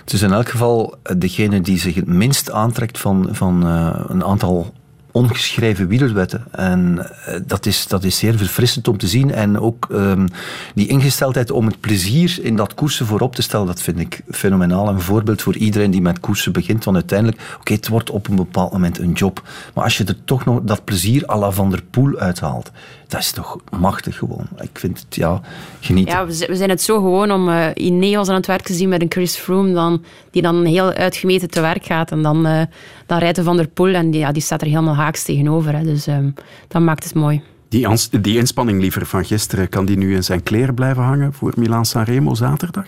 Het 0.00 0.12
is 0.12 0.22
in 0.22 0.32
elk 0.32 0.48
geval 0.48 0.98
degene 1.16 1.60
die 1.60 1.78
zich 1.78 1.94
het 1.94 2.06
minst 2.06 2.50
aantrekt 2.50 2.98
van, 2.98 3.28
van 3.32 3.66
uh, 3.66 4.04
een 4.06 4.24
aantal 4.24 4.74
ongeschreven 5.12 5.88
wielerwetten. 5.88 6.44
En 6.50 7.06
dat 7.46 7.66
is, 7.66 7.86
dat 7.86 8.04
is 8.04 8.18
zeer 8.18 8.36
verfrissend 8.36 8.88
om 8.88 8.98
te 8.98 9.06
zien. 9.06 9.32
En 9.32 9.58
ook 9.58 9.88
um, 9.92 10.28
die 10.74 10.88
ingesteldheid 10.88 11.50
om 11.50 11.66
het 11.66 11.80
plezier 11.80 12.38
in 12.42 12.56
dat 12.56 12.74
koersen 12.74 13.06
voorop 13.06 13.34
te 13.34 13.42
stellen, 13.42 13.66
dat 13.66 13.82
vind 13.82 13.98
ik 13.98 14.22
fenomenaal. 14.30 14.88
Een 14.88 15.00
voorbeeld 15.00 15.42
voor 15.42 15.56
iedereen 15.56 15.90
die 15.90 16.02
met 16.02 16.20
koersen 16.20 16.52
begint. 16.52 16.84
Want 16.84 16.96
uiteindelijk, 16.96 17.40
oké, 17.58 17.72
het 17.72 17.88
wordt 17.88 18.10
op 18.10 18.28
een 18.28 18.36
bepaald 18.36 18.72
moment 18.72 18.98
een 18.98 19.12
job. 19.12 19.42
Maar 19.74 19.84
als 19.84 19.96
je 19.96 20.04
er 20.04 20.24
toch 20.24 20.44
nog 20.44 20.60
dat 20.62 20.84
plezier 20.84 21.30
à 21.30 21.38
la 21.38 21.50
Van 21.50 21.70
der 21.70 21.82
Poel 21.90 22.18
uithaalt, 22.18 22.70
dat 23.12 23.20
is 23.20 23.30
toch 23.30 23.56
machtig 23.78 24.16
gewoon. 24.16 24.46
Ik 24.60 24.78
vind 24.78 24.98
het, 24.98 25.14
ja, 25.14 25.40
genieten. 25.80 26.14
Ja, 26.14 26.26
we 26.26 26.56
zijn 26.56 26.70
het 26.70 26.82
zo 26.82 26.94
gewoon 26.94 27.30
om 27.30 27.48
uh, 27.48 27.66
Ineos 27.74 28.28
aan 28.28 28.34
het 28.34 28.46
werk 28.46 28.62
te 28.62 28.72
zien 28.72 28.88
met 28.88 29.02
een 29.02 29.10
Chris 29.10 29.36
Froome, 29.36 29.72
dan, 29.72 30.04
die 30.30 30.42
dan 30.42 30.64
heel 30.64 30.92
uitgemeten 30.92 31.50
te 31.50 31.60
werk 31.60 31.84
gaat. 31.84 32.10
En 32.10 32.22
dan, 32.22 32.46
uh, 32.46 32.62
dan 33.06 33.18
rijdt 33.18 33.40
Van 33.42 33.56
der 33.56 33.68
Poel 33.68 33.94
en 33.94 34.10
die, 34.10 34.20
ja, 34.20 34.32
die 34.32 34.42
staat 34.42 34.60
er 34.60 34.66
helemaal 34.66 34.94
haaks 34.94 35.22
tegenover. 35.22 35.76
Hè. 35.76 35.84
Dus 35.84 36.06
um, 36.06 36.34
dat 36.68 36.82
maakt 36.82 37.04
het 37.04 37.14
mooi. 37.14 37.42
Die, 37.68 37.88
die 38.20 38.38
inspanning 38.38 38.80
liever 38.80 39.06
van 39.06 39.24
gisteren, 39.24 39.68
kan 39.68 39.84
die 39.84 39.96
nu 39.96 40.14
in 40.14 40.24
zijn 40.24 40.42
kleren 40.42 40.74
blijven 40.74 41.02
hangen 41.02 41.32
voor 41.32 41.52
Milaan-San 41.56 42.02
Remo 42.02 42.34
zaterdag? 42.34 42.86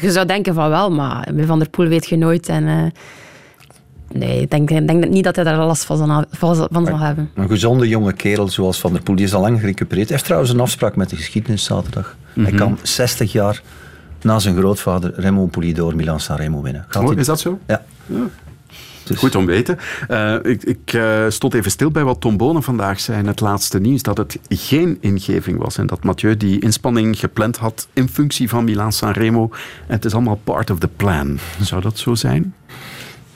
Je 0.00 0.10
zou 0.10 0.26
denken 0.26 0.54
van 0.54 0.68
wel, 0.68 0.90
maar 0.90 1.28
bij 1.34 1.44
Van 1.44 1.58
der 1.58 1.68
Poel 1.68 1.86
weet 1.86 2.08
je 2.08 2.16
nooit. 2.16 2.48
En, 2.48 2.64
uh, 2.66 2.82
Nee, 4.14 4.40
ik 4.40 4.50
denk, 4.50 4.68
denk 4.68 5.08
niet 5.08 5.24
dat 5.24 5.36
hij 5.36 5.44
daar 5.44 5.56
last 5.56 5.84
van 5.84 5.96
zal, 5.96 6.24
van 6.70 6.86
zal 6.86 6.98
hebben. 6.98 7.30
Een 7.34 7.48
gezonde 7.48 7.88
jonge 7.88 8.12
kerel 8.12 8.48
zoals 8.48 8.80
Van 8.80 8.92
der 8.92 9.02
Poel, 9.02 9.16
die 9.16 9.24
is 9.24 9.34
al 9.34 9.40
lang 9.40 9.60
gerecupereerd. 9.60 10.06
Hij 10.06 10.16
heeft 10.16 10.24
trouwens 10.24 10.52
een 10.52 10.60
afspraak 10.60 10.96
met 10.96 11.10
de 11.10 11.16
geschiedenis 11.16 11.64
zaterdag. 11.64 12.16
Mm 12.16 12.32
-hmm. 12.34 12.44
Hij 12.44 12.54
kan 12.54 12.78
60 12.82 13.32
jaar 13.32 13.62
na 14.22 14.38
zijn 14.38 14.56
grootvader 14.56 15.12
Remo 15.16 15.46
Pulidor 15.46 15.96
Milan-San 15.96 16.36
Remo 16.36 16.62
winnen. 16.62 16.84
Gaat 16.88 17.02
oh, 17.02 17.18
is 17.18 17.26
dat 17.26 17.40
zo? 17.40 17.58
Ja. 17.66 17.82
ja. 18.06 18.26
Dus. 19.04 19.18
Goed 19.18 19.34
om 19.34 19.46
weten. 19.46 19.78
Uh, 20.10 20.34
ik 20.42 20.62
ik 20.62 20.92
uh, 20.92 21.24
stond 21.28 21.54
even 21.54 21.70
stil 21.70 21.90
bij 21.90 22.04
wat 22.04 22.20
Tom 22.20 22.36
Bonen 22.36 22.62
vandaag 22.62 23.00
zei 23.00 23.18
in 23.18 23.26
het 23.26 23.40
laatste 23.40 23.80
nieuws. 23.80 24.02
Dat 24.02 24.16
het 24.16 24.38
geen 24.48 24.98
ingeving 25.00 25.58
was. 25.58 25.78
En 25.78 25.86
dat 25.86 26.04
Mathieu 26.04 26.36
die 26.36 26.60
inspanning 26.60 27.18
gepland 27.18 27.56
had 27.56 27.88
in 27.92 28.08
functie 28.08 28.48
van 28.48 28.64
Milan-San 28.64 29.12
Remo. 29.12 29.50
En 29.86 29.94
het 29.94 30.04
is 30.04 30.12
allemaal 30.12 30.40
part 30.44 30.70
of 30.70 30.78
the 30.78 30.88
plan. 30.88 31.38
Zou 31.60 31.80
dat 31.80 31.98
zo 31.98 32.14
zijn? 32.14 32.54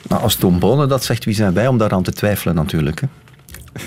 Nou, 0.09 0.21
als 0.21 0.35
Tom 0.35 0.59
Bonen 0.59 0.89
dat 0.89 1.03
zegt, 1.03 1.25
wie 1.25 1.33
zijn 1.33 1.53
wij 1.53 1.67
om 1.67 1.77
daaraan 1.77 2.03
te 2.03 2.11
twijfelen 2.11 2.55
natuurlijk. 2.55 3.01
Hè? 3.01 3.07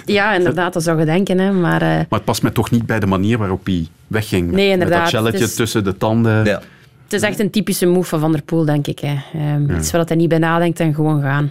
Ja, 0.05 0.35
inderdaad, 0.35 0.73
dat 0.73 0.83
zou 0.83 0.99
je 0.99 1.05
denken. 1.05 1.39
Hè. 1.39 1.53
Maar, 1.53 1.83
uh... 1.83 1.89
maar 1.89 2.07
het 2.09 2.25
past 2.25 2.43
mij 2.43 2.51
toch 2.51 2.71
niet 2.71 2.87
bij 2.87 3.01
de 3.01 3.07
manier 3.07 3.39
waarop 3.39 3.67
hij 3.67 3.87
wegging. 4.07 4.51
Nee, 4.51 4.77
met, 4.77 4.89
met 4.89 4.99
dat 4.99 5.09
shelletje 5.09 5.45
is... 5.45 5.55
tussen 5.55 5.85
de 5.85 5.97
tanden. 5.97 6.45
Ja. 6.45 6.63
Het 7.05 7.13
is 7.13 7.23
echt 7.23 7.39
een 7.39 7.51
typische 7.51 7.87
move 7.87 8.09
van 8.09 8.21
Van 8.21 8.33
der 8.33 8.43
Poel, 8.43 8.65
denk 8.65 8.87
ik. 8.87 8.99
Hè. 8.99 9.17
Um, 9.55 9.71
ja. 9.71 9.77
Iets 9.77 9.91
waar 9.91 10.05
hij 10.05 10.17
niet 10.17 10.29
bij 10.29 10.39
nadenkt 10.39 10.81
en 10.81 10.95
gewoon 10.95 11.23
gaan. 11.23 11.51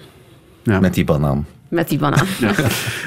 Ja. 0.63 0.79
Met 0.79 0.93
die 0.93 1.03
banaan. 1.03 1.45
Met 1.69 1.89
die 1.89 1.99
banaan. 1.99 2.25
Ja. 2.39 2.53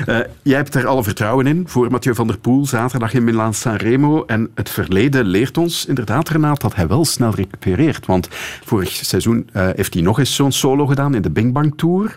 Uh, 0.06 0.18
jij 0.42 0.56
hebt 0.56 0.74
er 0.74 0.86
alle 0.86 1.02
vertrouwen 1.02 1.46
in 1.46 1.64
voor 1.66 1.90
Mathieu 1.90 2.14
van 2.14 2.26
der 2.26 2.38
Poel 2.38 2.66
zaterdag 2.66 3.14
in 3.14 3.24
Milaan 3.24 3.54
San 3.54 3.76
Remo. 3.76 4.24
En 4.26 4.50
het 4.54 4.70
verleden 4.70 5.24
leert 5.24 5.58
ons 5.58 5.86
inderdaad, 5.86 6.28
Renaat, 6.28 6.60
dat 6.60 6.74
hij 6.74 6.88
wel 6.88 7.04
snel 7.04 7.34
recupereert. 7.34 8.06
Want 8.06 8.28
vorig 8.64 8.90
seizoen 8.90 9.50
uh, 9.52 9.68
heeft 9.74 9.94
hij 9.94 10.02
nog 10.02 10.18
eens 10.18 10.34
zo'n 10.34 10.52
solo 10.52 10.86
gedaan 10.86 11.14
in 11.14 11.22
de 11.22 11.30
Bing 11.30 11.52
Bang 11.52 11.72
Tour. 11.76 12.14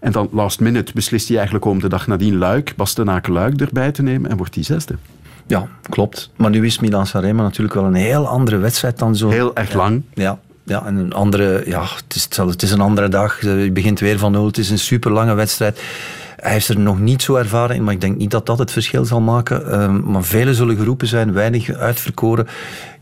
En 0.00 0.12
dan 0.12 0.28
last 0.32 0.60
minute 0.60 0.92
beslist 0.94 1.26
hij 1.26 1.36
eigenlijk 1.36 1.66
om 1.66 1.80
de 1.80 1.88
dag 1.88 2.06
nadien 2.06 2.36
Luik, 2.36 2.72
Bastenaken 2.76 3.32
Luik 3.32 3.60
erbij 3.60 3.92
te 3.92 4.02
nemen 4.02 4.30
en 4.30 4.36
wordt 4.36 4.54
hij 4.54 4.64
zesde. 4.64 4.96
Ja, 5.46 5.68
klopt. 5.88 6.30
Maar 6.36 6.50
nu 6.50 6.66
is 6.66 6.78
Milan 6.78 7.06
San 7.06 7.20
Remo 7.20 7.42
natuurlijk 7.42 7.74
wel 7.74 7.84
een 7.84 7.94
heel 7.94 8.26
andere 8.26 8.56
wedstrijd 8.56 8.98
dan 8.98 9.16
zo. 9.16 9.30
Heel 9.30 9.56
erg 9.56 9.74
lang. 9.74 10.02
Ja. 10.14 10.38
Ja, 10.64 10.86
en 10.86 10.96
een 10.96 11.12
andere, 11.12 11.62
ja, 11.66 11.82
het 11.82 12.14
is, 12.14 12.28
het 12.36 12.62
is 12.62 12.70
een 12.70 12.80
andere 12.80 13.08
dag. 13.08 13.40
Je 13.40 13.70
begint 13.72 14.00
weer 14.00 14.18
van 14.18 14.32
nul. 14.32 14.46
Het 14.46 14.58
is 14.58 14.70
een 14.70 14.78
super 14.78 15.10
lange 15.10 15.34
wedstrijd. 15.34 15.80
Hij 16.36 16.52
heeft 16.52 16.68
er 16.68 16.78
nog 16.78 17.00
niet 17.00 17.22
zo 17.22 17.34
ervaren 17.34 17.76
in, 17.76 17.84
maar 17.84 17.94
ik 17.94 18.00
denk 18.00 18.16
niet 18.16 18.30
dat 18.30 18.46
dat 18.46 18.58
het 18.58 18.72
verschil 18.72 19.04
zal 19.04 19.20
maken. 19.20 19.82
Um, 19.82 20.02
maar 20.10 20.24
velen 20.24 20.54
zullen 20.54 20.76
geroepen 20.76 21.06
zijn, 21.06 21.32
weinig 21.32 21.72
uitverkoren. 21.72 22.46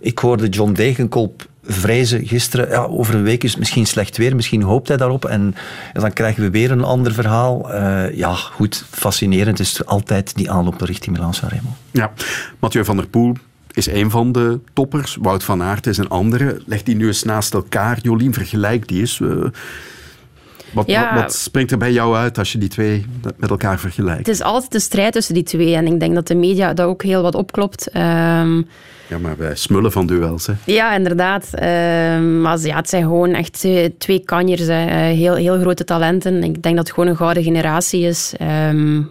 Ik 0.00 0.18
hoorde 0.18 0.48
John 0.48 0.72
Degenkolb 0.72 1.48
vrezen 1.64 2.26
gisteren. 2.26 2.68
Ja, 2.68 2.82
over 2.82 3.14
een 3.14 3.22
week 3.22 3.44
is 3.44 3.50
het 3.50 3.58
misschien 3.58 3.86
slecht 3.86 4.16
weer. 4.16 4.36
Misschien 4.36 4.62
hoopt 4.62 4.88
hij 4.88 4.96
daarop. 4.96 5.24
En 5.24 5.54
dan 5.92 6.12
krijgen 6.12 6.42
we 6.42 6.50
weer 6.50 6.70
een 6.70 6.84
ander 6.84 7.12
verhaal. 7.12 7.74
Uh, 7.74 8.16
ja, 8.16 8.34
goed, 8.34 8.84
fascinerend 8.90 9.58
is 9.58 9.86
altijd 9.86 10.36
die 10.36 10.50
aanloop 10.50 10.80
richting 10.80 11.16
Milan-San 11.16 11.48
Remo. 11.48 11.76
Ja, 11.90 12.12
Mathieu 12.58 12.84
van 12.84 12.96
der 12.96 13.08
Poel 13.08 13.36
is 13.76 13.86
een 13.86 14.10
van 14.10 14.32
de 14.32 14.60
toppers. 14.72 15.16
Wout 15.20 15.44
van 15.44 15.62
Aert 15.62 15.86
is 15.86 15.98
een 15.98 16.08
andere. 16.08 16.60
Leg 16.66 16.82
die 16.82 16.96
nu 16.96 17.06
eens 17.06 17.22
naast 17.22 17.54
elkaar. 17.54 17.98
Jolien, 18.02 18.34
vergelijk 18.34 18.88
die 18.88 19.00
eens. 19.00 19.18
Uh, 19.18 19.44
wat, 20.72 20.86
ja, 20.86 21.14
wat, 21.14 21.22
wat, 21.22 21.34
springt 21.34 21.70
er 21.70 21.78
bij 21.78 21.92
jou 21.92 22.16
uit 22.16 22.38
als 22.38 22.52
je 22.52 22.58
die 22.58 22.68
twee 22.68 23.06
met 23.36 23.50
elkaar 23.50 23.78
vergelijkt? 23.78 24.26
Het 24.26 24.34
is 24.34 24.42
altijd 24.42 24.72
de 24.72 24.80
strijd 24.80 25.12
tussen 25.12 25.34
die 25.34 25.42
twee. 25.42 25.74
En 25.74 25.86
ik 25.86 26.00
denk 26.00 26.14
dat 26.14 26.26
de 26.26 26.34
media 26.34 26.74
dat 26.74 26.86
ook 26.86 27.02
heel 27.02 27.22
wat 27.22 27.34
opklopt. 27.34 27.96
Um, 27.96 28.66
ja, 29.08 29.18
maar 29.20 29.36
wij 29.36 29.56
smullen 29.56 29.92
van 29.92 30.06
duels, 30.06 30.46
hè? 30.46 30.52
Ja, 30.64 30.94
inderdaad. 30.94 31.50
Um, 31.54 32.40
maar 32.40 32.58
ja, 32.58 32.76
het 32.76 32.88
zijn 32.88 33.02
gewoon 33.02 33.34
echt 33.34 33.52
twee, 33.52 33.96
twee 33.96 34.24
kanjers. 34.24 34.66
Hè. 34.66 34.84
Heel, 34.94 35.34
heel 35.34 35.60
grote 35.60 35.84
talenten. 35.84 36.42
Ik 36.42 36.62
denk 36.62 36.76
dat 36.76 36.86
het 36.86 36.94
gewoon 36.94 37.08
een 37.08 37.16
gouden 37.16 37.42
generatie 37.42 38.02
is. 38.02 38.34
Um, 38.68 39.10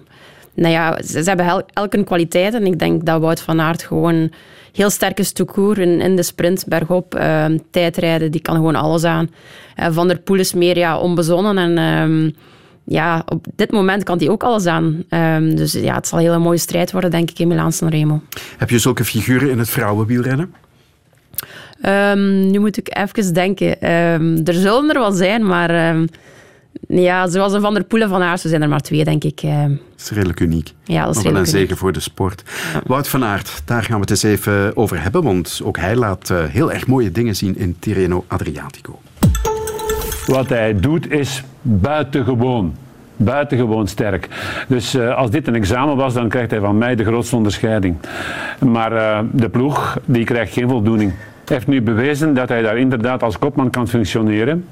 nou 0.60 0.74
ja, 0.74 1.02
ze, 1.06 1.24
ze 1.24 1.28
hebben 1.28 1.45
el, 1.45 1.63
elk 1.74 1.93
een 1.93 2.04
kwaliteit. 2.04 2.54
En 2.54 2.65
ik 2.65 2.80
denk 2.80 3.06
dat 3.06 3.22
Wout 3.22 3.41
van 3.41 3.62
Aert 3.62 3.84
gewoon 3.84 4.32
heel 4.74 4.89
sterk 4.89 5.19
is 5.19 5.32
toekoer 5.32 5.80
in, 5.80 6.02
in 6.02 6.15
de 6.15 6.24
sprint, 6.24 6.65
bergop, 6.67 7.15
uh, 7.15 7.45
tijdrijden. 7.72 8.32
Die 8.32 8.41
kan 8.41 8.56
gewoon 8.56 8.76
alles 8.76 9.04
aan. 9.04 9.30
Uh, 9.80 9.88
van 9.91 10.08
der 10.08 10.19
Poel 10.19 10.39
is 10.39 10.54
meer 10.54 10.78
ja, 10.78 11.00
onbezonnen. 11.00 11.58
En 11.58 11.78
um, 11.78 12.36
ja, 12.84 13.24
op 13.26 13.45
dit 13.56 13.72
moment 13.72 14.04
kan 14.04 14.17
hij 14.17 14.30
ook 14.30 14.43
alles 14.43 14.65
aan. 14.65 15.04
Um, 15.10 15.56
dus 15.56 15.74
ja, 15.74 15.95
het 15.95 16.08
zal 16.08 16.17
een 16.19 16.26
hele 16.26 16.38
mooie 16.38 16.58
strijd 16.58 16.91
worden, 16.91 17.12
denk 17.12 17.30
ik, 17.30 17.39
in 17.39 17.48
Milaan-San 17.48 17.89
Remo. 17.89 18.22
Heb 18.58 18.69
je 18.69 18.80
zulke 18.80 19.06
figuren 19.06 19.50
in 19.50 19.60
het 19.60 19.69
vrouwenwielrennen? 19.69 20.54
Um, 21.86 22.50
nu 22.50 22.60
moet 22.60 22.78
ik 22.78 22.98
even 22.98 23.34
denken. 23.34 23.82
er 24.45 24.54
zullen 24.54 24.89
er 24.89 25.00
wel 25.00 25.12
zijn, 25.12 25.45
maar... 25.45 25.95
Ja, 26.88 27.27
zoals 27.27 27.53
een 27.53 27.62
Van 27.62 27.73
der 27.73 27.84
Poelen 27.84 28.10
van 28.10 28.21
Aert, 28.21 28.39
zijn 28.39 28.62
er 28.62 28.69
maar 28.69 28.79
twee, 28.79 29.03
denk 29.03 29.23
ik. 29.23 29.41
Dat 29.41 29.79
is 29.97 30.10
redelijk 30.10 30.39
uniek. 30.39 30.73
Ja, 30.84 31.05
dat 31.05 31.15
is 31.15 31.23
wel 31.23 31.36
een 31.36 31.45
zegen 31.45 31.77
voor 31.77 31.91
de 31.91 31.99
sport. 31.99 32.43
Ja. 32.73 32.82
Wout 32.86 33.08
van 33.08 33.23
Aert, 33.23 33.62
daar 33.65 33.84
gaan 33.84 33.95
we 33.95 34.01
het 34.01 34.10
eens 34.10 34.23
even 34.23 34.77
over 34.77 35.01
hebben, 35.01 35.23
want 35.23 35.62
ook 35.63 35.77
hij 35.77 35.95
laat 35.95 36.29
uh, 36.29 36.43
heel 36.43 36.71
erg 36.71 36.88
mooie 36.88 37.12
dingen 37.12 37.36
zien 37.36 37.58
in 37.58 37.75
Tirreno 37.79 38.25
Adriatico. 38.27 38.99
Wat 40.25 40.49
hij 40.49 40.79
doet 40.79 41.12
is 41.12 41.43
buitengewoon. 41.62 42.75
Buitengewoon 43.15 43.88
sterk. 43.88 44.27
Dus 44.67 44.95
uh, 44.95 45.15
als 45.15 45.32
dit 45.32 45.47
een 45.47 45.55
examen 45.55 45.95
was, 45.95 46.13
dan 46.13 46.29
krijgt 46.29 46.51
hij 46.51 46.60
van 46.60 46.77
mij 46.77 46.95
de 46.95 47.03
grootste 47.03 47.36
onderscheiding. 47.36 47.95
Maar 48.60 48.93
uh, 48.93 49.19
de 49.32 49.49
ploeg, 49.49 49.99
die 50.05 50.23
krijgt 50.23 50.53
geen 50.53 50.69
voldoening. 50.69 51.13
Heeft 51.49 51.67
nu 51.67 51.81
bewezen 51.81 52.33
dat 52.33 52.49
hij 52.49 52.62
daar 52.62 52.77
inderdaad 52.77 53.23
als 53.23 53.39
kopman 53.39 53.69
kan 53.69 53.88
functioneren. 53.88 54.65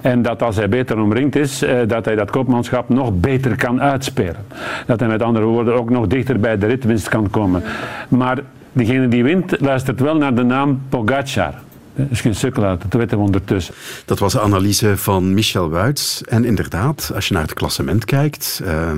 En 0.00 0.22
dat 0.22 0.42
als 0.42 0.56
hij 0.56 0.68
beter 0.68 1.00
omringd 1.00 1.36
is, 1.36 1.62
eh, 1.62 1.78
dat 1.86 2.04
hij 2.04 2.14
dat 2.14 2.30
kopmanschap 2.30 2.88
nog 2.88 3.20
beter 3.20 3.56
kan 3.56 3.80
uitspelen. 3.80 4.44
Dat 4.86 5.00
hij 5.00 5.08
met 5.08 5.22
andere 5.22 5.44
woorden 5.44 5.74
ook 5.74 5.90
nog 5.90 6.06
dichter 6.06 6.40
bij 6.40 6.58
de 6.58 6.66
ritwinst 6.66 7.08
kan 7.08 7.30
komen. 7.30 7.62
Maar 8.08 8.38
degene 8.72 9.08
die 9.08 9.22
wint, 9.22 9.60
luistert 9.60 10.00
wel 10.00 10.16
naar 10.16 10.34
de 10.34 10.42
naam 10.42 10.82
Pogacar. 10.88 11.54
Dat 11.96 12.06
is 12.10 12.20
geen 12.20 12.34
sukkel 12.34 12.64
uit, 12.64 12.82
dat 12.82 12.92
weten 12.92 13.18
we 13.18 13.24
ondertussen. 13.24 13.74
Dat 14.04 14.18
was 14.18 14.32
de 14.32 14.40
analyse 14.40 14.96
van 14.96 15.34
Michel 15.34 15.70
Wuits. 15.70 16.22
En 16.22 16.44
inderdaad, 16.44 17.10
als 17.14 17.28
je 17.28 17.34
naar 17.34 17.42
het 17.42 17.54
klassement 17.54 18.04
kijkt, 18.04 18.62
uh, 18.64 18.92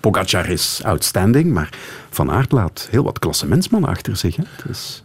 Pogacar 0.00 0.48
is 0.48 0.80
outstanding, 0.84 1.52
maar 1.52 1.68
Van 2.10 2.30
Aert 2.30 2.52
laat 2.52 2.88
heel 2.90 3.04
wat 3.04 3.18
klassementsmannen 3.18 3.90
achter 3.90 4.16
zich. 4.16 4.36
Dus... 4.66 5.02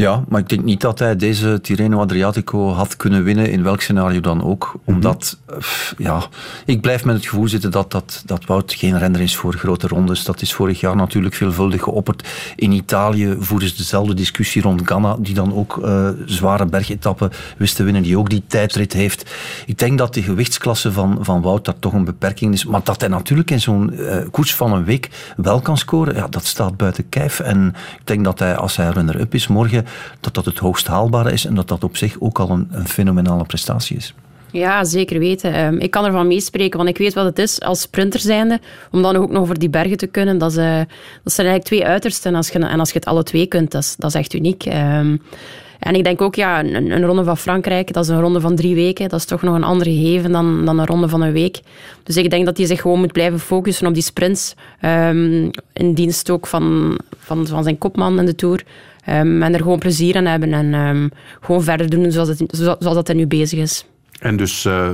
Ja, 0.00 0.24
maar 0.28 0.40
ik 0.40 0.48
denk 0.48 0.64
niet 0.64 0.80
dat 0.80 0.98
hij 0.98 1.16
deze 1.16 1.60
Tirreno 1.60 2.00
Adriatico 2.00 2.72
had 2.72 2.96
kunnen 2.96 3.24
winnen 3.24 3.50
in 3.50 3.62
welk 3.62 3.80
scenario 3.80 4.20
dan 4.20 4.42
ook. 4.42 4.74
Mhm. 4.84 4.94
Omdat, 4.94 5.38
ja, 5.98 6.22
ik 6.64 6.80
blijf 6.80 7.04
met 7.04 7.14
het 7.14 7.26
gevoel 7.26 7.48
zitten 7.48 7.70
dat, 7.70 7.90
dat, 7.90 8.22
dat 8.26 8.44
Wout 8.44 8.72
geen 8.72 8.98
renner 8.98 9.20
is 9.20 9.36
voor 9.36 9.54
grote 9.54 9.86
rondes. 9.86 10.24
Dat 10.24 10.42
is 10.42 10.52
vorig 10.52 10.80
jaar 10.80 10.96
natuurlijk 10.96 11.34
veelvuldig 11.34 11.82
geopperd. 11.82 12.28
In 12.56 12.72
Italië 12.72 13.36
voeren 13.38 13.68
ze 13.68 13.76
dezelfde 13.76 14.14
discussie 14.14 14.62
rond 14.62 14.80
Ganna, 14.84 15.16
die 15.18 15.34
dan 15.34 15.54
ook 15.54 15.76
uh, 15.76 16.08
zware 16.26 16.66
bergetappen 16.66 17.30
wist 17.56 17.76
te 17.76 17.82
winnen, 17.82 18.02
die 18.02 18.18
ook 18.18 18.30
die 18.30 18.42
tijdrit 18.46 18.92
heeft. 18.92 19.30
Ik 19.66 19.78
denk 19.78 19.98
dat 19.98 20.14
de 20.14 20.22
gewichtsklasse 20.22 20.92
van, 20.92 21.18
van 21.20 21.42
Wout 21.42 21.64
daar 21.64 21.78
toch 21.78 21.92
een 21.92 22.04
beperking 22.04 22.52
is. 22.52 22.64
Maar 22.64 22.80
dat 22.84 23.00
hij 23.00 23.10
natuurlijk 23.10 23.50
in 23.50 23.60
zo'n 23.60 23.92
uh, 23.92 24.16
koers 24.30 24.54
van 24.54 24.72
een 24.72 24.84
week 24.84 25.08
wel 25.36 25.60
kan 25.60 25.78
scoren, 25.78 26.14
ja, 26.14 26.26
dat 26.28 26.44
staat 26.44 26.76
buiten 26.76 27.08
kijf. 27.08 27.40
En 27.40 27.74
ik 27.98 28.06
denk 28.06 28.24
dat 28.24 28.38
hij, 28.38 28.56
als 28.56 28.76
hij 28.76 28.88
runner-up 28.90 29.34
is 29.34 29.46
morgen, 29.46 29.86
dat 30.20 30.34
dat 30.34 30.44
het 30.44 30.58
hoogst 30.58 30.86
haalbare 30.86 31.32
is 31.32 31.44
en 31.44 31.54
dat 31.54 31.68
dat 31.68 31.84
op 31.84 31.96
zich 31.96 32.16
ook 32.18 32.38
al 32.38 32.50
een, 32.50 32.68
een 32.70 32.88
fenomenale 32.88 33.44
prestatie 33.44 33.96
is. 33.96 34.14
Ja, 34.52 34.84
zeker 34.84 35.18
weten. 35.18 35.52
Ehm, 35.52 35.76
ik 35.76 35.90
kan 35.90 36.04
ervan 36.04 36.26
meespreken, 36.26 36.76
want 36.76 36.88
ik 36.90 36.98
weet 36.98 37.14
wat 37.14 37.24
het 37.24 37.38
is 37.38 37.60
als 37.60 37.80
sprinter 37.80 38.20
zijnde, 38.20 38.60
om 38.90 39.02
dan 39.02 39.16
ook 39.16 39.30
nog 39.30 39.42
over 39.42 39.58
die 39.58 39.70
bergen 39.70 39.96
te 39.96 40.06
kunnen. 40.06 40.38
Dat, 40.38 40.50
is, 40.50 40.56
uh, 40.56 40.76
dat 41.22 41.32
zijn 41.32 41.46
eigenlijk 41.46 41.64
twee 41.64 41.84
uitersten. 41.84 42.30
En 42.30 42.36
als 42.36 42.48
je, 42.48 42.58
en 42.58 42.80
als 42.80 42.88
je 42.88 42.98
het 42.98 43.08
alle 43.08 43.22
twee 43.22 43.46
kunt, 43.46 43.70
dat 43.70 43.82
is, 43.82 43.94
dat 43.98 44.10
is 44.10 44.16
echt 44.16 44.34
uniek. 44.34 44.64
Ehm, 44.64 45.16
en 45.78 45.94
ik 45.94 46.04
denk 46.04 46.20
ook, 46.20 46.34
ja, 46.34 46.60
een, 46.60 46.90
een, 46.90 47.04
ronde 47.04 47.24
van 47.24 47.36
Frankrijk, 47.36 47.92
dat 47.92 48.04
is 48.04 48.10
een 48.10 48.20
ronde 48.20 48.40
van 48.40 48.56
drie 48.56 48.74
weken. 48.74 49.08
Dat 49.08 49.18
is 49.18 49.24
toch 49.24 49.42
nog 49.42 49.54
een 49.54 49.64
ander 49.64 49.86
gegeven 49.86 50.32
dan, 50.32 50.64
dan 50.64 50.78
een 50.78 50.86
ronde 50.86 51.08
van 51.08 51.22
een 51.22 51.32
week. 51.32 51.60
Dus 52.02 52.16
ik 52.16 52.30
denk 52.30 52.44
dat 52.44 52.56
hij 52.56 52.66
zich 52.66 52.80
gewoon 52.80 52.98
moet 52.98 53.12
blijven 53.12 53.40
focussen 53.40 53.86
op 53.86 53.94
die 53.94 54.02
sprints. 54.02 54.54
Um, 54.84 55.50
in 55.72 55.94
dienst 55.94 56.30
ook 56.30 56.46
van, 56.46 56.98
van, 57.18 57.46
van 57.46 57.62
zijn 57.62 57.78
kopman 57.78 58.18
in 58.18 58.26
de 58.26 58.34
Tour. 58.34 58.64
Um, 59.08 59.42
en 59.42 59.54
er 59.54 59.60
gewoon 59.60 59.78
plezier 59.78 60.16
aan 60.16 60.24
hebben 60.24 60.52
en 60.52 60.74
um, 60.74 61.10
gewoon 61.40 61.62
verder 61.62 61.90
doen 61.90 62.12
zoals, 62.12 62.28
het, 62.28 62.44
zoals 62.56 62.78
dat 62.80 63.06
hij 63.06 63.16
nu 63.16 63.26
bezig 63.26 63.58
is. 63.58 63.84
En 64.20 64.36
dus 64.36 64.64
uh, 64.64 64.88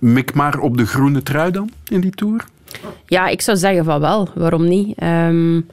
mik 0.00 0.34
maar 0.34 0.58
op 0.58 0.76
de 0.76 0.86
groene 0.86 1.22
trui 1.22 1.50
dan 1.50 1.70
in 1.88 2.00
die 2.00 2.10
Tour? 2.10 2.44
Ja, 3.06 3.28
ik 3.28 3.40
zou 3.40 3.56
zeggen 3.56 3.84
van 3.84 4.00
wel. 4.00 4.28
Waarom 4.34 4.68
niet? 4.68 5.02
Um, 5.02 5.66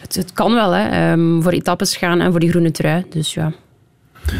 het, 0.00 0.14
het, 0.14 0.32
kan 0.32 0.54
wel, 0.54 0.70
hè. 0.70 1.16
voor 1.42 1.52
etappes 1.52 1.96
gaan 1.96 2.20
en 2.20 2.30
voor 2.30 2.40
die 2.40 2.50
groene 2.50 2.70
trui. 2.70 3.04
Dus 3.10 3.34
ja. 3.34 3.52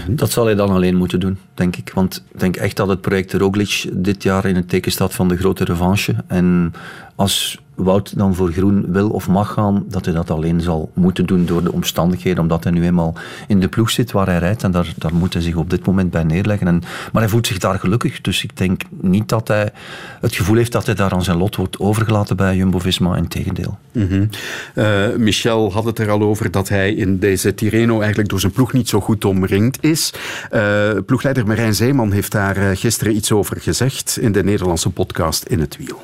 Dat 0.09 0.31
zal 0.31 0.45
hij 0.45 0.55
dan 0.55 0.71
alleen 0.71 0.97
moeten 0.97 1.21
doen, 1.21 1.39
denk 1.55 1.77
ik. 1.77 1.91
Want 1.95 2.25
ik 2.33 2.41
denk 2.41 2.57
echt 2.57 2.77
dat 2.77 2.89
het 2.89 3.01
project 3.01 3.33
Roglic 3.33 3.87
dit 3.93 4.23
jaar 4.23 4.45
in 4.45 4.57
het 4.57 4.69
teken 4.69 4.93
staat 4.93 5.15
van 5.15 5.29
de 5.29 5.37
grote 5.37 5.65
revanche. 5.65 6.15
En 6.27 6.73
als 7.15 7.61
Wout 7.79 8.17
dan 8.17 8.35
voor 8.35 8.53
groen 8.53 8.93
wil 8.93 9.11
of 9.11 9.29
mag 9.29 9.53
gaan, 9.53 9.85
dat 9.89 10.05
hij 10.05 10.15
dat 10.15 10.31
alleen 10.31 10.61
zal 10.61 10.91
moeten 10.95 11.27
doen 11.27 11.47
door 11.47 11.63
de 11.63 11.73
omstandigheden, 11.73 12.43
omdat 12.43 12.65
hij 12.65 12.73
nu 12.73 12.85
eenmaal 12.85 13.15
in 13.47 13.61
de 13.61 13.69
ploeg 13.69 13.91
zit 13.91 14.13
waar 14.13 14.27
hij 14.27 14.39
rijdt 14.39 14.63
en 14.63 14.71
daar, 14.71 14.93
daar 14.97 15.15
moet 15.15 15.33
hij 15.33 15.43
zich 15.43 15.55
op 15.55 15.71
dit 15.71 15.87
moment 15.87 16.11
bij 16.11 16.23
neerleggen. 16.23 16.67
En, 16.67 16.83
maar 17.13 17.23
hij 17.23 17.31
voelt 17.31 17.47
zich 17.47 17.59
daar 17.59 17.79
gelukkig, 17.79 18.21
dus 18.21 18.45
ik 18.45 18.57
denk 18.57 18.83
niet 19.01 19.29
dat 19.29 19.49
hij 19.49 19.73
het 20.21 20.35
gevoel 20.35 20.57
heeft 20.57 20.73
dat 20.73 20.87
hij 20.87 20.95
daar 20.95 21.13
aan 21.13 21.25
zijn 21.25 21.39
lot 21.39 21.57
wordt 21.57 21.79
overgelaten 21.79 22.37
bij 22.37 22.57
Jumbo-Visma, 22.57 23.17
in 23.17 23.29
tegendeel. 23.29 23.79
Mm 23.93 24.29
Michel 25.17 25.73
had 25.73 25.85
het 25.85 25.99
er 25.99 26.11
al 26.11 26.23
over 26.23 26.51
dat 26.51 26.69
hij 26.69 26.95
in 26.95 27.19
deze 27.19 27.55
Tirreno 27.55 27.99
eigenlijk 27.99 28.29
door 28.29 28.41
zijn 28.41 28.53
ploeg 28.53 28.73
niet 28.73 28.89
zo 28.89 29.01
goed 29.01 29.25
omringd 29.25 29.83
is. 29.85 30.13
Uh, 30.53 30.91
ploegleider 31.07 31.47
Marijn 31.47 31.75
Zeeman 31.75 32.13
heeft 32.13 32.33
daar 32.33 32.57
eh, 32.57 32.77
gisteren 32.77 33.17
iets 33.17 33.33
over 33.33 33.61
gezegd 33.61 34.19
in 34.21 34.33
de 34.33 34.45
Nederlandse 34.45 34.91
podcast 34.91 35.45
In 35.45 35.61
het 35.61 35.77
Wiel 35.77 36.01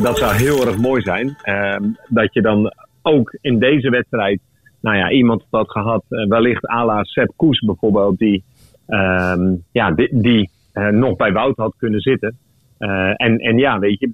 dat 0.00 0.18
zou 0.18 0.34
heel 0.34 0.66
erg 0.66 0.78
mooi 0.78 1.02
zijn. 1.02 1.36
Ehm, 1.42 1.84
dat 2.08 2.34
je 2.34 2.42
dan 2.42 2.72
ook 3.02 3.38
in 3.40 3.58
deze 3.58 3.90
wedstrijd, 3.90 4.40
nou 4.80 4.96
ja, 4.96 5.10
iemand 5.10 5.44
had 5.50 5.70
gehad, 5.70 6.04
uh, 6.08 6.28
wellicht 6.28 6.68
à 6.70 6.84
la 6.84 7.04
Sepp 7.04 7.32
Koes 7.36 7.60
bijvoorbeeld, 7.60 8.18
die, 8.18 8.44
ehm, 8.86 9.54
ja, 9.72 9.90
die, 9.90 10.20
die 10.20 10.50
uh, 10.74 10.88
nog 10.88 11.16
bij 11.16 11.32
Wout 11.32 11.56
had 11.56 11.74
kunnen 11.76 12.00
zitten. 12.00 12.36
Uh, 12.78 13.08
en, 13.16 13.38
en 13.38 13.58
ja, 13.58 13.78
weet 13.78 14.00
je, 14.00 14.10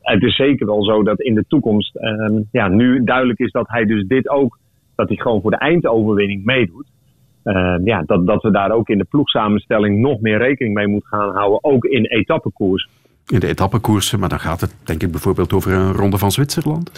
het 0.00 0.22
is 0.22 0.36
zeker 0.36 0.66
wel 0.66 0.84
zo 0.84 1.02
dat 1.02 1.20
in 1.20 1.34
de 1.34 1.44
toekomst, 1.48 1.96
ehm, 1.96 2.40
ja, 2.52 2.68
nu 2.68 3.04
duidelijk 3.04 3.38
is 3.38 3.50
dat 3.50 3.68
hij 3.68 3.84
dus 3.84 4.06
dit 4.06 4.28
ook, 4.28 4.58
dat 4.94 5.08
hij 5.08 5.16
gewoon 5.16 5.40
voor 5.40 5.50
de 5.50 5.56
eindoverwinning 5.56 6.44
meedoet. 6.44 6.86
ja, 7.84 8.02
dat, 8.06 8.26
dat 8.26 8.42
we 8.42 8.50
daar 8.50 8.70
ook 8.70 8.88
in 8.88 8.98
de 8.98 9.04
ploegsamenstelling 9.04 9.98
nog 9.98 10.20
meer 10.20 10.38
rekening 10.38 10.74
mee 10.74 10.86
moeten 10.86 11.08
gaan 11.08 11.34
houden, 11.34 11.64
ook 11.64 11.84
in 11.84 12.04
etappekoers 12.04 12.88
in 13.26 13.40
de 13.40 13.46
etappekoersen, 13.46 14.18
maar 14.18 14.28
dan 14.28 14.40
gaat 14.40 14.60
het 14.60 14.72
denk 14.82 15.02
ik 15.02 15.10
bijvoorbeeld 15.10 15.52
over 15.52 15.72
een 15.72 15.92
ronde 15.92 16.18
van 16.18 16.32
Zwitserland. 16.32 16.90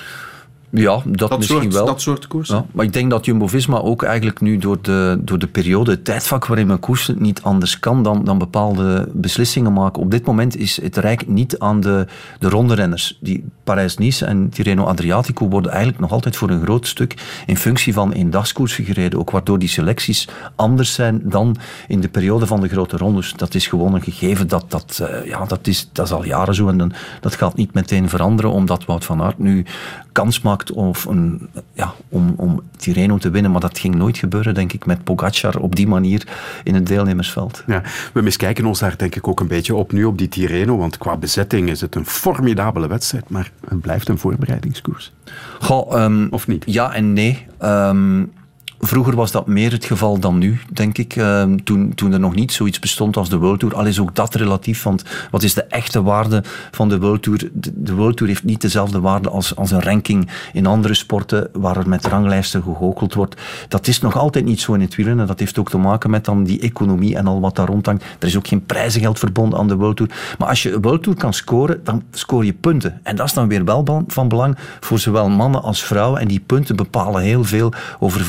Ja, 0.80 1.00
dat, 1.04 1.36
misschien 1.36 1.60
soort, 1.60 1.72
wel. 1.72 1.86
Dat 1.86 2.00
soort 2.00 2.26
koers. 2.26 2.48
Ja, 2.48 2.64
maar 2.72 2.84
ik 2.84 2.92
denk 2.92 3.10
dat 3.10 3.24
Jumbo-Visma 3.24 3.78
ook 3.78 4.02
eigenlijk 4.02 4.40
nu 4.40 4.58
door 4.58 4.78
de, 4.82 5.18
door 5.20 5.38
de 5.38 5.46
periode, 5.46 5.90
het 5.90 6.04
tijdvak 6.04 6.46
waarin 6.46 6.66
men 6.66 6.80
koersen, 6.80 7.16
niet 7.18 7.42
anders 7.42 7.78
kan 7.78 8.02
dan, 8.02 8.24
dan 8.24 8.38
bepaalde 8.38 9.08
beslissingen 9.12 9.72
maken. 9.72 10.02
Op 10.02 10.10
dit 10.10 10.26
moment 10.26 10.56
is 10.56 10.82
het 10.82 10.96
Rijk 10.96 11.28
niet 11.28 11.58
aan 11.58 11.80
de, 11.80 12.06
de 12.38 12.48
rondrenners. 12.48 13.18
Die 13.20 13.44
Parijs-Nice 13.64 14.24
en 14.24 14.48
Tirreno 14.48 14.84
Adriatico 14.84 15.48
worden 15.48 15.70
eigenlijk 15.70 16.00
nog 16.00 16.12
altijd 16.12 16.36
voor 16.36 16.50
een 16.50 16.62
groot 16.62 16.86
stuk 16.86 17.42
in 17.46 17.56
functie 17.56 17.92
van 17.92 18.12
eendagskoersen 18.12 18.84
gereden. 18.84 19.18
Ook 19.18 19.30
waardoor 19.30 19.58
die 19.58 19.68
selecties 19.68 20.28
anders 20.54 20.94
zijn 20.94 21.20
dan 21.24 21.56
in 21.88 22.00
de 22.00 22.08
periode 22.08 22.46
van 22.46 22.60
de 22.60 22.68
grote 22.68 22.96
rondes. 22.96 23.32
Dat 23.32 23.54
is 23.54 23.66
gewoon 23.66 23.94
een 23.94 24.02
gegeven 24.02 24.48
dat, 24.48 24.64
dat, 24.68 24.98
uh, 25.02 25.26
ja, 25.26 25.44
dat, 25.44 25.66
is, 25.66 25.88
dat 25.92 26.06
is 26.06 26.12
al 26.12 26.24
jaren 26.24 26.54
zo 26.54 26.68
en 26.68 26.78
dan, 26.78 26.92
dat 27.20 27.34
gaat 27.34 27.56
niet 27.56 27.74
meteen 27.74 28.08
veranderen 28.08 28.50
omdat 28.50 28.84
Wout 28.84 29.04
van 29.04 29.22
Aert 29.22 29.38
nu 29.38 29.64
kans 30.12 30.40
maakt 30.40 30.65
of 30.72 31.04
een, 31.04 31.48
ja, 31.72 31.94
om, 32.08 32.34
om 32.36 32.62
Tirreno 32.76 33.18
te 33.18 33.30
winnen. 33.30 33.50
Maar 33.50 33.60
dat 33.60 33.78
ging 33.78 33.94
nooit 33.94 34.18
gebeuren, 34.18 34.54
denk 34.54 34.72
ik, 34.72 34.86
met 34.86 35.04
Pogacar 35.04 35.58
op 35.58 35.76
die 35.76 35.86
manier 35.86 36.28
in 36.64 36.74
het 36.74 36.86
deelnemersveld. 36.86 37.62
Ja, 37.66 37.82
we 38.12 38.22
miskijken 38.22 38.64
ons 38.66 38.78
daar 38.78 38.96
denk 38.96 39.14
ik 39.14 39.28
ook 39.28 39.40
een 39.40 39.48
beetje 39.48 39.74
op 39.74 39.92
nu, 39.92 40.04
op 40.04 40.18
die 40.18 40.28
Tirreno. 40.28 40.76
Want 40.76 40.98
qua 40.98 41.16
bezetting 41.16 41.68
is 41.68 41.80
het 41.80 41.94
een 41.94 42.06
formidabele 42.06 42.88
wedstrijd. 42.88 43.28
Maar 43.28 43.50
het 43.68 43.80
blijft 43.80 44.08
een 44.08 44.18
voorbereidingskoers. 44.18 45.12
Goh, 45.60 46.02
um, 46.02 46.28
of 46.30 46.46
niet? 46.46 46.64
Ja 46.66 46.94
en 46.94 47.12
nee. 47.12 47.46
Um, 47.62 48.32
Vroeger 48.78 49.16
was 49.16 49.30
dat 49.30 49.46
meer 49.46 49.72
het 49.72 49.84
geval 49.84 50.18
dan 50.18 50.38
nu, 50.38 50.60
denk 50.72 50.98
ik. 50.98 51.16
Ehm, 51.16 51.56
toen, 51.64 51.94
toen 51.94 52.12
er 52.12 52.20
nog 52.20 52.34
niet 52.34 52.52
zoiets 52.52 52.78
bestond 52.78 53.16
als 53.16 53.28
de 53.28 53.36
World 53.36 53.60
Tour. 53.60 53.74
Al 53.74 53.86
is 53.86 54.00
ook 54.00 54.14
dat 54.14 54.34
relatief, 54.34 54.82
want 54.82 55.04
wat 55.30 55.42
is 55.42 55.54
de 55.54 55.62
echte 55.62 56.02
waarde 56.02 56.42
van 56.70 56.88
de 56.88 56.98
World 56.98 57.22
Tour? 57.22 57.50
De, 57.52 57.94
World 57.94 58.16
Tour 58.16 58.32
heeft 58.32 58.44
niet 58.44 58.60
dezelfde 58.60 59.00
waarde 59.00 59.28
als, 59.28 59.56
als 59.56 59.70
een 59.70 59.82
ranking 59.82 60.28
in 60.52 60.66
andere 60.66 60.94
sporten 60.94 61.48
waar 61.52 61.76
er 61.76 61.88
met 61.88 62.06
ranglijsten 62.06 62.62
gegoocheld 62.62 63.14
wordt. 63.14 63.40
Dat 63.68 63.86
is 63.86 64.00
nog 64.00 64.16
altijd 64.16 64.44
niet 64.44 64.60
zo 64.60 64.72
in 64.74 64.80
het 64.80 64.94
wielrennen. 64.94 65.26
Dat 65.26 65.38
heeft 65.38 65.58
ook 65.58 65.70
te 65.70 65.78
maken 65.78 66.10
met 66.10 66.24
dan 66.24 66.44
die 66.44 66.60
economie 66.60 67.16
en 67.16 67.26
al 67.26 67.40
wat 67.40 67.56
daar 67.56 67.66
rondhangt. 67.66 68.04
Er 68.18 68.26
is 68.26 68.36
ook 68.36 68.48
geen 68.48 68.66
prijzengeld 68.66 69.18
verbonden 69.18 69.58
aan 69.58 69.68
de 69.68 69.76
World 69.76 69.96
Tour. 69.96 70.12
Maar 70.38 70.48
als 70.48 70.62
je 70.62 70.72
een 70.72 70.82
World 70.82 71.02
Tour 71.02 71.18
kan 71.18 71.34
scoren, 71.34 71.80
dan 71.84 72.02
scoor 72.10 72.44
je 72.44 72.52
punten. 72.52 73.00
En 73.02 73.16
dat 73.16 73.26
is 73.26 73.32
dan 73.32 73.48
weer 73.48 73.64
wel 73.64 74.04
van 74.06 74.28
belang 74.28 74.56
voor 74.80 74.98
zowel 74.98 75.28
mannen 75.28 75.62
als 75.62 75.84
vrouwen. 75.84 76.20
En 76.20 76.28
die 76.28 76.40
punten 76.40 76.76
bepalen 76.76 77.22
heel 77.22 77.44
veel 77.44 77.72
over 77.98 78.24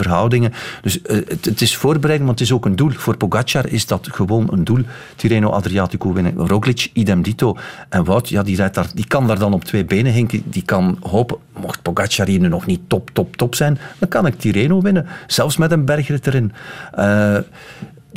dus 0.81 0.97
uh, 0.97 1.15
het, 1.27 1.45
het, 1.45 1.61
is 1.61 1.75
voorbereiding, 1.75 2.29
maar 2.29 2.37
het 2.37 2.41
is 2.41 2.51
ook 2.51 2.65
een 2.65 2.75
doel. 2.75 2.91
Voor 2.91 3.17
Pogacar 3.17 3.67
is 3.67 3.85
dat 3.85 4.07
gewoon 4.11 4.47
een 4.51 4.63
doel. 4.63 4.81
Tirreno 5.15 5.49
Adriatico 5.49 6.13
winnen. 6.13 6.47
Roglic, 6.47 6.89
idem 6.93 7.21
dito. 7.21 7.57
En 7.89 8.03
Wout, 8.03 8.29
ja, 8.29 8.43
die, 8.43 8.55
rijdt 8.55 8.75
daar, 8.75 8.89
die 8.93 9.07
kan 9.07 9.27
daar 9.27 9.39
dan 9.39 9.53
op 9.53 9.63
twee 9.63 9.85
benen 9.85 10.11
hinken. 10.11 10.43
Die 10.45 10.63
kan 10.65 10.97
hopen, 11.01 11.37
mocht 11.61 11.81
Pogacar 11.81 12.27
hier 12.27 12.39
nu 12.39 12.47
nog 12.47 12.65
niet 12.65 12.81
top, 12.87 13.09
top, 13.13 13.35
top 13.35 13.55
zijn, 13.55 13.79
dan 13.99 14.09
kan 14.09 14.25
ik 14.25 14.39
Tirreno 14.39 14.81
winnen. 14.81 15.07
Zelfs 15.27 15.57
met 15.57 15.71
een 15.71 15.85
bergrit 15.85 16.27
erin. 16.27 16.53
Uh, 16.99 17.37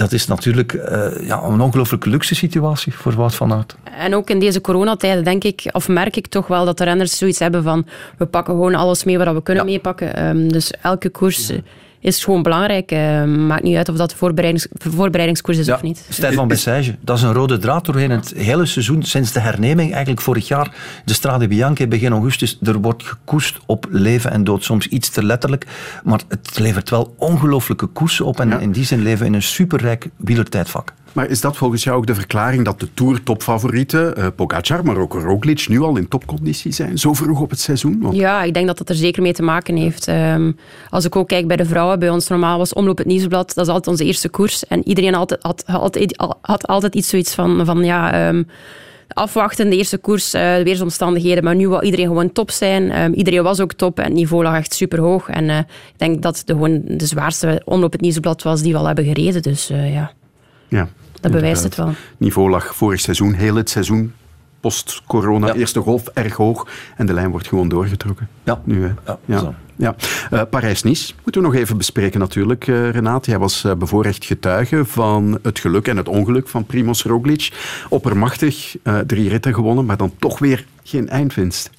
dat 0.01 0.13
is 0.13 0.27
natuurlijk 0.27 0.73
uh, 0.73 1.27
ja, 1.27 1.43
een 1.43 1.61
ongelooflijke 1.61 2.09
luxe 2.09 2.35
situatie 2.35 2.95
voor 2.95 3.13
Wout 3.13 3.35
van 3.35 3.53
Aert. 3.53 3.77
En 3.99 4.15
ook 4.15 4.31
in 4.31 4.39
deze 4.39 4.61
coronatijden 4.61 5.25
denk 5.25 5.45
ik, 5.45 5.69
of 5.73 5.89
merk 5.89 6.17
ik 6.17 6.27
toch 6.27 6.47
wel 6.47 6.65
dat 6.65 6.79
de 6.79 6.85
renners 6.85 7.19
zoiets 7.19 7.39
hebben 7.39 7.63
van 7.63 7.87
we 8.19 8.27
pakken 8.27 8.55
gewoon 8.55 8.75
alles 8.75 9.05
mee 9.05 9.19
wat 9.19 9.35
we 9.35 9.43
kunnen 9.43 9.65
ja. 9.65 9.71
meepakken. 9.71 10.27
Um, 10.29 10.53
dus 10.53 10.71
elke 10.71 11.09
koers 11.09 11.53
is 12.01 12.25
gewoon 12.25 12.43
belangrijk. 12.43 12.93
Uh, 12.93 13.25
maakt 13.25 13.63
niet 13.63 13.77
uit 13.77 13.89
of 13.89 13.97
dat 13.97 14.15
voorbereidings, 14.15 14.67
voorbereidingskoers 14.73 15.59
is 15.59 15.71
of 15.71 15.83
niet. 15.83 16.07
Stefan 16.09 16.49
Bessage, 16.49 16.97
dat 17.01 17.17
is 17.17 17.23
een 17.23 17.33
rode 17.33 17.59
draad 17.59 17.85
doorheen 17.85 18.11
het 18.11 18.33
hele 18.37 18.67
seizoen. 18.67 19.03
Sinds 19.03 19.33
de 19.33 19.41
herneming, 19.41 19.91
eigenlijk 19.93 20.23
vorig 20.23 20.49
jaar, 20.49 20.75
de 21.05 21.15
Strade 21.15 21.49
Bianche 21.49 21.89
begin 21.89 22.13
augustus. 22.13 22.59
Er 22.63 22.81
wordt 22.81 23.03
gekoest 23.03 23.59
op 23.67 23.87
leven 23.91 24.31
en 24.31 24.45
dood. 24.45 24.65
Soms 24.65 24.87
iets 24.87 25.09
te 25.09 25.25
letterlijk, 25.25 25.67
maar 26.05 26.21
het 26.29 26.59
levert 26.59 26.91
wel 26.91 27.15
ongelooflijke 27.19 27.87
koersen 27.87 28.25
op. 28.25 28.41
En 28.41 28.61
in 28.61 28.73
die 28.73 28.85
zin 28.85 29.03
leven 29.03 29.19
we 29.21 29.27
in 29.27 29.35
een 29.35 29.43
superrijk 29.43 30.09
wielertijdvak. 30.17 30.93
Maar 31.13 31.29
is 31.29 31.41
dat 31.41 31.57
volgens 31.57 31.85
jou 31.85 31.97
ook 31.97 32.07
de 32.07 32.15
verklaring 32.15 32.65
dat 32.65 32.81
de 32.81 32.89
Tour-topfavorieten, 32.95 34.19
uh, 34.19 34.27
Pogacar, 34.37 34.85
maar 34.85 34.97
ook 34.97 35.15
Roglic, 35.15 35.69
nu 35.69 35.81
al 35.81 35.97
in 35.97 36.09
topconditie 36.09 36.73
zijn, 36.73 36.99
zo 36.99 37.15
vroeg 37.15 37.41
op 37.41 37.51
het 37.51 37.61
seizoen? 37.61 38.09
Ja, 38.13 38.43
ik 38.43 38.55
denk 38.55 38.67
dat 38.67 38.79
dat 38.79 38.89
er 38.89 38.95
zeker 38.95 39.23
mee 39.23 39.33
te 39.33 39.43
maken 39.43 39.77
heeft. 39.77 40.09
Um, 40.09 40.57
als 40.91 41.05
ik 41.05 41.17
ook 41.17 41.29
kijk 41.29 41.47
bij 41.47 41.57
de 41.57 41.65
vrouwen, 41.65 41.99
bij 41.99 42.11
ons 42.11 42.29
normaal 42.29 42.59
was 42.59 42.73
Omloop 42.73 42.99
het 42.99 43.07
Nieuwsblad, 43.07 43.55
dat 43.55 43.67
is 43.67 43.73
altijd 43.73 43.89
onze 43.89 44.05
eerste 44.05 44.29
koers. 44.29 44.67
En 44.67 44.89
iedereen 44.89 45.15
altijd, 45.15 45.43
had, 45.43 45.65
altijd, 45.67 46.25
had 46.41 46.67
altijd 46.67 46.95
iets 46.95 47.09
zoiets 47.09 47.35
van, 47.35 47.65
van 47.65 47.85
ja... 47.85 48.29
Um, 48.29 48.47
afwachten, 49.13 49.71
de 49.71 49.77
eerste 49.77 49.99
koers, 49.99 50.35
uh, 50.35 50.57
de 50.57 50.65
weersomstandigheden. 50.65 51.45
Maar 51.45 51.55
nu 51.55 51.69
wil 51.69 51.83
iedereen 51.83 52.07
gewoon 52.07 52.33
top 52.33 52.51
zijn. 52.51 53.03
Um, 53.03 53.13
iedereen 53.13 53.43
was 53.43 53.61
ook 53.61 53.73
top 53.73 53.99
en 53.99 54.05
het 54.05 54.13
niveau 54.13 54.43
lag 54.43 54.57
echt 54.57 54.75
super 54.75 55.01
hoog. 55.01 55.29
En 55.29 55.45
uh, 55.45 55.59
ik 55.59 55.95
denk 55.97 56.23
dat 56.23 56.43
de, 56.45 56.53
gewoon 56.53 56.83
de 56.87 57.07
zwaarste 57.07 57.63
omloop 57.65 57.93
het 57.93 58.01
nieuwsblad 58.01 58.43
was 58.43 58.63
die 58.63 58.73
we 58.73 58.79
al 58.79 58.87
hebben 58.87 59.05
gereden. 59.05 59.43
Dus 59.43 59.71
uh, 59.71 59.95
ja. 59.95 60.13
Ja, 60.69 60.89
dat 61.21 61.33
bewijst 61.33 61.63
het 61.63 61.75
wel. 61.75 61.93
niveau 62.17 62.51
lag 62.51 62.75
vorig 62.77 63.01
seizoen, 63.01 63.33
heel 63.33 63.55
het 63.55 63.71
seizoen, 63.71 64.13
post-corona, 64.61 65.55
eerste 65.55 65.81
golf, 65.81 66.07
erg 66.07 66.37
hoog. 66.37 66.67
En 66.97 67.07
de 67.07 67.13
lijn 67.13 67.31
wordt 67.31 67.49
gewoon 67.49 67.69
doorgetrokken. 67.69 68.29
Ja. 68.43 68.61
Nu, 68.65 68.83
hè. 68.83 68.93
ja. 69.07 69.19
ja. 69.25 69.55
ja. 69.77 69.95
Uh, 70.33 70.43
Parijs-Nice 70.51 71.13
moeten 71.23 71.43
we 71.43 71.49
nog 71.49 71.57
even 71.57 71.77
bespreken 71.77 72.21
natuurlijk, 72.21 72.67
uh, 72.67 72.91
Renate. 72.91 73.31
Jij 73.31 73.39
was 73.39 73.65
uh, 73.65 73.75
bevoorrecht 73.75 74.25
getuige 74.25 74.85
van 74.85 75.39
het 75.43 75.59
geluk 75.59 75.89
en 75.89 75.97
het 75.97 76.09
ongeluk 76.09 76.49
van 76.49 76.65
Primoz 76.65 77.05
Roglic. 77.05 77.53
Oppermachtig, 77.89 78.77
drie 79.07 79.29
ritten 79.29 79.55
gewonnen, 79.55 79.85
maar 79.85 79.97
dan 79.97 80.13
toch 80.19 80.39
weer 80.39 80.67
geen 80.83 81.09
eindwinst. 81.09 81.71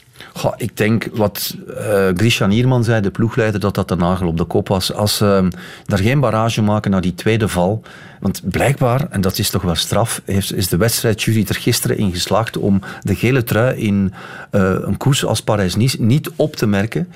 Ik 0.58 0.78
denk 0.78 1.10
wat 1.14 1.56
uh, 1.68 2.08
Grisha 2.16 2.46
Nierman 2.46 2.84
zei, 2.84 3.02
de 3.02 3.12
ploegleider, 3.12 3.60
dat 3.60 3.76
dat 3.76 3.88
de 3.88 3.96
nagel 3.96 4.28
op 4.28 4.38
de 4.38 4.44
kop 4.44 4.68
was. 4.68 4.94
Als 4.94 5.18
ze 5.18 5.40
uh, 5.44 5.50
daar 5.86 6.00
geen 6.00 6.20
barrage 6.20 6.62
maken 6.62 6.92
naar 6.92 7.02
die 7.02 7.16
tweede 7.16 7.48
val. 7.48 7.82
Want 8.20 8.42
blijkbaar, 8.44 9.08
en 9.10 9.22
dat 9.22 9.38
is 9.38 9.50
toch 9.50 9.62
wel 9.62 9.76
straf, 9.76 10.22
heeft, 10.26 10.56
is 10.56 10.68
de 10.68 10.78
wedstrijdjury 10.78 11.46
er 11.48 11.56
gisteren 11.56 11.98
in 11.98 12.12
geslaagd 12.12 12.58
om 12.58 12.82
de 13.02 13.16
gele 13.16 13.44
trui 13.44 13.76
in 13.76 14.14
uh, 14.52 14.76
een 14.82 14.98
koers 14.98 15.26
als 15.26 15.42
Parijs-Nice 15.42 16.02
niet 16.02 16.32
op 16.36 16.56
te 16.56 16.68
merken 16.68 17.08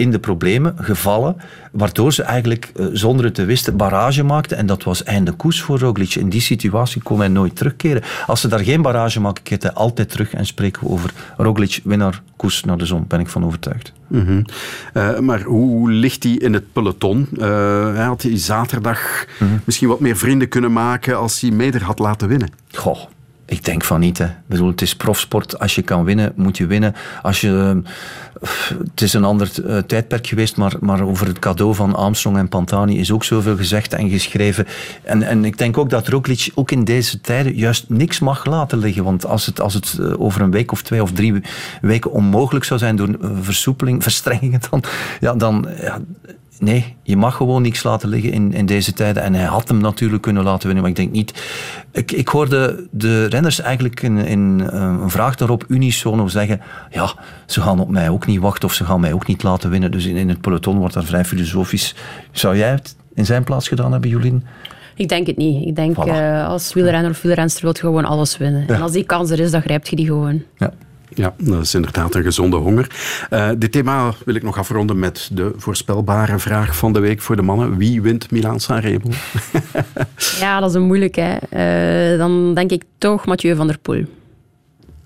in 0.00 0.10
de 0.10 0.18
problemen 0.18 0.74
gevallen, 0.78 1.36
waardoor 1.72 2.12
ze 2.12 2.22
eigenlijk 2.22 2.72
uh, 2.76 2.86
zonder 2.92 3.24
het 3.24 3.34
te 3.34 3.44
wisten 3.44 3.76
barrage 3.76 4.22
maakten. 4.22 4.56
En 4.56 4.66
dat 4.66 4.82
was 4.82 5.02
einde 5.02 5.32
koers 5.32 5.60
voor 5.60 5.78
Roglic. 5.78 6.14
In 6.14 6.28
die 6.28 6.40
situatie 6.40 7.02
kon 7.02 7.18
hij 7.18 7.28
nooit 7.28 7.56
terugkeren. 7.56 8.02
Als 8.26 8.40
ze 8.40 8.48
daar 8.48 8.64
geen 8.64 8.82
barrage 8.82 9.20
maken, 9.20 9.42
keert 9.42 9.62
hij 9.62 9.72
altijd 9.72 10.10
terug 10.10 10.34
en 10.34 10.46
spreken 10.46 10.82
we 10.82 10.88
over 10.88 11.12
Roglic, 11.36 11.80
winnaar, 11.84 12.22
koers 12.36 12.64
naar 12.64 12.78
de 12.78 12.86
zon. 12.86 13.04
Ben 13.08 13.20
ik 13.20 13.28
van 13.28 13.44
overtuigd. 13.44 13.92
Mm 14.06 14.26
-hmm. 14.26 14.44
uh, 14.94 15.18
maar 15.18 15.42
hoe 15.42 15.90
ligt 15.90 16.22
hij 16.22 16.32
in 16.32 16.52
het 16.52 16.72
peloton? 16.72 17.28
Uh, 17.32 18.06
had 18.06 18.22
hij 18.22 18.38
zaterdag 18.38 19.26
mm 19.38 19.48
-hmm. 19.48 19.60
misschien 19.64 19.88
wat 19.88 20.00
meer 20.00 20.16
vrienden 20.16 20.48
kunnen 20.48 20.72
maken 20.72 21.18
als 21.18 21.40
hij 21.40 21.50
Meder 21.50 21.82
had 21.82 21.98
laten 21.98 22.28
winnen? 22.28 22.50
Goh. 22.72 23.00
Ik 23.50 23.64
denk 23.64 23.84
van 23.84 24.00
niet. 24.00 24.18
Hè. 24.18 24.26
Het 24.48 24.82
is 24.82 24.96
profsport. 24.96 25.58
Als 25.58 25.74
je 25.74 25.82
kan 25.82 26.04
winnen, 26.04 26.32
moet 26.36 26.56
je 26.56 26.66
winnen. 26.66 26.94
Als 27.22 27.40
je, 27.40 27.82
het 28.90 29.00
is 29.00 29.12
een 29.12 29.24
ander 29.24 29.50
uh, 29.64 29.78
tijdperk 29.78 30.26
geweest, 30.26 30.56
maar, 30.56 30.72
maar 30.80 31.02
over 31.02 31.26
het 31.26 31.38
cadeau 31.38 31.74
van 31.74 31.94
Armstrong 31.94 32.36
en 32.36 32.48
Pantani 32.48 32.98
is 32.98 33.12
ook 33.12 33.24
zoveel 33.24 33.56
gezegd 33.56 33.92
en 33.92 34.10
geschreven. 34.10 34.66
En, 35.02 35.22
en 35.22 35.44
ik 35.44 35.58
denk 35.58 35.78
ook 35.78 35.90
dat 35.90 36.08
Roglic 36.08 36.50
ook 36.54 36.70
in 36.70 36.84
deze 36.84 37.20
tijden 37.20 37.54
juist 37.54 37.84
niks 37.88 38.18
mag 38.18 38.44
laten 38.44 38.78
liggen. 38.78 39.04
Want 39.04 39.26
als 39.26 39.46
het, 39.46 39.60
als 39.60 39.74
het 39.74 40.00
over 40.18 40.40
een 40.40 40.50
week 40.50 40.72
of 40.72 40.82
twee 40.82 41.02
of 41.02 41.12
drie 41.12 41.42
weken 41.80 42.12
onmogelijk 42.12 42.64
zou 42.64 42.80
zijn 42.80 42.96
door 42.96 43.16
versoepeling, 43.40 44.02
verstrengingen, 44.08 44.60
dan, 44.70 44.82
ja, 45.20 45.34
dan 45.34 45.68
ja, 45.80 45.98
nee, 46.60 46.96
je 47.02 47.16
mag 47.16 47.36
gewoon 47.36 47.62
niks 47.62 47.82
laten 47.82 48.08
liggen 48.08 48.32
in, 48.32 48.52
in 48.52 48.66
deze 48.66 48.92
tijden. 48.92 49.22
En 49.22 49.34
hij 49.34 49.44
had 49.44 49.68
hem 49.68 49.80
natuurlijk 49.80 50.22
kunnen 50.22 50.42
laten 50.42 50.64
winnen, 50.66 50.80
maar 50.82 50.90
ik 50.90 50.96
denk 50.96 51.12
niet... 51.12 51.42
Ik, 51.92 52.12
ik 52.12 52.28
hoorde 52.28 52.86
de 52.90 53.26
renners 53.26 53.60
eigenlijk 53.60 54.02
in, 54.02 54.16
in 54.18 54.60
een 54.72 55.10
vraag 55.10 55.36
daarop 55.36 55.64
unisono 55.68 56.28
zeggen 56.28 56.60
ja, 56.90 57.14
ze 57.46 57.60
gaan 57.60 57.80
op 57.80 57.88
mij 57.88 58.08
ook 58.08 58.26
niet 58.26 58.40
wachten 58.40 58.68
of 58.68 58.74
ze 58.74 58.84
gaan 58.84 59.00
mij 59.00 59.12
ook 59.12 59.26
niet 59.26 59.42
laten 59.42 59.70
winnen. 59.70 59.90
Dus 59.90 60.06
in, 60.06 60.16
in 60.16 60.28
het 60.28 60.40
peloton 60.40 60.78
wordt 60.78 60.94
daar 60.94 61.04
vrij 61.04 61.24
filosofisch. 61.24 61.94
Zou 62.32 62.56
jij 62.56 62.70
het 62.70 62.96
in 63.14 63.26
zijn 63.26 63.44
plaats 63.44 63.68
gedaan 63.68 63.92
hebben, 63.92 64.10
Jolien? 64.10 64.44
Ik 64.94 65.08
denk 65.08 65.26
het 65.26 65.36
niet. 65.36 65.66
Ik 65.66 65.76
denk, 65.76 65.96
voilà. 65.96 66.08
uh, 66.08 66.46
als 66.48 66.74
wielrenner 66.74 67.10
of 67.10 67.22
wielrenster 67.22 67.62
wil 67.62 67.72
je 67.72 67.80
gewoon 67.80 68.04
alles 68.04 68.36
winnen. 68.36 68.64
Ja. 68.66 68.74
En 68.74 68.82
als 68.82 68.92
die 68.92 69.04
kans 69.04 69.30
er 69.30 69.40
is, 69.40 69.50
dan 69.50 69.62
grijpt 69.62 69.88
je 69.88 69.96
die 69.96 70.06
gewoon. 70.06 70.42
Ja. 70.56 70.72
Ja, 71.14 71.34
dat 71.38 71.62
is 71.62 71.74
inderdaad 71.74 72.14
een 72.14 72.22
gezonde 72.22 72.56
honger. 72.56 72.86
Uh, 73.30 73.50
dit 73.58 73.72
thema 73.72 74.12
wil 74.24 74.34
ik 74.34 74.42
nog 74.42 74.58
afronden 74.58 74.98
met 74.98 75.30
de 75.32 75.52
voorspelbare 75.56 76.38
vraag 76.38 76.76
van 76.76 76.92
de 76.92 77.00
week 77.00 77.20
voor 77.20 77.36
de 77.36 77.42
mannen. 77.42 77.76
Wie 77.76 78.02
wint 78.02 78.30
Milaan-San 78.30 78.78
Remo? 78.78 79.10
ja, 80.40 80.60
dat 80.60 80.68
is 80.68 80.76
een 80.76 80.82
moeilijke. 80.82 81.40
Uh, 81.50 82.18
dan 82.18 82.54
denk 82.54 82.70
ik 82.70 82.82
toch 82.98 83.26
Mathieu 83.26 83.56
van 83.56 83.66
der 83.66 83.78
Poel. 83.78 84.04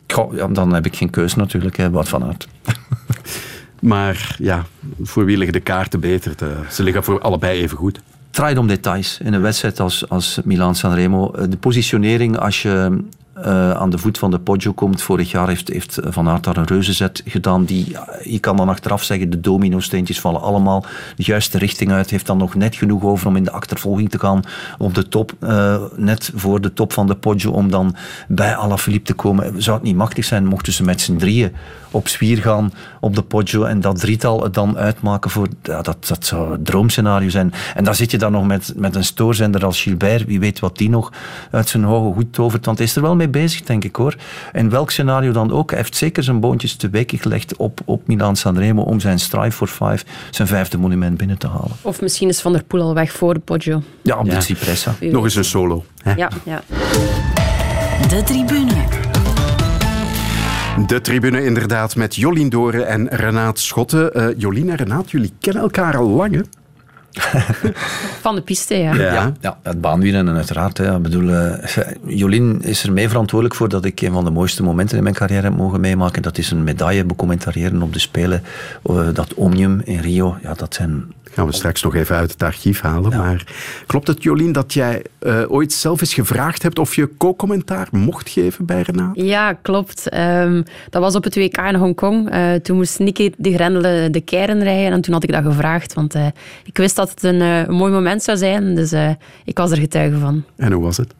Goh, 0.06 0.34
ja, 0.34 0.46
dan 0.46 0.74
heb 0.74 0.86
ik 0.86 0.96
geen 0.96 1.10
keus 1.10 1.34
natuurlijk, 1.34 1.76
hè, 1.76 1.90
wat 1.90 2.08
vanuit. 2.08 2.48
maar 3.80 4.36
ja, 4.38 4.64
voor 5.02 5.24
wie 5.24 5.36
liggen 5.36 5.52
de 5.52 5.60
kaarten 5.60 6.00
beter? 6.00 6.36
De, 6.36 6.54
ze 6.70 6.82
liggen 6.82 7.04
voor 7.04 7.20
allebei 7.20 7.60
even 7.60 7.76
goed. 7.76 7.96
Het 7.96 8.42
draait 8.42 8.58
om 8.58 8.66
details 8.66 9.18
in 9.22 9.32
een 9.32 9.40
wedstrijd 9.40 9.80
als, 9.80 10.08
als 10.08 10.40
Milaan-San 10.44 10.94
Remo. 10.94 11.30
De 11.48 11.56
positionering, 11.56 12.38
als 12.38 12.62
je 12.62 13.04
uh, 13.38 13.70
aan 13.70 13.90
de 13.90 13.98
voet 13.98 14.18
van 14.18 14.30
de 14.30 14.38
Poggio 14.38 14.72
komt. 14.72 15.02
Vorig 15.02 15.30
jaar 15.30 15.48
heeft, 15.48 15.68
heeft 15.68 15.98
Van 16.02 16.28
Aert 16.28 16.44
daar 16.44 16.56
een 16.56 16.64
reuzenzet 16.64 17.22
gedaan. 17.24 17.64
Die, 17.64 17.96
je 18.22 18.38
kan 18.38 18.56
dan 18.56 18.68
achteraf 18.68 19.02
zeggen, 19.02 19.30
de 19.30 19.40
domino-steentjes 19.40 20.20
vallen 20.20 20.40
allemaal 20.40 20.84
de 21.16 21.22
juiste 21.22 21.58
richting 21.58 21.92
uit. 21.92 22.10
Heeft 22.10 22.26
dan 22.26 22.38
nog 22.38 22.54
net 22.54 22.76
genoeg 22.76 23.02
over 23.02 23.26
om 23.26 23.36
in 23.36 23.44
de 23.44 23.52
achtervolging 23.52 24.10
te 24.10 24.18
gaan 24.18 24.42
op 24.78 24.94
de 24.94 25.08
top. 25.08 25.32
Uh, 25.40 25.82
net 25.96 26.30
voor 26.34 26.60
de 26.60 26.72
top 26.72 26.92
van 26.92 27.06
de 27.06 27.14
Poggio 27.14 27.50
om 27.50 27.70
dan 27.70 27.96
bij 28.28 28.56
Alaphilippe 28.56 29.06
te 29.06 29.14
komen. 29.14 29.62
Zou 29.62 29.76
het 29.76 29.86
niet 29.86 29.96
machtig 29.96 30.24
zijn 30.24 30.46
mochten 30.46 30.72
ze 30.72 30.84
met 30.84 31.00
z'n 31.00 31.16
drieën 31.16 31.52
op 31.94 32.08
zwier 32.08 32.38
gaan 32.38 32.72
op 33.00 33.14
de 33.14 33.22
Poggio 33.22 33.64
en 33.64 33.80
dat 33.80 34.00
drietal 34.00 34.42
het 34.42 34.54
dan 34.54 34.78
uitmaken 34.78 35.30
voor... 35.30 35.48
Ja, 35.62 35.82
dat, 35.82 36.06
dat 36.06 36.26
zou 36.26 36.52
een 36.52 36.62
droomscenario 36.62 37.28
zijn. 37.28 37.52
En 37.74 37.84
daar 37.84 37.94
zit 37.94 38.10
je 38.10 38.18
dan 38.18 38.32
nog 38.32 38.46
met, 38.46 38.72
met 38.76 38.94
een 38.94 39.04
stoorzender 39.04 39.64
als 39.64 39.82
Gilbert. 39.82 40.24
Wie 40.24 40.40
weet 40.40 40.60
wat 40.60 40.78
die 40.78 40.90
nog 40.90 41.12
uit 41.50 41.68
zijn 41.68 41.84
hoge 41.84 42.14
goed 42.14 42.32
tovert. 42.32 42.64
Want 42.64 42.78
hij 42.78 42.86
is 42.86 42.96
er 42.96 43.02
wel 43.02 43.16
mee 43.16 43.28
bezig, 43.28 43.62
denk 43.62 43.84
ik 43.84 43.96
hoor. 43.96 44.16
En 44.52 44.70
welk 44.70 44.90
scenario 44.90 45.32
dan 45.32 45.52
ook. 45.52 45.70
Hij 45.70 45.78
heeft 45.78 45.96
zeker 45.96 46.22
zijn 46.22 46.40
boontjes 46.40 46.76
te 46.76 46.90
weken 46.90 47.18
gelegd 47.18 47.56
op, 47.56 47.80
op 47.84 48.06
Milan 48.06 48.36
Sanremo 48.36 48.82
om 48.82 49.00
zijn 49.00 49.18
Strive 49.18 49.50
for 49.50 49.68
Five, 49.68 50.04
zijn 50.30 50.48
vijfde 50.48 50.78
monument 50.78 51.16
binnen 51.16 51.38
te 51.38 51.48
halen. 51.48 51.76
Of 51.82 52.00
misschien 52.00 52.28
is 52.28 52.40
Van 52.40 52.52
der 52.52 52.64
Poel 52.64 52.80
al 52.80 52.94
weg 52.94 53.12
voor 53.12 53.34
de 53.34 53.40
Poggio. 53.40 53.82
Ja, 54.02 54.18
op 54.18 54.26
ja. 54.26 54.34
de 54.34 54.40
Cipressa. 54.40 54.94
Nog 55.00 55.24
eens 55.24 55.34
een 55.34 55.44
solo. 55.44 55.84
Hè? 56.02 56.14
Ja, 56.14 56.30
ja. 56.44 56.62
De 58.08 58.22
tribune. 58.24 59.03
De 60.78 61.00
tribune 61.00 61.44
inderdaad 61.44 61.96
met 61.96 62.16
Jolien 62.16 62.48
Doren 62.48 62.86
en 62.86 63.08
Renaat 63.08 63.58
Schotten. 63.58 64.10
Uh, 64.14 64.26
Jolien 64.36 64.70
en 64.70 64.76
Renaat, 64.76 65.10
jullie 65.10 65.32
kennen 65.40 65.62
elkaar 65.62 65.96
al 65.96 66.08
lang, 66.08 66.34
hè? 66.34 66.40
Van 68.20 68.34
de 68.34 68.40
piste, 68.40 68.74
ja. 68.74 68.94
Ja, 68.94 69.12
ja, 69.12 69.32
ja 69.40 69.58
het 69.62 69.80
baanwielrennen 69.80 70.34
uiteraard. 70.34 70.78
Hè. 70.78 70.96
Ik 70.96 71.02
bedoel, 71.02 71.28
uh, 71.28 71.52
Jolien 72.06 72.62
is 72.62 72.82
er 72.82 72.92
mee 72.92 73.08
verantwoordelijk 73.08 73.58
voor 73.58 73.68
dat 73.68 73.84
ik 73.84 74.00
een 74.00 74.12
van 74.12 74.24
de 74.24 74.30
mooiste 74.30 74.62
momenten 74.62 74.96
in 74.96 75.02
mijn 75.02 75.14
carrière 75.14 75.42
heb 75.42 75.56
mogen 75.56 75.80
meemaken. 75.80 76.22
Dat 76.22 76.38
is 76.38 76.50
een 76.50 76.64
medaille 76.64 77.04
becommentariëren 77.04 77.82
op 77.82 77.92
de 77.92 77.98
Spelen. 77.98 78.42
Uh, 78.90 79.08
dat 79.12 79.34
Omnium 79.34 79.80
in 79.84 80.00
Rio, 80.00 80.36
ja, 80.42 80.54
dat 80.54 80.74
zijn 80.74 81.04
gaan 81.34 81.46
we 81.46 81.52
straks 81.52 81.82
nog 81.82 81.94
even 81.94 82.16
uit 82.16 82.32
het 82.32 82.42
archief 82.42 82.80
halen. 82.80 83.10
Ja. 83.10 83.16
Maar 83.18 83.44
klopt 83.86 84.06
het, 84.06 84.22
Jolien, 84.22 84.52
dat 84.52 84.72
jij 84.72 85.04
uh, 85.22 85.42
ooit 85.48 85.72
zelf 85.72 86.00
eens 86.00 86.14
gevraagd 86.14 86.62
hebt 86.62 86.78
of 86.78 86.94
je 86.94 87.16
co-commentaar 87.18 87.88
mocht 87.90 88.28
geven 88.28 88.64
bij 88.66 88.82
Renaat? 88.82 89.10
Ja, 89.14 89.52
klopt. 89.52 90.14
Um, 90.16 90.64
dat 90.90 91.02
was 91.02 91.14
op 91.14 91.24
het 91.24 91.34
WK 91.34 91.56
in 91.56 91.74
Hongkong. 91.74 92.34
Uh, 92.34 92.54
toen 92.54 92.76
moest 92.76 92.98
Nicky 92.98 93.32
de 93.36 93.52
Grendelen 93.52 94.12
de 94.12 94.20
keiren 94.20 94.62
rijden 94.62 94.92
en 94.92 95.00
toen 95.00 95.14
had 95.14 95.22
ik 95.22 95.32
dat 95.32 95.44
gevraagd. 95.44 95.94
Want 95.94 96.14
uh, 96.14 96.26
ik 96.64 96.76
wist 96.76 96.96
dat 96.96 97.10
het 97.10 97.22
een, 97.22 97.40
een, 97.40 97.74
mooi 97.74 97.92
moment 97.92 98.22
zou 98.22 98.38
zijn, 98.38 98.74
dus 98.74 98.92
ik 99.44 99.58
was 99.58 99.70
er 99.70 99.78
getuige 99.78 100.18
van. 100.18 100.44
En 100.56 100.72
hoe 100.72 100.82
was 100.82 100.96
het? 100.96 101.14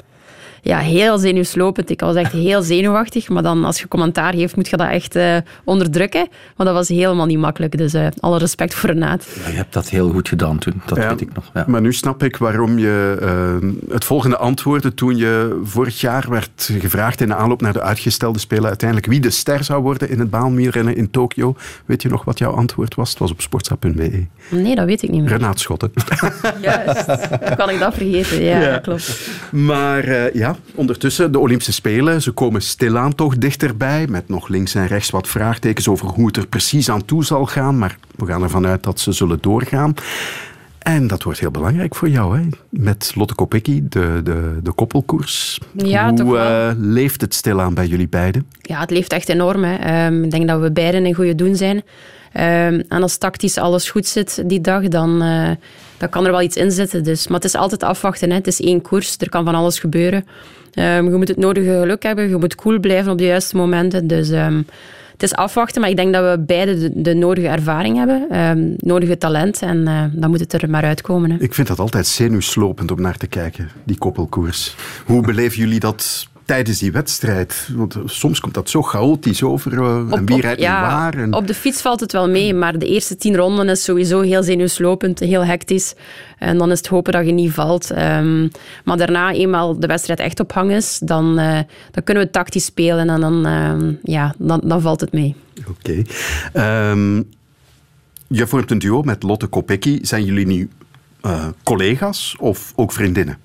Ja, 0.64 0.78
heel 0.78 1.18
zenuwslopend. 1.18 1.90
Ik 1.90 2.00
was 2.00 2.14
echt 2.14 2.32
heel 2.32 2.62
zenuwachtig. 2.62 3.28
Maar 3.28 3.42
dan 3.42 3.64
als 3.64 3.80
je 3.80 3.88
commentaar 3.88 4.34
geeft, 4.34 4.56
moet 4.56 4.68
je 4.68 4.76
dat 4.76 4.88
echt 4.88 5.16
uh, 5.16 5.36
onderdrukken. 5.64 6.28
Maar 6.56 6.66
dat 6.66 6.74
was 6.74 6.88
helemaal 6.88 7.26
niet 7.26 7.38
makkelijk. 7.38 7.78
Dus 7.78 7.94
uh, 7.94 8.06
alle 8.20 8.38
respect 8.38 8.74
voor 8.74 8.90
Renaat. 8.90 9.26
Ja, 9.42 9.50
je 9.50 9.56
hebt 9.56 9.72
dat 9.72 9.88
heel 9.88 10.10
goed 10.10 10.28
gedaan 10.28 10.58
toen. 10.58 10.82
Dat 10.86 10.98
weet 10.98 11.20
ik 11.20 11.34
nog. 11.34 11.50
Ja. 11.54 11.64
Maar 11.66 11.80
nu 11.80 11.92
snap 11.92 12.22
ik 12.22 12.36
waarom 12.36 12.78
je 12.78 13.18
uh, 13.62 13.70
het 13.88 14.04
volgende 14.04 14.36
antwoordde 14.36 14.94
toen 14.94 15.16
je 15.16 15.60
vorig 15.64 16.00
jaar 16.00 16.26
werd 16.28 16.70
gevraagd 16.78 17.20
in 17.20 17.28
de 17.28 17.34
aanloop 17.34 17.60
naar 17.60 17.72
de 17.72 17.82
uitgestelde 17.82 18.38
Spelen 18.38 18.68
uiteindelijk 18.68 19.10
wie 19.10 19.20
de 19.20 19.30
ster 19.30 19.64
zou 19.64 19.82
worden 19.82 20.10
in 20.10 20.18
het 20.18 20.30
baanwielrennen 20.30 20.96
in 20.96 21.10
Tokio. 21.10 21.56
Weet 21.84 22.02
je 22.02 22.08
nog 22.08 22.24
wat 22.24 22.38
jouw 22.38 22.52
antwoord 22.52 22.94
was? 22.94 23.10
Het 23.10 23.18
was 23.18 23.30
op 23.30 23.40
sportsa.be. 23.40 24.26
Nee, 24.50 24.74
dat 24.74 24.84
weet 24.84 25.02
ik 25.02 25.10
niet 25.10 25.20
meer. 25.20 25.30
Renaat 25.30 25.60
Schotten. 25.60 25.92
Juist. 26.60 27.06
Kan 27.56 27.70
ik 27.70 27.78
dat 27.78 27.94
vergeten? 27.94 28.42
Ja, 28.42 28.60
ja. 28.60 28.78
klopt. 28.78 29.28
Maar 29.50 30.08
uh, 30.08 30.34
ja, 30.55 30.72
ondertussen, 30.74 31.32
de 31.32 31.38
Olympische 31.38 31.72
Spelen, 31.72 32.22
ze 32.22 32.30
komen 32.30 32.62
stilaan 32.62 33.14
toch 33.14 33.38
dichterbij, 33.38 34.07
met 34.07 34.28
nog 34.28 34.48
links 34.48 34.74
en 34.74 34.86
rechts 34.86 35.11
wat 35.11 35.28
vraagtekens 35.28 35.88
over 35.88 36.07
hoe 36.07 36.26
het 36.26 36.36
er 36.36 36.46
precies 36.46 36.90
aan 36.90 37.05
toe 37.05 37.24
zal 37.24 37.46
gaan, 37.46 37.78
maar 37.78 37.98
we 38.16 38.26
gaan 38.26 38.42
ervan 38.42 38.66
uit 38.66 38.82
dat 38.82 39.00
ze 39.00 39.12
zullen 39.12 39.38
doorgaan. 39.40 39.94
En 40.78 41.07
dat 41.07 41.22
wordt 41.22 41.40
heel 41.40 41.50
belangrijk 41.50 41.94
voor 41.94 42.09
jou, 42.09 42.38
hè? 42.38 42.44
met 42.68 43.12
Lotte 43.14 43.34
Kopecky, 43.34 43.82
de, 43.88 44.20
de, 44.24 44.59
de 44.62 44.72
koppelkoers. 44.72 45.61
Ja, 45.72 46.12
Hoe. 46.14 46.36
Uh, 46.36 46.70
leeft 46.76 47.20
het 47.20 47.34
stilaan 47.34 47.74
bij 47.74 47.86
jullie 47.86 48.09
beiden? 48.09 48.46
Ja, 48.61 48.80
het 48.80 48.90
leeft 48.90 49.12
echt 49.12 49.28
enorm. 49.28 49.64
Hè. 49.64 50.07
Um, 50.07 50.24
ik 50.24 50.30
denk 50.30 50.48
dat 50.48 50.61
we 50.61 50.72
beiden 50.72 51.07
in 51.07 51.14
goede 51.14 51.34
doen 51.34 51.57
zijn. 51.57 51.76
Um, 51.76 51.82
en 52.88 53.02
als 53.02 53.16
tactisch 53.16 53.59
alles 53.59 53.90
goed 53.90 54.07
zit 54.07 54.42
die 54.46 54.61
dag, 54.61 54.88
dan, 54.88 55.22
uh, 55.22 55.50
dan 55.99 56.09
kan 56.09 56.24
er 56.24 56.30
wel 56.30 56.42
iets 56.42 56.57
in 56.57 56.70
zitten. 56.70 57.05
Dus. 57.05 57.26
Maar 57.26 57.36
het 57.36 57.45
is 57.45 57.55
altijd 57.55 57.82
afwachten. 57.82 58.30
Hè. 58.30 58.36
Het 58.36 58.47
is 58.47 58.61
één 58.61 58.82
koers, 58.82 59.16
er 59.18 59.28
kan 59.28 59.45
van 59.45 59.55
alles 59.55 59.78
gebeuren. 59.78 60.26
Um, 60.78 61.11
je 61.11 61.16
moet 61.16 61.28
het 61.28 61.36
nodige 61.36 61.78
geluk 61.80 62.03
hebben, 62.03 62.28
je 62.28 62.36
moet 62.36 62.55
cool 62.55 62.80
blijven 62.80 63.12
op 63.12 63.18
de 63.18 63.24
juiste 63.24 63.57
momenten. 63.57 64.07
Dus 64.07 64.28
het 65.14 65.22
is 65.22 65.34
afwachten, 65.34 65.80
maar 65.80 65.90
ik 65.90 65.97
denk 65.97 66.12
dat 66.12 66.30
we 66.30 66.45
beide 66.45 67.03
de, 67.03 67.14
nodige 67.14 67.49
ervaring 67.49 67.97
hebben, 67.97 68.38
um, 68.40 68.74
nodige 68.78 69.18
talent 69.18 69.62
en 69.62 69.78
uh, 69.78 70.05
dan 70.12 70.30
moet 70.30 70.40
het 70.40 70.53
er 70.53 70.70
maar 70.70 70.84
uitkomen. 70.84 71.30
Hè. 71.30 71.36
Ik 71.38 71.55
vind 71.55 71.68
dat 71.68 71.78
altijd 71.78 72.07
zenuwslopend 72.07 72.90
om 72.90 73.01
naar 73.01 73.16
te 73.16 73.26
kijken, 73.26 73.70
die 73.84 73.99
koppelkoers. 73.99 74.76
Hoe 75.07 75.22
beleven 75.22 75.59
jullie 75.59 75.80
dat 75.80 76.28
tijdens 76.45 76.78
die 76.78 76.92
wedstrijd? 76.92 77.68
Want 77.74 77.97
soms 78.05 78.40
komt 78.40 78.55
dat 78.55 78.70
zo 78.70 78.82
chaotisch 78.82 79.42
over 79.42 79.72
uh, 79.72 80.07
op, 80.11 80.18
en 80.18 80.26
wie 80.26 80.40
rijdt 80.40 80.61
ja, 80.61 80.80
waar. 80.80 81.14
En... 81.14 81.34
Op 81.34 81.47
de 81.47 81.55
fiets 81.55 81.80
valt 81.80 82.01
het 82.01 82.12
wel 82.12 82.28
mee, 82.28 82.55
maar 82.55 82.78
de 82.78 82.86
eerste 82.86 83.16
tien 83.16 83.36
ronden 83.36 83.68
is 83.68 83.84
sowieso 83.84 84.20
heel 84.20 84.42
zenuwslopend, 84.42 85.18
heel 85.18 85.45
hectisch. 85.45 85.95
En 86.38 86.59
dan 86.59 86.70
is 86.70 86.78
het 86.78 86.86
hopen 86.86 87.12
dat 87.12 87.26
je 87.26 87.32
niet 87.32 87.53
valt. 87.53 87.90
Um, 87.90 88.51
maar 88.84 88.97
daarna, 88.97 89.32
eenmaal 89.32 89.78
de 89.78 89.86
wedstrijd 89.86 90.20
echt 90.20 90.40
op 90.40 90.53
hang 90.53 90.70
is, 90.70 90.99
dan, 91.03 91.38
uh, 91.38 91.59
dan 91.90 92.05
kunnen 92.05 92.24
we 92.24 92.30
tactisch 92.30 92.64
spelen 92.64 93.11
en 93.11 93.20
dan, 93.20 93.47
uh, 93.47 93.95
ja, 94.03 94.34
dan, 94.38 94.61
dan 94.64 94.80
valt 94.80 95.01
het 95.01 95.12
mee. 95.12 95.34
Oké. 95.68 96.05
Okay. 96.53 96.90
Um, 96.90 97.28
je 98.26 98.47
vormt 98.47 98.70
een 98.70 98.78
duo 98.78 99.03
met 99.03 99.22
Lotte 99.22 99.47
Kopecky. 99.47 99.99
Zijn 100.03 100.24
jullie 100.24 100.47
nu 100.47 100.68
collega's 101.62 102.36
of 102.38 102.72
ook 102.76 102.92
vriendinnen? 102.92 103.38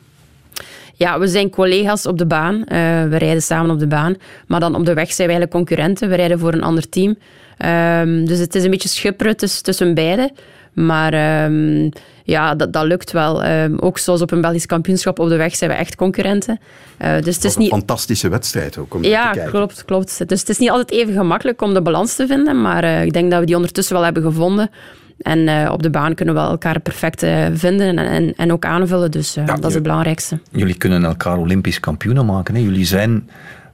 Ja, 0.99 1.19
we 1.19 1.27
zijn 1.27 1.49
collega's 1.49 2.05
op 2.05 2.17
de 2.17 2.25
baan. 2.25 2.55
Uh, 2.55 2.65
we 3.03 3.17
rijden 3.17 3.41
samen 3.41 3.71
op 3.71 3.79
de 3.79 3.87
baan. 3.87 4.15
Maar 4.47 4.59
dan 4.59 4.75
op 4.75 4.85
de 4.85 4.93
weg 4.93 5.11
zijn 5.11 5.27
we 5.27 5.33
eigenlijk 5.33 5.51
concurrenten. 5.51 6.09
We 6.09 6.15
rijden 6.15 6.39
voor 6.39 6.53
een 6.53 6.63
ander 6.63 6.89
team. 6.89 7.17
Um, 7.65 8.25
dus 8.25 8.39
het 8.39 8.55
is 8.55 8.63
een 8.63 8.69
beetje 8.69 8.89
schipperen 8.89 9.37
tussen, 9.37 9.63
tussen 9.63 9.93
beiden. 9.93 10.31
Maar 10.73 11.43
um, 11.43 11.89
ja, 12.23 12.55
dat, 12.55 12.73
dat 12.73 12.85
lukt 12.85 13.11
wel. 13.11 13.45
Um, 13.45 13.79
ook 13.79 13.97
zoals 13.97 14.21
op 14.21 14.31
een 14.31 14.41
Belgisch 14.41 14.65
kampioenschap 14.65 15.19
op 15.19 15.29
de 15.29 15.35
weg 15.35 15.55
zijn 15.55 15.69
we 15.69 15.75
echt 15.75 15.95
concurrenten. 15.95 16.59
Uh, 17.01 17.21
dus 17.21 17.35
het 17.35 17.43
is 17.43 17.55
een 17.55 17.61
niet... 17.61 17.69
fantastische 17.69 18.29
wedstrijd 18.29 18.77
ook 18.77 18.93
om 18.93 19.03
ja, 19.03 19.31
te 19.31 19.33
kijken. 19.33 19.53
klopt, 19.53 19.85
klopt. 19.85 20.27
Dus 20.27 20.39
het 20.39 20.49
is 20.49 20.57
niet 20.57 20.69
altijd 20.69 20.91
even 20.91 21.13
gemakkelijk 21.13 21.61
om 21.61 21.73
de 21.73 21.81
balans 21.81 22.15
te 22.15 22.27
vinden. 22.27 22.61
Maar 22.61 22.83
uh, 22.83 23.03
ik 23.03 23.13
denk 23.13 23.31
dat 23.31 23.39
we 23.39 23.45
die 23.45 23.55
ondertussen 23.55 23.95
wel 23.95 24.03
hebben 24.03 24.23
gevonden. 24.23 24.69
En 25.19 25.39
uh, 25.39 25.69
op 25.71 25.83
de 25.83 25.89
baan 25.89 26.15
kunnen 26.15 26.35
we 26.35 26.41
elkaar 26.41 26.79
perfect 26.79 27.23
uh, 27.23 27.45
vinden 27.53 27.97
en, 27.97 28.33
en, 28.35 28.51
ook 28.51 28.65
aanvullen. 28.65 29.11
Dus 29.11 29.37
uh, 29.37 29.45
ja, 29.45 29.55
dat 29.55 29.65
is 29.65 29.73
het 29.73 29.83
belangrijkste. 29.83 30.39
Jullie 30.51 30.77
kunnen 30.77 31.03
elkaar 31.03 31.37
Olympisch 31.37 31.79
kampioenen 31.79 32.25
maken. 32.25 32.55
Hè? 32.55 32.61
Jullie 32.61 32.85
zijn 32.85 33.29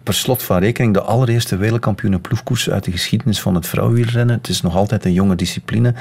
per 0.06 0.14
slot 0.14 0.44
van 0.44 0.60
rekening 0.60 0.94
de 0.94 1.02
allereerste 1.02 1.58
wereldkampioenen 1.58 2.22
ploegkoers 2.22 2.70
uit 2.70 2.84
de 2.84 2.92
geschiedenis 2.92 3.42
van 3.42 3.56
het 3.56 3.68
vrouwenwielrennen. 3.68 4.36
Het 4.36 4.48
is 4.48 4.62
nog 4.62 4.76
altijd 4.76 5.06
een 5.06 5.14
jonge 5.14 5.36
discipline. 5.36 5.94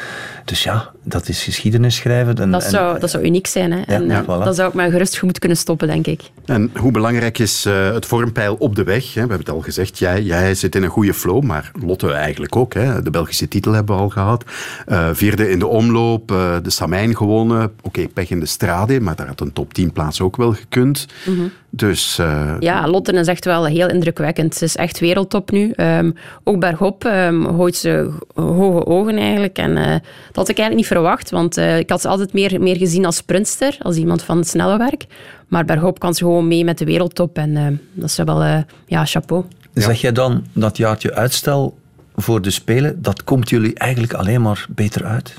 Dus 0.45 0.63
ja, 0.63 0.91
dat 1.03 1.29
is 1.29 1.43
geschiedenis 1.43 1.97
schrijven. 1.97 2.37
En, 2.37 2.51
dat, 2.51 2.65
zou, 2.65 2.95
en, 2.95 3.01
dat 3.01 3.11
zou 3.11 3.25
uniek 3.25 3.47
zijn. 3.47 3.73
Hè? 3.73 3.79
Ja, 3.79 3.85
en, 3.87 4.07
ja, 4.07 4.23
voilà. 4.23 4.27
Dan 4.27 4.55
zou 4.55 4.69
ik 4.69 4.75
mij 4.75 4.91
gerust 4.91 5.19
goed 5.19 5.39
kunnen 5.39 5.59
stoppen, 5.59 5.89
denk 5.89 6.07
ik. 6.07 6.21
En 6.45 6.71
hoe 6.77 6.91
belangrijk 6.91 7.39
is 7.39 7.67
uh, 7.67 7.93
het 7.93 8.07
vormpeil 8.07 8.55
op 8.59 8.77
de 8.77 8.85
weg? 8.85 9.05
Hè? 9.05 9.13
We 9.13 9.19
hebben 9.19 9.39
het 9.39 9.51
al 9.51 9.61
gezegd, 9.61 9.99
jij, 9.99 10.23
jij 10.23 10.55
zit 10.55 10.75
in 10.75 10.83
een 10.83 10.89
goede 10.89 11.15
flow, 11.15 11.43
maar 11.43 11.71
Lotte 11.83 12.13
eigenlijk 12.13 12.57
ook. 12.57 12.75
Hè? 12.75 13.03
De 13.03 13.11
Belgische 13.11 13.49
titel 13.49 13.73
hebben 13.73 13.97
we 13.97 14.03
al 14.03 14.09
gehad. 14.09 14.45
Uh, 14.89 15.09
vierde 15.13 15.51
in 15.51 15.59
de 15.59 15.67
omloop, 15.67 16.31
uh, 16.33 16.57
de 16.63 16.71
Samijn 16.71 17.17
gewonnen. 17.17 17.63
Oké, 17.65 17.73
okay, 17.83 18.09
pech 18.09 18.31
in 18.31 18.41
de 18.41 18.47
strade, 18.47 19.01
maar 19.01 19.17
daar 19.17 19.27
had 19.27 19.41
een 19.41 19.53
top 19.53 19.75
10 19.75 19.93
plaats 19.93 20.21
ook 20.21 20.37
wel 20.37 20.53
gekund. 20.53 21.07
Mm 21.27 21.37
-hmm. 21.37 21.51
Dus, 21.77 22.19
uh, 22.21 22.55
ja, 22.59 22.89
Lotte 22.89 23.13
is 23.13 23.27
echt 23.27 23.45
wel 23.45 23.67
heel 23.67 23.89
indrukwekkend. 23.95 24.55
Ze 24.55 24.65
is 24.65 24.77
echt 24.77 24.99
wereldtop 24.99 25.51
nu. 25.51 25.73
Um, 25.77 26.15
ook 26.45 26.61
bergop 26.61 27.05
um, 27.05 27.47
gooit 27.47 27.77
ze 27.77 28.11
hoge 28.35 28.87
ogen 28.87 29.17
eigenlijk. 29.17 29.59
En 29.59 29.71
uh, 29.71 29.91
dat 30.27 30.35
had 30.35 30.49
ik 30.49 30.59
eigenlijk 30.59 30.75
niet 30.75 30.87
verwacht, 30.87 31.31
want 31.31 31.59
uh, 31.59 31.79
ik 31.79 31.91
had 31.91 32.01
ze 32.01 32.09
altijd 32.09 32.33
meer, 32.33 32.61
meer 32.61 32.77
gezien 32.77 33.05
als 33.05 33.17
sprintster, 33.17 33.77
als 33.83 33.97
iemand 33.97 34.23
van 34.23 34.37
het 34.37 34.49
snelle 34.49 34.79
werk. 34.79 35.07
Maar 35.49 35.65
bergop 35.65 35.99
kan 35.99 36.15
ze 36.15 36.25
gewoon 36.25 36.49
mee 36.49 36.65
met 36.65 36.79
de 36.79 36.85
wereldtop 36.85 37.39
en 37.39 37.81
dat 37.93 38.09
is 38.09 38.17
wel, 38.17 38.43
ja, 38.87 39.05
chapeau. 39.05 39.45
Zeg 39.75 40.01
jij 40.01 40.13
dan 40.13 40.45
dat 40.53 40.77
jaartje 40.77 41.15
uitstel 41.15 41.79
voor 42.17 42.43
de 42.43 42.51
Spelen, 42.51 43.03
dat 43.03 43.25
komt 43.25 43.49
jullie 43.49 43.75
eigenlijk 43.75 44.13
alleen 44.13 44.43
maar 44.43 44.67
beter 44.69 45.05
uit? 45.05 45.35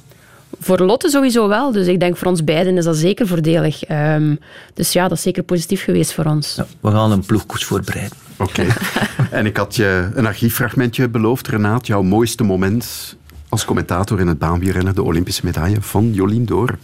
Voor 0.65 0.79
Lotte 0.79 1.09
sowieso 1.09 1.47
wel. 1.47 1.71
Dus 1.71 1.87
ik 1.87 1.99
denk 1.99 2.17
voor 2.17 2.27
ons 2.27 2.43
beiden 2.43 2.77
is 2.77 2.83
dat 2.83 2.97
zeker 2.97 3.27
voordelig. 3.27 3.89
Um, 3.89 4.39
dus 4.73 4.93
ja, 4.93 5.07
dat 5.07 5.17
is 5.17 5.23
zeker 5.23 5.43
positief 5.43 5.83
geweest 5.83 6.13
voor 6.13 6.25
ons. 6.25 6.55
Ja, 6.55 6.65
we 6.79 6.91
gaan 6.91 7.11
een 7.11 7.25
ploegkoets 7.25 7.65
voorbereiden. 7.65 8.17
Oké. 8.37 8.61
Okay. 8.61 8.67
en 9.39 9.45
ik 9.45 9.57
had 9.57 9.75
je 9.75 10.09
een 10.13 10.25
archieffragmentje 10.25 11.09
beloofd, 11.09 11.47
Renaat. 11.47 11.87
Jouw 11.87 12.01
mooiste 12.01 12.43
moment 12.43 13.15
als 13.49 13.65
commentator 13.65 14.19
in 14.19 14.27
het 14.27 14.39
baanwielrennen, 14.39 14.95
de 14.95 15.03
Olympische 15.03 15.45
medaille 15.45 15.81
van 15.81 16.13
Jolien 16.13 16.45
Door. 16.45 16.77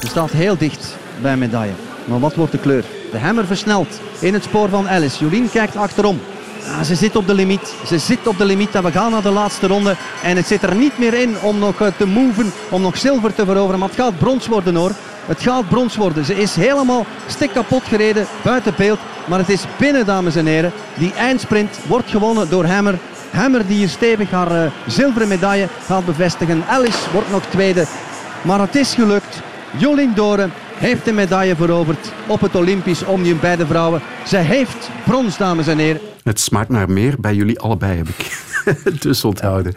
Ze 0.00 0.06
staat 0.06 0.30
heel 0.30 0.56
dicht 0.56 0.96
bij 1.22 1.32
een 1.32 1.38
medaille. 1.38 1.74
Maar 2.04 2.20
wat 2.20 2.34
wordt 2.34 2.52
de 2.52 2.58
kleur? 2.58 2.84
De 3.10 3.18
hammer 3.18 3.46
versnelt 3.46 4.00
in 4.20 4.34
het 4.34 4.42
spoor 4.42 4.68
van 4.68 4.88
Alice. 4.88 5.24
Jolien 5.24 5.50
kijkt 5.50 5.76
achterom. 5.76 6.20
Ah, 6.66 6.82
ze 6.82 6.94
zit 6.94 7.16
op 7.16 7.26
de 7.26 7.34
limiet. 7.34 7.74
Ze 7.86 7.98
zit 7.98 8.26
op 8.26 8.38
de 8.38 8.44
limiet 8.44 8.74
en 8.74 8.82
we 8.82 8.90
gaan 8.90 9.10
naar 9.10 9.22
de 9.22 9.30
laatste 9.30 9.66
ronde. 9.66 9.96
En 10.22 10.36
het 10.36 10.46
zit 10.46 10.62
er 10.62 10.74
niet 10.74 10.98
meer 10.98 11.14
in 11.14 11.36
om 11.42 11.58
nog 11.58 11.76
te 11.96 12.06
moven, 12.06 12.52
om 12.70 12.82
nog 12.82 12.96
zilver 12.96 13.34
te 13.34 13.44
veroveren. 13.44 13.78
Maar 13.78 13.88
het 13.88 13.98
gaat 13.98 14.18
brons 14.18 14.46
worden 14.46 14.74
hoor. 14.74 14.92
Het 15.26 15.42
gaat 15.42 15.68
brons 15.68 15.96
worden. 15.96 16.24
Ze 16.24 16.34
is 16.34 16.56
helemaal 16.56 17.06
stik 17.26 17.50
kapot 17.52 17.82
gereden, 17.82 18.26
buiten 18.42 18.74
beeld. 18.76 18.98
Maar 19.24 19.38
het 19.38 19.48
is 19.48 19.64
binnen, 19.76 20.06
dames 20.06 20.36
en 20.36 20.46
heren. 20.46 20.72
Die 20.94 21.12
eindsprint 21.12 21.78
wordt 21.86 22.10
gewonnen 22.10 22.50
door 22.50 22.64
Hammer. 22.64 22.98
Hammer 23.30 23.66
die 23.66 23.76
hier 23.76 23.88
stevig 23.88 24.30
haar 24.30 24.64
uh, 24.64 24.70
zilveren 24.86 25.28
medaille 25.28 25.68
gaat 25.86 26.04
bevestigen. 26.06 26.64
Alice 26.68 27.10
wordt 27.12 27.30
nog 27.30 27.42
tweede. 27.44 27.86
Maar 28.42 28.60
het 28.60 28.76
is 28.76 28.94
gelukt. 28.94 29.40
Jolien 29.76 30.14
Doren 30.14 30.52
heeft 30.74 31.04
de 31.04 31.12
medaille 31.12 31.56
veroverd 31.56 32.12
op 32.26 32.40
het 32.40 32.54
Olympisch 32.54 33.04
Omnium 33.04 33.40
bij 33.40 33.56
de 33.56 33.66
vrouwen. 33.66 34.02
Ze 34.26 34.36
heeft 34.36 34.90
brons, 35.04 35.36
dames 35.36 35.66
en 35.66 35.78
heren. 35.78 36.13
Het 36.24 36.40
smaakt 36.40 36.68
naar 36.68 36.90
meer 36.90 37.14
bij 37.20 37.34
jullie 37.34 37.60
allebei, 37.60 37.96
heb 37.96 38.08
ik 38.08 38.42
dus 39.02 39.24
onthouden. 39.24 39.72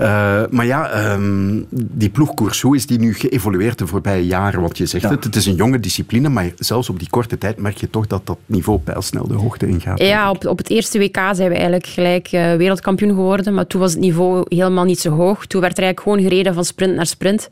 Uh, 0.00 0.42
maar 0.50 0.66
ja, 0.66 1.12
um, 1.12 1.66
die 1.70 2.08
ploegkoers, 2.08 2.60
hoe 2.60 2.76
is 2.76 2.86
die 2.86 2.98
nu 2.98 3.14
geëvolueerd 3.14 3.78
de 3.78 3.86
voorbije 3.86 4.26
jaren? 4.26 4.60
Want 4.60 4.78
je 4.78 4.86
zegt 4.86 5.04
ja. 5.04 5.10
het, 5.10 5.24
het 5.24 5.36
is 5.36 5.46
een 5.46 5.54
jonge 5.54 5.80
discipline, 5.80 6.28
maar 6.28 6.50
zelfs 6.56 6.88
op 6.88 6.98
die 6.98 7.10
korte 7.10 7.38
tijd 7.38 7.58
merk 7.58 7.76
je 7.76 7.90
toch 7.90 8.06
dat 8.06 8.26
dat 8.26 8.38
niveau 8.46 8.78
pijlsnel 8.78 9.26
de 9.26 9.34
hoogte 9.34 9.66
ingaat. 9.66 9.98
Ja, 9.98 10.30
op, 10.30 10.46
op 10.46 10.58
het 10.58 10.70
eerste 10.70 10.98
WK 10.98 11.16
zijn 11.16 11.48
we 11.48 11.54
eigenlijk 11.54 11.86
gelijk 11.86 12.32
uh, 12.32 12.54
wereldkampioen 12.54 13.14
geworden, 13.14 13.54
maar 13.54 13.66
toen 13.66 13.80
was 13.80 13.92
het 13.92 14.00
niveau 14.00 14.44
helemaal 14.48 14.84
niet 14.84 15.00
zo 15.00 15.10
hoog. 15.10 15.46
Toen 15.46 15.60
werd 15.60 15.78
er 15.78 15.84
eigenlijk 15.84 16.00
gewoon 16.00 16.28
gereden 16.30 16.54
van 16.54 16.64
sprint 16.64 16.94
naar 16.94 17.06
sprint. 17.06 17.48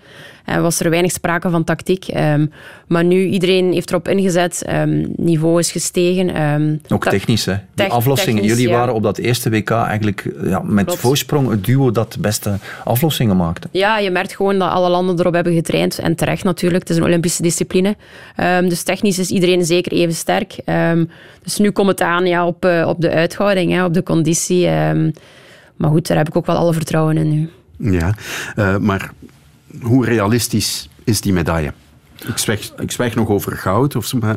En 0.49 0.63
was 0.63 0.81
er 0.81 0.91
weinig 0.91 1.13
sprake 1.13 1.51
van 1.51 1.65
tactiek. 1.65 2.07
Um, 2.17 2.51
maar 2.87 3.05
nu, 3.05 3.25
iedereen 3.25 3.73
heeft 3.73 3.91
erop 3.91 4.09
ingezet. 4.09 4.65
Um, 4.73 5.13
niveau 5.17 5.59
is 5.59 5.71
gestegen. 5.71 6.43
Um, 6.43 6.81
Ook 6.89 7.09
technisch, 7.09 7.45
hè? 7.45 7.57
Die 7.75 7.87
aflossingen. 8.39 8.57
Jullie 8.57 8.69
ja. 8.73 8.79
waren 8.79 8.95
op 8.95 9.03
dat 9.03 9.19
eerste 9.19 9.51
WK 9.51 9.71
eigenlijk 9.71 10.33
ja, 10.43 10.63
met 10.63 10.85
Klopt. 10.85 11.01
voorsprong 11.01 11.51
het 11.51 11.65
duo 11.65 11.91
dat 11.91 12.13
de 12.13 12.21
beste 12.21 12.59
aflossingen 12.85 13.37
maakte. 13.37 13.69
Ja, 13.71 13.99
je 13.99 14.11
merkt 14.11 14.37
gewoon 14.37 14.59
dat 14.59 14.71
alle 14.71 14.89
landen 14.89 15.19
erop 15.19 15.35
hebben 15.35 15.55
getraind. 15.55 15.99
En 15.99 16.15
terecht 16.15 16.45
natuurlijk. 16.45 16.83
Het 16.83 16.91
is 16.91 16.97
een 16.97 17.03
Olympische 17.03 17.43
discipline. 17.43 17.97
dus 18.69 18.83
technisch 18.83 19.19
is 19.19 19.31
iedereen 19.31 19.65
zeker 19.65 19.93
even 19.93 20.15
sterk. 20.15 20.57
dus 21.43 21.57
nu 21.59 21.71
komt 21.71 21.89
het 21.89 22.01
aan 22.01 22.27
ja, 22.27 22.47
op, 22.47 22.65
uh, 22.65 22.87
op 22.89 23.01
de 23.01 23.11
uithouding, 23.11 23.73
hè, 23.73 23.85
op 23.85 23.95
de 23.95 24.03
conditie. 24.03 24.69
maar 25.77 25.91
goed, 25.91 26.07
daar 26.07 26.17
heb 26.17 26.29
ik 26.29 26.37
ook 26.37 26.47
wel 26.47 26.57
alle 26.57 26.73
vertrouwen 26.73 27.17
in 27.17 27.29
nu. 27.29 27.51
Ja, 27.79 28.15
uh, 28.57 28.77
maar 28.77 29.11
hoe 29.81 30.05
realistisch 30.05 30.89
is 31.05 31.21
die 31.21 31.33
medaille? 31.33 31.73
Ik 32.27 32.39
zwijg, 32.39 32.73
ik 32.79 32.91
zwijg 32.91 33.15
nog 33.15 33.29
over 33.29 33.57
goud, 33.57 33.97
of 33.97 34.15
maar 34.15 34.37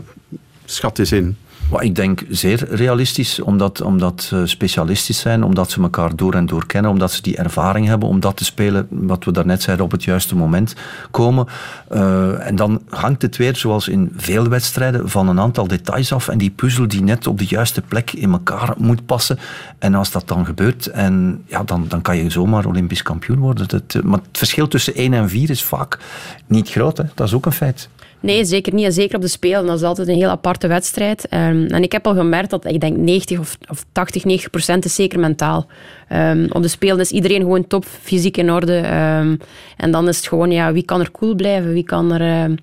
schat 0.66 1.00
eens 1.00 1.12
in. 1.12 1.38
Maar 1.72 1.84
ik 1.84 1.96
denk 1.96 2.24
zeer 2.30 2.68
realistisch, 2.70 3.40
omdat, 3.40 3.82
omdat 3.82 4.22
ze 4.22 4.48
specialistisch 4.48 5.20
zijn, 5.20 5.44
omdat 5.44 5.72
ze 5.72 5.82
elkaar 5.82 6.16
door 6.16 6.34
en 6.34 6.46
door 6.46 6.66
kennen, 6.66 6.92
omdat 6.92 7.12
ze 7.12 7.22
die 7.22 7.38
ervaring 7.38 7.88
hebben 7.88 8.10
om 8.10 8.20
dat 8.20 8.38
te 8.38 8.46
spelen, 8.46 8.88
wat 8.90 9.24
we 9.24 9.32
daarnet 9.32 9.62
zeiden, 9.62 9.86
op 9.86 9.92
het 9.92 10.04
juiste 10.04 10.36
moment 10.36 10.76
komen. 11.12 11.48
Uh, 11.92 12.48
en 12.48 12.56
dan 12.56 12.82
hangt 12.90 13.22
het 13.22 13.38
weer, 13.38 13.56
zoals 13.56 13.88
in 13.88 14.14
veel 14.16 14.48
wedstrijden, 14.48 15.10
van 15.10 15.28
een 15.28 15.40
aantal 15.40 15.68
details 15.68 16.14
af 16.14 16.28
en 16.28 16.38
die 16.38 16.50
puzzel 16.50 16.88
die 16.88 17.04
net 17.04 17.28
op 17.28 17.38
de 17.38 17.46
juiste 17.46 17.82
plek 17.82 18.12
in 18.12 18.32
elkaar 18.32 18.74
moet 18.78 19.06
passen. 19.06 19.40
En 19.80 19.96
als 19.96 20.12
dat 20.12 20.28
dan 20.28 20.46
gebeurt, 20.46 20.88
en, 20.88 21.44
ja, 21.46 21.64
dan, 21.64 21.86
dan 21.88 22.02
kan 22.02 22.18
je 22.18 22.30
zomaar 22.30 22.66
Olympisch 22.66 23.04
kampioen 23.04 23.40
worden. 23.40 23.68
Dat, 23.68 24.04
maar 24.04 24.20
het 24.20 24.38
verschil 24.38 24.68
tussen 24.68 24.96
1 24.96 25.14
en 25.14 25.30
4 25.30 25.50
is 25.50 25.64
vaak 25.64 26.00
niet 26.48 26.70
groot, 26.70 26.98
hè. 26.98 27.04
dat 27.16 27.28
is 27.28 27.34
ook 27.34 27.46
een 27.46 27.52
feit. 27.52 27.90
Nee, 28.22 28.46
zeker 28.46 28.74
niet. 28.74 28.86
En 28.86 28.94
zeker 28.94 29.16
op 29.16 29.22
de 29.22 29.28
Spelen. 29.28 29.66
Dat 29.66 29.78
is 29.78 29.84
altijd 29.84 30.08
een 30.08 30.16
heel 30.16 30.30
aparte 30.30 30.68
wedstrijd. 30.68 31.28
Um, 31.34 31.66
en 31.66 31.84
ik 31.84 31.92
heb 31.92 32.08
al 32.08 32.16
gemerkt 32.16 32.50
dat, 32.50 32.66
ik 32.66 32.80
denk 32.80 32.98
90 32.98 33.40
of, 33.40 33.58
of 33.70 33.86
80, 33.92 34.24
90 34.24 34.50
procent 34.50 34.86
is 34.86 34.96
zeker 34.96 35.20
mentaal. 35.20 35.68
Um, 36.14 36.48
op 36.52 36.62
de 36.62 36.68
Spelen 36.68 37.00
is 37.00 37.12
iedereen 37.12 37.42
gewoon 37.42 37.68
top, 37.68 37.86
fysiek 38.02 38.38
in 38.38 38.52
orde. 38.52 38.78
Um, 38.78 39.38
en 39.78 39.92
dan 39.92 40.08
is 40.08 40.18
het 40.18 40.28
gewoon, 40.28 40.52
ja, 40.52 40.74
wie 40.74 40.84
kan 40.84 41.00
er 41.00 41.12
cool 41.12 41.36
blijven? 41.36 41.74
Wie 41.74 41.84
kan 41.84 42.14
er 42.14 42.56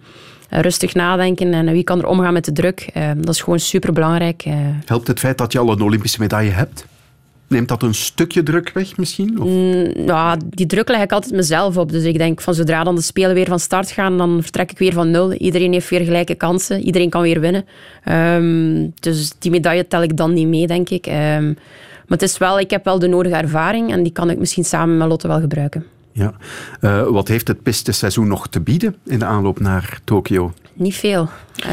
rustig 0.51 0.95
nadenken 0.95 1.53
en 1.53 1.73
wie 1.73 1.85
kan 1.85 1.99
er 1.99 2.07
omgaan 2.07 2.33
met 2.33 2.45
de 2.45 2.53
druk? 2.53 2.91
dat 3.17 3.35
is 3.35 3.41
gewoon 3.41 3.61
super 3.61 3.93
belangrijk. 3.93 4.45
Uh. 4.47 4.55
Helpt 4.85 5.07
het 5.07 5.19
feit 5.19 5.39
dat 5.39 5.53
je 5.53 5.59
al 5.59 5.71
een 5.71 5.83
Olympische 5.83 6.21
medaille 6.21 6.51
hebt? 6.51 6.87
Neemt 7.49 7.69
dat 7.69 7.83
een 7.83 7.95
stukje 7.95 8.43
druk 8.43 8.71
weg 8.75 8.97
misschien? 8.97 9.41
Of? 9.41 9.49
Mm, 9.49 10.07
ja, 10.07 10.37
die 10.47 10.67
druk 10.67 10.89
leg 10.89 11.03
ik 11.03 11.13
altijd 11.13 11.35
mezelf 11.35 11.77
op. 11.77 11.93
Dus 11.93 12.05
ik 12.05 12.19
denk 12.19 12.41
van 12.41 12.55
zodra 12.55 12.85
dan 12.85 12.95
de 12.95 13.01
Spelen 13.01 13.35
weer 13.35 13.47
van 13.47 13.61
start 13.61 13.91
gaan, 13.91 14.19
dan 14.19 14.43
vertrek 14.43 14.71
ik 14.71 14.79
weer 14.79 14.93
van 14.93 15.11
nul. 15.11 15.33
Iedereen 15.33 15.73
heeft 15.73 15.89
weer 15.89 16.05
gelijke 16.05 16.35
kansen. 16.35 16.81
Iedereen 16.81 17.11
kan 17.11 17.23
weer 17.23 17.41
winnen. 17.41 17.65
Um, 18.09 18.93
dus 19.01 19.33
die 19.39 19.51
medaille 19.51 19.87
tel 19.87 20.03
ik 20.03 20.17
dan 20.17 20.33
niet 20.33 20.47
mee, 20.49 20.67
denk 20.67 20.89
ik. 20.89 21.07
Um, 21.07 21.57
maar 22.09 22.19
het 22.19 22.23
is 22.23 22.39
wel, 22.39 22.59
ik 22.59 22.71
heb 22.71 22.85
wel 22.85 22.99
de 22.99 23.09
nodige 23.09 23.37
ervaring 23.37 23.93
en 23.93 24.03
die 24.03 24.13
kan 24.13 24.31
ik 24.31 24.39
misschien 24.39 24.65
samen 24.65 24.97
met 24.97 25.09
Lotte 25.09 25.29
wel 25.29 25.41
gebruiken. 25.41 25.85
Ja. 26.19 26.33
Uh, 26.81 27.07
wat 27.07 27.29
heeft 27.29 27.49
het 27.49 27.63
pisteseizoen 27.63 28.29
nog 28.29 28.49
te 28.49 28.61
bieden 28.61 28.97
in 29.05 29.19
de 29.19 29.25
aanloop 29.25 29.61
naar 29.61 30.01
Tokio? 30.05 30.53
Niet 30.75 30.95
veel. 30.95 31.29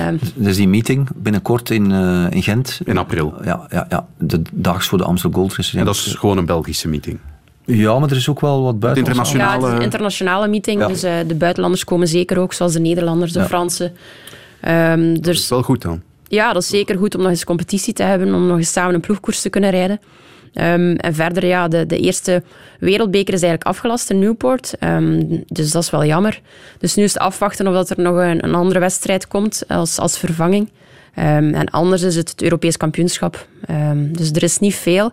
Um... 0.08 0.20
Dus 0.36 0.56
die 0.56 0.68
meeting 0.68 1.10
binnenkort 1.16 1.70
in, 1.70 1.90
uh, 1.92 2.26
in 2.30 2.44
Gent? 2.44 2.80
In 2.84 2.98
april. 2.98 3.34
Ja, 3.44 3.68
ja, 3.70 3.86
ja, 3.90 4.08
de 4.18 4.42
daags 4.52 4.88
voor 4.88 4.98
de 4.98 5.04
Amstel 5.04 5.32
Gold 5.32 5.56
Race. 5.56 5.78
En 5.80 5.86
dat 5.86 5.96
is 5.96 6.16
gewoon 6.16 6.38
een 6.38 6.46
Belgische 6.46 6.88
meeting? 6.88 7.20
Ja, 7.66 8.00
maar 8.00 8.10
er 8.10 8.16
is 8.16 8.30
ook 8.30 8.40
wel 8.40 8.62
wat 8.64 8.80
buiten. 8.80 9.04
Internationale... 9.04 9.50
Ja, 9.50 9.64
het 9.64 9.72
is 9.72 9.78
een 9.78 9.84
internationale 9.84 10.48
meeting. 10.48 10.82
Ja. 10.82 10.88
Dus 10.88 11.04
uh, 11.04 11.14
de 11.28 11.36
buitenlanders 11.36 11.84
komen 11.84 12.08
zeker 12.08 12.38
ook, 12.38 12.54
zoals 12.54 12.74
de 12.74 12.80
Nederlanders, 12.80 13.32
de 13.32 13.40
ja. 13.40 13.46
Fransen. 13.46 13.92
Um, 14.68 15.14
dus... 15.14 15.22
Dat 15.22 15.36
is 15.36 15.50
wel 15.50 15.64
goed 15.64 15.82
dan. 15.82 16.02
Ja, 16.28 16.54
dat 16.54 16.62
is 16.62 16.68
zeker 16.68 16.98
goed 16.98 17.16
om 17.16 17.22
nog 17.22 17.30
eens 17.30 17.44
competitie 17.44 17.94
te 17.94 18.04
hebben, 18.04 18.34
om 18.34 18.48
nog 18.48 18.58
eens 18.58 18.72
samen 18.72 18.94
een 18.94 19.02
ploegkoers 19.02 19.42
te 19.42 19.50
kunnen 19.50 19.70
rijden. 19.70 20.00
Um, 20.62 20.96
en 20.96 21.14
verder, 21.14 21.46
ja, 21.46 21.68
de, 21.68 21.86
de 21.86 21.98
eerste 21.98 22.44
wereldbeker 22.80 23.34
is 23.34 23.42
eigenlijk 23.42 23.64
afgelast 23.64 24.10
in 24.10 24.20
Newport. 24.20 24.74
Um, 24.80 25.44
dus 25.48 25.72
dat 25.72 25.84
is 25.84 25.90
wel 25.90 26.06
jammer. 26.06 26.42
Dus 26.78 26.96
nu 26.96 27.04
is 27.04 27.14
het 27.14 27.22
afwachten 27.22 27.68
of 27.68 27.74
dat 27.74 27.90
er 27.90 28.00
nog 28.00 28.16
een, 28.16 28.44
een 28.44 28.56
andere 28.56 28.80
wedstrijd 28.80 29.28
komt 29.28 29.64
als, 29.68 30.00
als 30.00 30.18
vervanging. 30.18 30.70
Um, 31.18 31.54
en 31.54 31.70
anders 31.70 32.02
is 32.02 32.16
het 32.16 32.30
het 32.30 32.42
Europees 32.42 32.78
kampioenschap. 32.78 33.48
dus 33.96 34.32
er 34.32 34.44
is 34.44 34.60
niet 34.60 34.76
veel. 34.76 35.12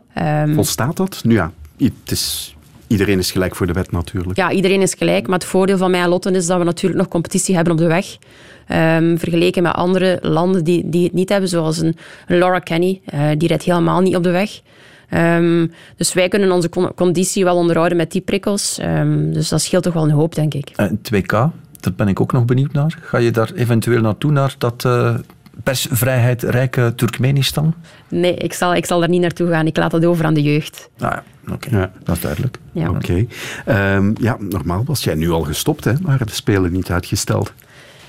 Volstaat 0.55 0.97
dat? 0.97 1.20
Nu 1.24 1.34
ja, 1.34 1.53
het 1.76 2.11
is 2.11 2.55
Iedereen 2.93 3.18
is 3.18 3.30
gelijk 3.30 3.57
voor 3.57 3.66
de 3.66 3.72
wet 3.72 3.90
natuurlijk. 3.90 4.36
Ja, 4.36 4.51
iedereen 4.51 4.80
is 4.80 4.95
gelijk. 4.95 5.26
Maar 5.26 5.38
het 5.38 5.49
voordeel 5.49 5.76
van 5.76 5.90
mij 5.90 6.01
en 6.01 6.09
Lotte 6.09 6.30
is 6.30 6.47
dat 6.47 6.59
we 6.59 6.64
natuurlijk 6.64 7.01
nog 7.01 7.11
competitie 7.11 7.55
hebben 7.55 7.72
op 7.72 7.78
de 7.78 7.86
weg. 7.86 8.16
Um, 8.68 9.18
vergeleken 9.18 9.62
met 9.62 9.72
andere 9.72 10.18
landen 10.22 10.64
die, 10.64 10.88
die 10.88 11.05
het 11.05 11.12
niet 11.12 11.28
hebben, 11.28 11.49
zoals 11.49 11.78
een, 11.78 11.97
een 12.26 12.38
Laura 12.38 12.59
Kenny. 12.59 13.01
Uh, 13.14 13.30
die 13.36 13.49
rijdt 13.49 13.62
helemaal 13.62 14.01
niet 14.01 14.16
op 14.16 14.22
de 14.22 14.30
weg. 14.30 14.61
Um, 15.15 15.73
dus 15.97 16.13
wij 16.13 16.29
kunnen 16.29 16.53
onze 16.53 16.69
conditie 16.95 17.45
wel 17.45 17.57
onderhouden 17.57 17.97
met 17.97 18.13
die 18.13 18.21
prikkels. 18.21 18.79
Um, 18.83 19.33
dus 19.33 19.49
dat 19.49 19.61
scheelt 19.61 19.83
toch 19.83 19.93
wel 19.93 20.05
een 20.05 20.11
hoop, 20.11 20.35
denk 20.35 20.55
ik. 20.55 20.73
En 20.77 20.99
2K, 20.99 21.27
daar 21.81 21.93
ben 21.97 22.09
ik 22.09 22.21
ook 22.21 22.33
nog 22.33 22.45
benieuwd 22.45 22.73
naar. 22.73 22.99
Ga 23.03 23.19
je 23.19 23.31
daar 23.31 23.51
eventueel 23.55 24.01
naartoe, 24.01 24.31
naar 24.31 24.55
dat... 24.59 24.85
Uh 24.87 25.15
persvrijheid 25.63 26.43
rijke 26.43 26.93
Turkmenistan? 26.97 27.75
Nee, 28.09 28.35
ik 28.35 28.53
zal, 28.53 28.75
ik 28.75 28.87
zal 28.87 29.01
daar 29.01 29.09
niet 29.09 29.21
naartoe 29.21 29.49
gaan. 29.49 29.67
Ik 29.67 29.77
laat 29.77 29.91
dat 29.91 30.05
over 30.05 30.25
aan 30.25 30.35
de 30.35 30.43
jeugd. 30.43 30.91
Ah, 30.99 31.11
ja, 31.11 31.23
oké. 31.53 31.77
Ja. 31.77 31.91
Dat 32.05 32.17
is 32.17 32.23
duidelijk. 32.23 32.59
Ja. 32.73 32.89
Oké. 32.91 33.27
Okay. 33.65 33.95
Um, 33.97 34.15
ja, 34.21 34.37
normaal 34.39 34.85
was 34.85 35.05
jij 35.05 35.15
nu 35.15 35.31
al 35.31 35.43
gestopt, 35.43 35.85
hè? 35.85 35.93
Waren 36.03 36.27
de 36.27 36.33
Spelen 36.33 36.73
niet 36.73 36.91
uitgesteld? 36.91 37.53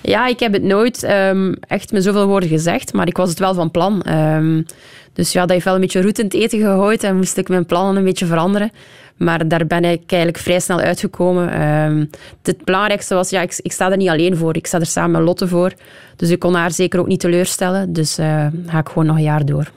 Ja, 0.06 0.28
ik 0.28 0.40
heb 0.40 0.54
het 0.54 0.64
nooit 0.64 1.04
um, 1.04 1.56
echt 1.68 1.92
met 1.92 2.04
zoveel 2.04 2.28
woorden 2.28 2.50
gezegd, 2.50 2.94
maar 2.94 3.08
ik 3.08 3.18
was 3.18 3.30
het 3.30 3.40
wel 3.40 3.54
van 3.54 3.72
plan. 3.72 4.04
Um, 4.10 4.66
dus 5.14 5.32
ja, 5.32 5.42
dat 5.42 5.50
heeft 5.50 5.66
wel 5.66 5.76
een 5.76 5.82
beetje 5.82 6.02
roet 6.02 6.20
in 6.20 6.26
het 6.26 6.34
eten 6.34 6.60
gegooid 6.60 7.04
en 7.04 7.16
moest 7.16 7.38
ik 7.38 7.50
mijn 7.50 7.66
plannen 7.66 7.96
een 7.96 8.04
beetje 8.04 8.26
veranderen. 8.26 8.72
Maar 9.18 9.48
daar 9.48 9.68
ben 9.68 9.84
ik 9.84 10.12
eigenlijk 10.12 10.38
vrij 10.38 10.60
snel 10.60 10.80
uitgekomen. 10.80 11.62
Um, 11.62 12.10
het 12.44 12.66
belangrijkste 12.66 13.16
was, 13.16 13.30
ja, 13.30 13.42
ik, 13.42 13.60
ik, 13.62 13.72
sta 13.72 13.92
er 13.92 13.98
niet 13.98 14.10
alleen 14.10 14.38
voor. 14.38 14.56
Ik 14.56 14.68
sta 14.68 14.80
er 14.80 14.86
samen 14.86 15.12
met 15.12 15.22
Lotte 15.22 15.48
voor. 15.48 15.74
Dus 16.16 16.30
ik 16.30 16.40
kon 16.40 16.54
haar 16.54 16.72
zeker 16.72 17.00
ook 17.00 17.08
niet 17.08 17.20
teleurstellen. 17.20 17.94
Dus 17.94 18.20
uh, 18.20 18.48
ga 18.66 18.80
ik 18.80 18.88
gewoon 18.88 19.06
nog 19.06 19.16
een 19.16 19.24
jaar 19.24 19.46
door. 19.46 19.72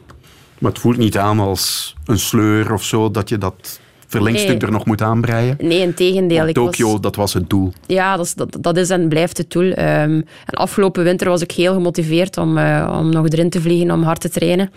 Maar 0.59 0.71
het 0.71 0.81
voelt 0.81 0.97
niet 0.97 1.19
aan 1.19 1.39
als 1.39 1.95
een 2.05 2.19
sleur 2.19 2.73
of 2.73 2.83
zo, 2.83 3.11
dat 3.11 3.29
je 3.29 3.39
dat 3.39 3.81
verlengstuk 4.07 4.49
nee. 4.49 4.59
er 4.59 4.71
nog 4.71 4.87
moet 4.87 5.03
aanbreien? 5.03 5.57
Nee, 5.61 5.81
in 5.81 5.95
tegendeel. 5.95 6.53
Tokio, 6.53 6.91
was... 6.91 7.01
dat 7.01 7.17
was 7.17 7.35
het 7.35 7.51
doel. 7.51 7.73
Ja, 7.87 8.17
dat 8.17 8.27
is, 8.27 8.35
dat, 8.35 8.57
dat 8.61 8.77
is 8.77 8.91
en 8.91 9.09
blijft 9.09 9.39
het 9.39 9.51
doel. 9.51 9.65
Um, 9.65 9.77
en 9.77 10.55
afgelopen 10.55 11.05
winter 11.05 11.29
was 11.29 11.43
ik 11.43 11.51
heel 11.51 11.75
gemotiveerd 11.75 12.37
om, 12.37 12.59
uh, 12.59 12.97
om 13.01 13.11
nog 13.11 13.29
erin 13.29 13.51
te 13.51 13.61
vliegen, 13.61 13.91
om 13.91 14.03
hard 14.03 14.21
te 14.21 14.29
trainen. 14.29 14.71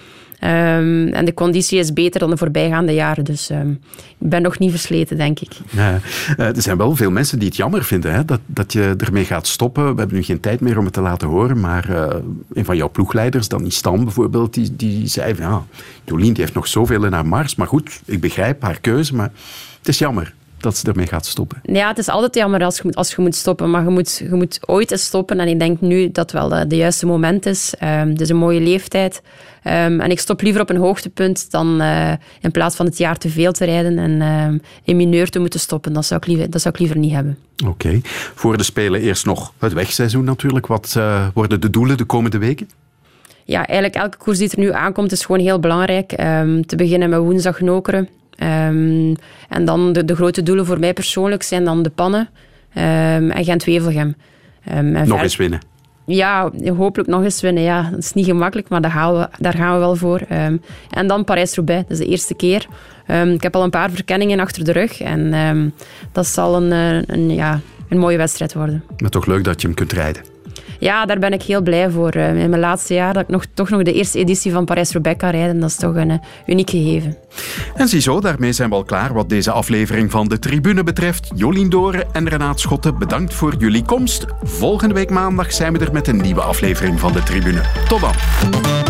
Um, 0.44 1.08
en 1.08 1.26
de 1.26 1.34
conditie 1.34 1.80
is 1.80 1.94
beter 1.94 2.20
dan 2.20 2.30
de 2.30 2.38
voorbijgaande 2.38 2.94
jaren. 2.94 3.24
Dus 3.24 3.50
um, 3.50 3.80
ik 4.18 4.30
ben 4.30 4.42
nog 4.42 4.60
niet 4.60 4.70
versleten, 4.70 5.18
denk 5.18 5.40
ik. 5.40 5.52
Ja, 5.70 6.00
uh, 6.38 6.56
er 6.56 6.62
zijn 6.62 6.78
wel 6.78 6.96
veel 6.96 7.12
mensen 7.12 7.40
die 7.40 7.48
het 7.48 7.58
jammer 7.58 7.84
vinden 7.84 8.14
hè, 8.14 8.26
dat, 8.26 8.40
dat 8.46 8.74
je 8.74 8.94
ermee 8.98 9.26
gaat 9.26 9.48
stoppen. 9.48 9.94
We 9.94 10.00
hebben 10.00 10.18
nu 10.18 10.24
geen 10.24 10.40
tijd 10.40 10.60
meer 10.60 10.78
om 10.78 10.84
het 10.86 10.94
te 10.94 11.02
laten 11.02 11.28
horen. 11.28 11.60
Maar 11.60 11.90
uh, 11.90 12.08
een 12.54 12.66
van 12.66 12.78
jouw 12.78 12.90
ploegleiders, 12.90 13.48
Danny 13.48 13.70
Stam 13.70 14.04
bijvoorbeeld, 14.04 14.54
die, 14.54 14.76
die 14.76 15.08
zei 15.08 15.36
van 15.36 15.46
ja, 15.46 15.64
Jolien 16.06 16.34
die 16.34 16.44
heeft 16.44 16.56
nog 16.56 16.68
zoveel 16.68 17.06
in 17.06 17.14
haar 17.14 17.26
mars. 17.26 17.56
Maar 17.56 17.68
goed, 17.68 18.02
ik 18.06 18.22
begrijp 18.22 18.62
haar 18.62 18.80
keuze, 18.80 19.16
maar 19.20 19.32
het 19.78 19.88
is 19.88 19.98
jammer 19.98 20.34
dat 20.58 20.78
ze 20.78 20.88
ermee 20.88 21.08
gaat 21.08 21.26
stoppen. 21.26 21.60
Ja, 21.64 21.88
het 21.88 21.98
is 21.98 22.08
altijd 22.08 22.36
jammer 22.36 22.64
als 22.64 22.76
je 22.76 22.82
moet, 22.84 22.96
als 22.96 23.16
je 23.16 23.22
moet 23.22 23.36
stoppen, 23.36 23.70
maar 23.70 23.84
je 23.84 23.90
moet, 23.90 24.18
je 24.18 24.36
moet 24.36 24.60
ooit 24.66 24.92
eens 24.92 25.04
stoppen. 25.04 25.40
En 25.40 25.48
ik 25.48 25.60
denk 25.60 25.82
nu 25.82 26.12
dat 26.12 26.32
wel 26.32 26.50
de, 26.50 26.68
de 26.68 26.76
juiste 26.76 27.06
moment 27.06 27.46
is. 27.46 27.74
Um, 27.84 28.10
het 28.10 28.22
is 28.22 28.30
een 28.30 28.38
mooie 28.38 28.60
leeftijd. 28.60 29.22
Um, 29.64 30.00
en 30.00 30.12
ik 30.12 30.20
stop 30.20 30.42
liever 30.42 30.62
op 30.62 30.70
een 30.70 30.78
hoogtepunt 30.78 31.52
dan 31.52 31.82
uh, 31.82 32.12
in 32.42 32.52
plaats 32.52 32.76
van 32.76 32.86
het 32.86 32.98
jaar 32.98 33.18
te 33.18 33.30
veel 33.30 33.52
te 33.52 33.66
rijden 33.66 33.98
en 33.98 34.22
um, 34.22 34.62
in 34.84 34.96
mineur 34.96 35.30
te 35.30 35.40
moeten 35.40 35.60
stoppen. 35.60 35.94
Dat 35.94 36.06
zou 36.06 36.20
ik 36.20 36.28
liever, 36.28 36.50
dat 36.50 36.62
zou 36.62 36.74
ik 36.74 36.80
liever 36.80 36.98
niet 36.98 37.14
hebben. 37.14 37.38
Oké. 37.58 37.70
Okay. 37.70 38.02
Voor 38.36 38.58
de 38.58 38.64
Spelen 38.64 39.02
eerst 39.02 39.26
nog 39.26 39.54
het 39.58 39.74
wegseizoen 39.74 40.24
natuurlijk. 40.24 40.68
Wat 40.68 40.94
uh, 40.98 41.28
worden 41.34 41.62
de 41.62 41.70
doelen 41.70 41.98
de 41.98 42.06
komende 42.06 42.38
weken? 42.38 42.70
Ja, 43.46 43.68
eigenlijk 43.68 43.96
elke 43.96 44.18
koers 44.18 44.38
die 44.38 44.50
er 44.50 44.60
nu 44.60 44.74
aankomt 44.74 45.12
is 45.12 45.26
gewoon 45.26 45.42
heel 45.42 45.60
belangrijk. 45.60 46.10
Te 46.66 46.76
beginnen 46.76 47.10
met 47.10 47.20
woensdag 47.20 47.60
Nokeren. 47.60 48.10
Um, 48.44 49.16
en 49.50 49.66
dan 49.66 49.94
de, 49.94 50.06
de, 50.06 50.16
grote 50.16 50.44
doelen 50.44 50.66
voor 50.66 50.80
mij 50.80 50.94
persoonlijk 50.94 51.44
zijn 51.44 51.64
dan 51.64 51.84
de 51.84 51.90
pannen 51.90 52.30
um, 52.76 53.32
en 53.32 53.44
Gent-Wevelgem. 53.44 54.16
Um, 54.76 54.92
nog 54.92 55.22
eens 55.22 55.36
winnen. 55.36 55.60
Ja, 56.06 56.52
hopelijk 56.78 57.10
nog 57.10 57.24
eens 57.24 57.42
winnen. 57.42 57.64
Ja, 57.64 57.90
dat 57.90 58.00
is 58.00 58.14
niet 58.14 58.26
gemakkelijk, 58.26 58.70
maar 58.70 58.82
daar 58.82 58.92
gaan 58.92 59.14
we, 59.14 59.30
daar 59.40 59.54
gaan 59.54 59.74
we 59.74 59.80
wel 59.80 59.96
voor. 59.96 60.20
en 60.90 61.08
dan 61.08 61.24
Parijs-Roubaix, 61.24 61.82
dat 61.88 62.00
is 62.00 62.06
de 62.06 62.12
eerste 62.12 62.36
keer. 62.36 62.68
ik 63.34 63.44
heb 63.44 63.56
al 63.56 63.64
een 63.64 63.70
paar 63.70 63.92
verkenningen 63.92 64.40
achter 64.40 64.64
de 64.64 64.72
rug 64.72 65.02
en 65.02 65.74
dat 66.12 66.28
zal 66.28 66.56
een, 66.56 66.72
een, 66.72 67.04
een, 67.08 67.30
ja, 67.30 67.60
een 67.90 67.98
mooie 67.98 68.18
wedstrijd 68.18 68.54
worden. 68.54 68.84
Maar 68.98 69.10
toch 69.10 69.26
leuk 69.26 69.44
dat 69.44 69.62
je 69.62 69.68
hem 69.68 69.76
kunt 69.76 69.92
rijden. 69.92 70.22
Ja, 70.80 71.06
daar 71.06 71.20
ben 71.20 71.34
ik 71.34 71.42
heel 71.42 71.62
blij 71.62 71.90
voor. 71.90 72.16
In 72.16 72.50
mijn 72.50 72.62
laatste 72.62 72.94
jaar 72.94 73.14
dat 73.14 73.24
ik 73.24 73.30
nog, 73.30 73.46
toch 73.54 73.70
nog 73.70 73.84
de 73.84 73.94
eerste 73.94 74.20
editie 74.20 74.52
van 74.52 74.66
Parijs-Roubaix 74.66 75.18
kan 75.20 75.30
rijden. 75.30 75.60
Dat 75.60 75.70
is 75.70 75.76
toch 75.76 75.96
een 75.96 76.22
uniek 76.46 76.70
gegeven. 76.70 77.18
En 77.76 77.88
ziezo, 77.88 78.20
daarmee 78.20 78.52
zijn 78.52 78.70
we 78.70 78.76
al 78.76 78.84
klaar 78.84 79.14
wat 79.14 79.30
deze 79.30 79.52
aflevering 79.52 80.12
van 80.12 80.28
de 80.28 80.40
Tribune 80.40 80.84
betreft. 80.84 81.32
Jolien 81.36 81.70
Doren 81.70 82.14
en 82.14 82.30
Renaat 82.30 82.60
Schotten, 82.60 82.98
bedankt 82.98 83.34
voor 83.34 83.56
jullie 83.58 83.84
komst. 83.84 84.26
Volgende 84.44 84.94
week 84.94 85.10
maandag 85.10 85.54
zijn 85.54 85.74
we 85.74 85.86
er 85.86 85.92
met 85.92 86.08
een 86.08 86.22
nieuwe 86.22 86.42
aflevering 86.42 87.00
van 87.00 87.14
de 87.14 87.24
Tribune. 87.24 87.62
Tot 87.88 88.02
dan. 88.02 88.89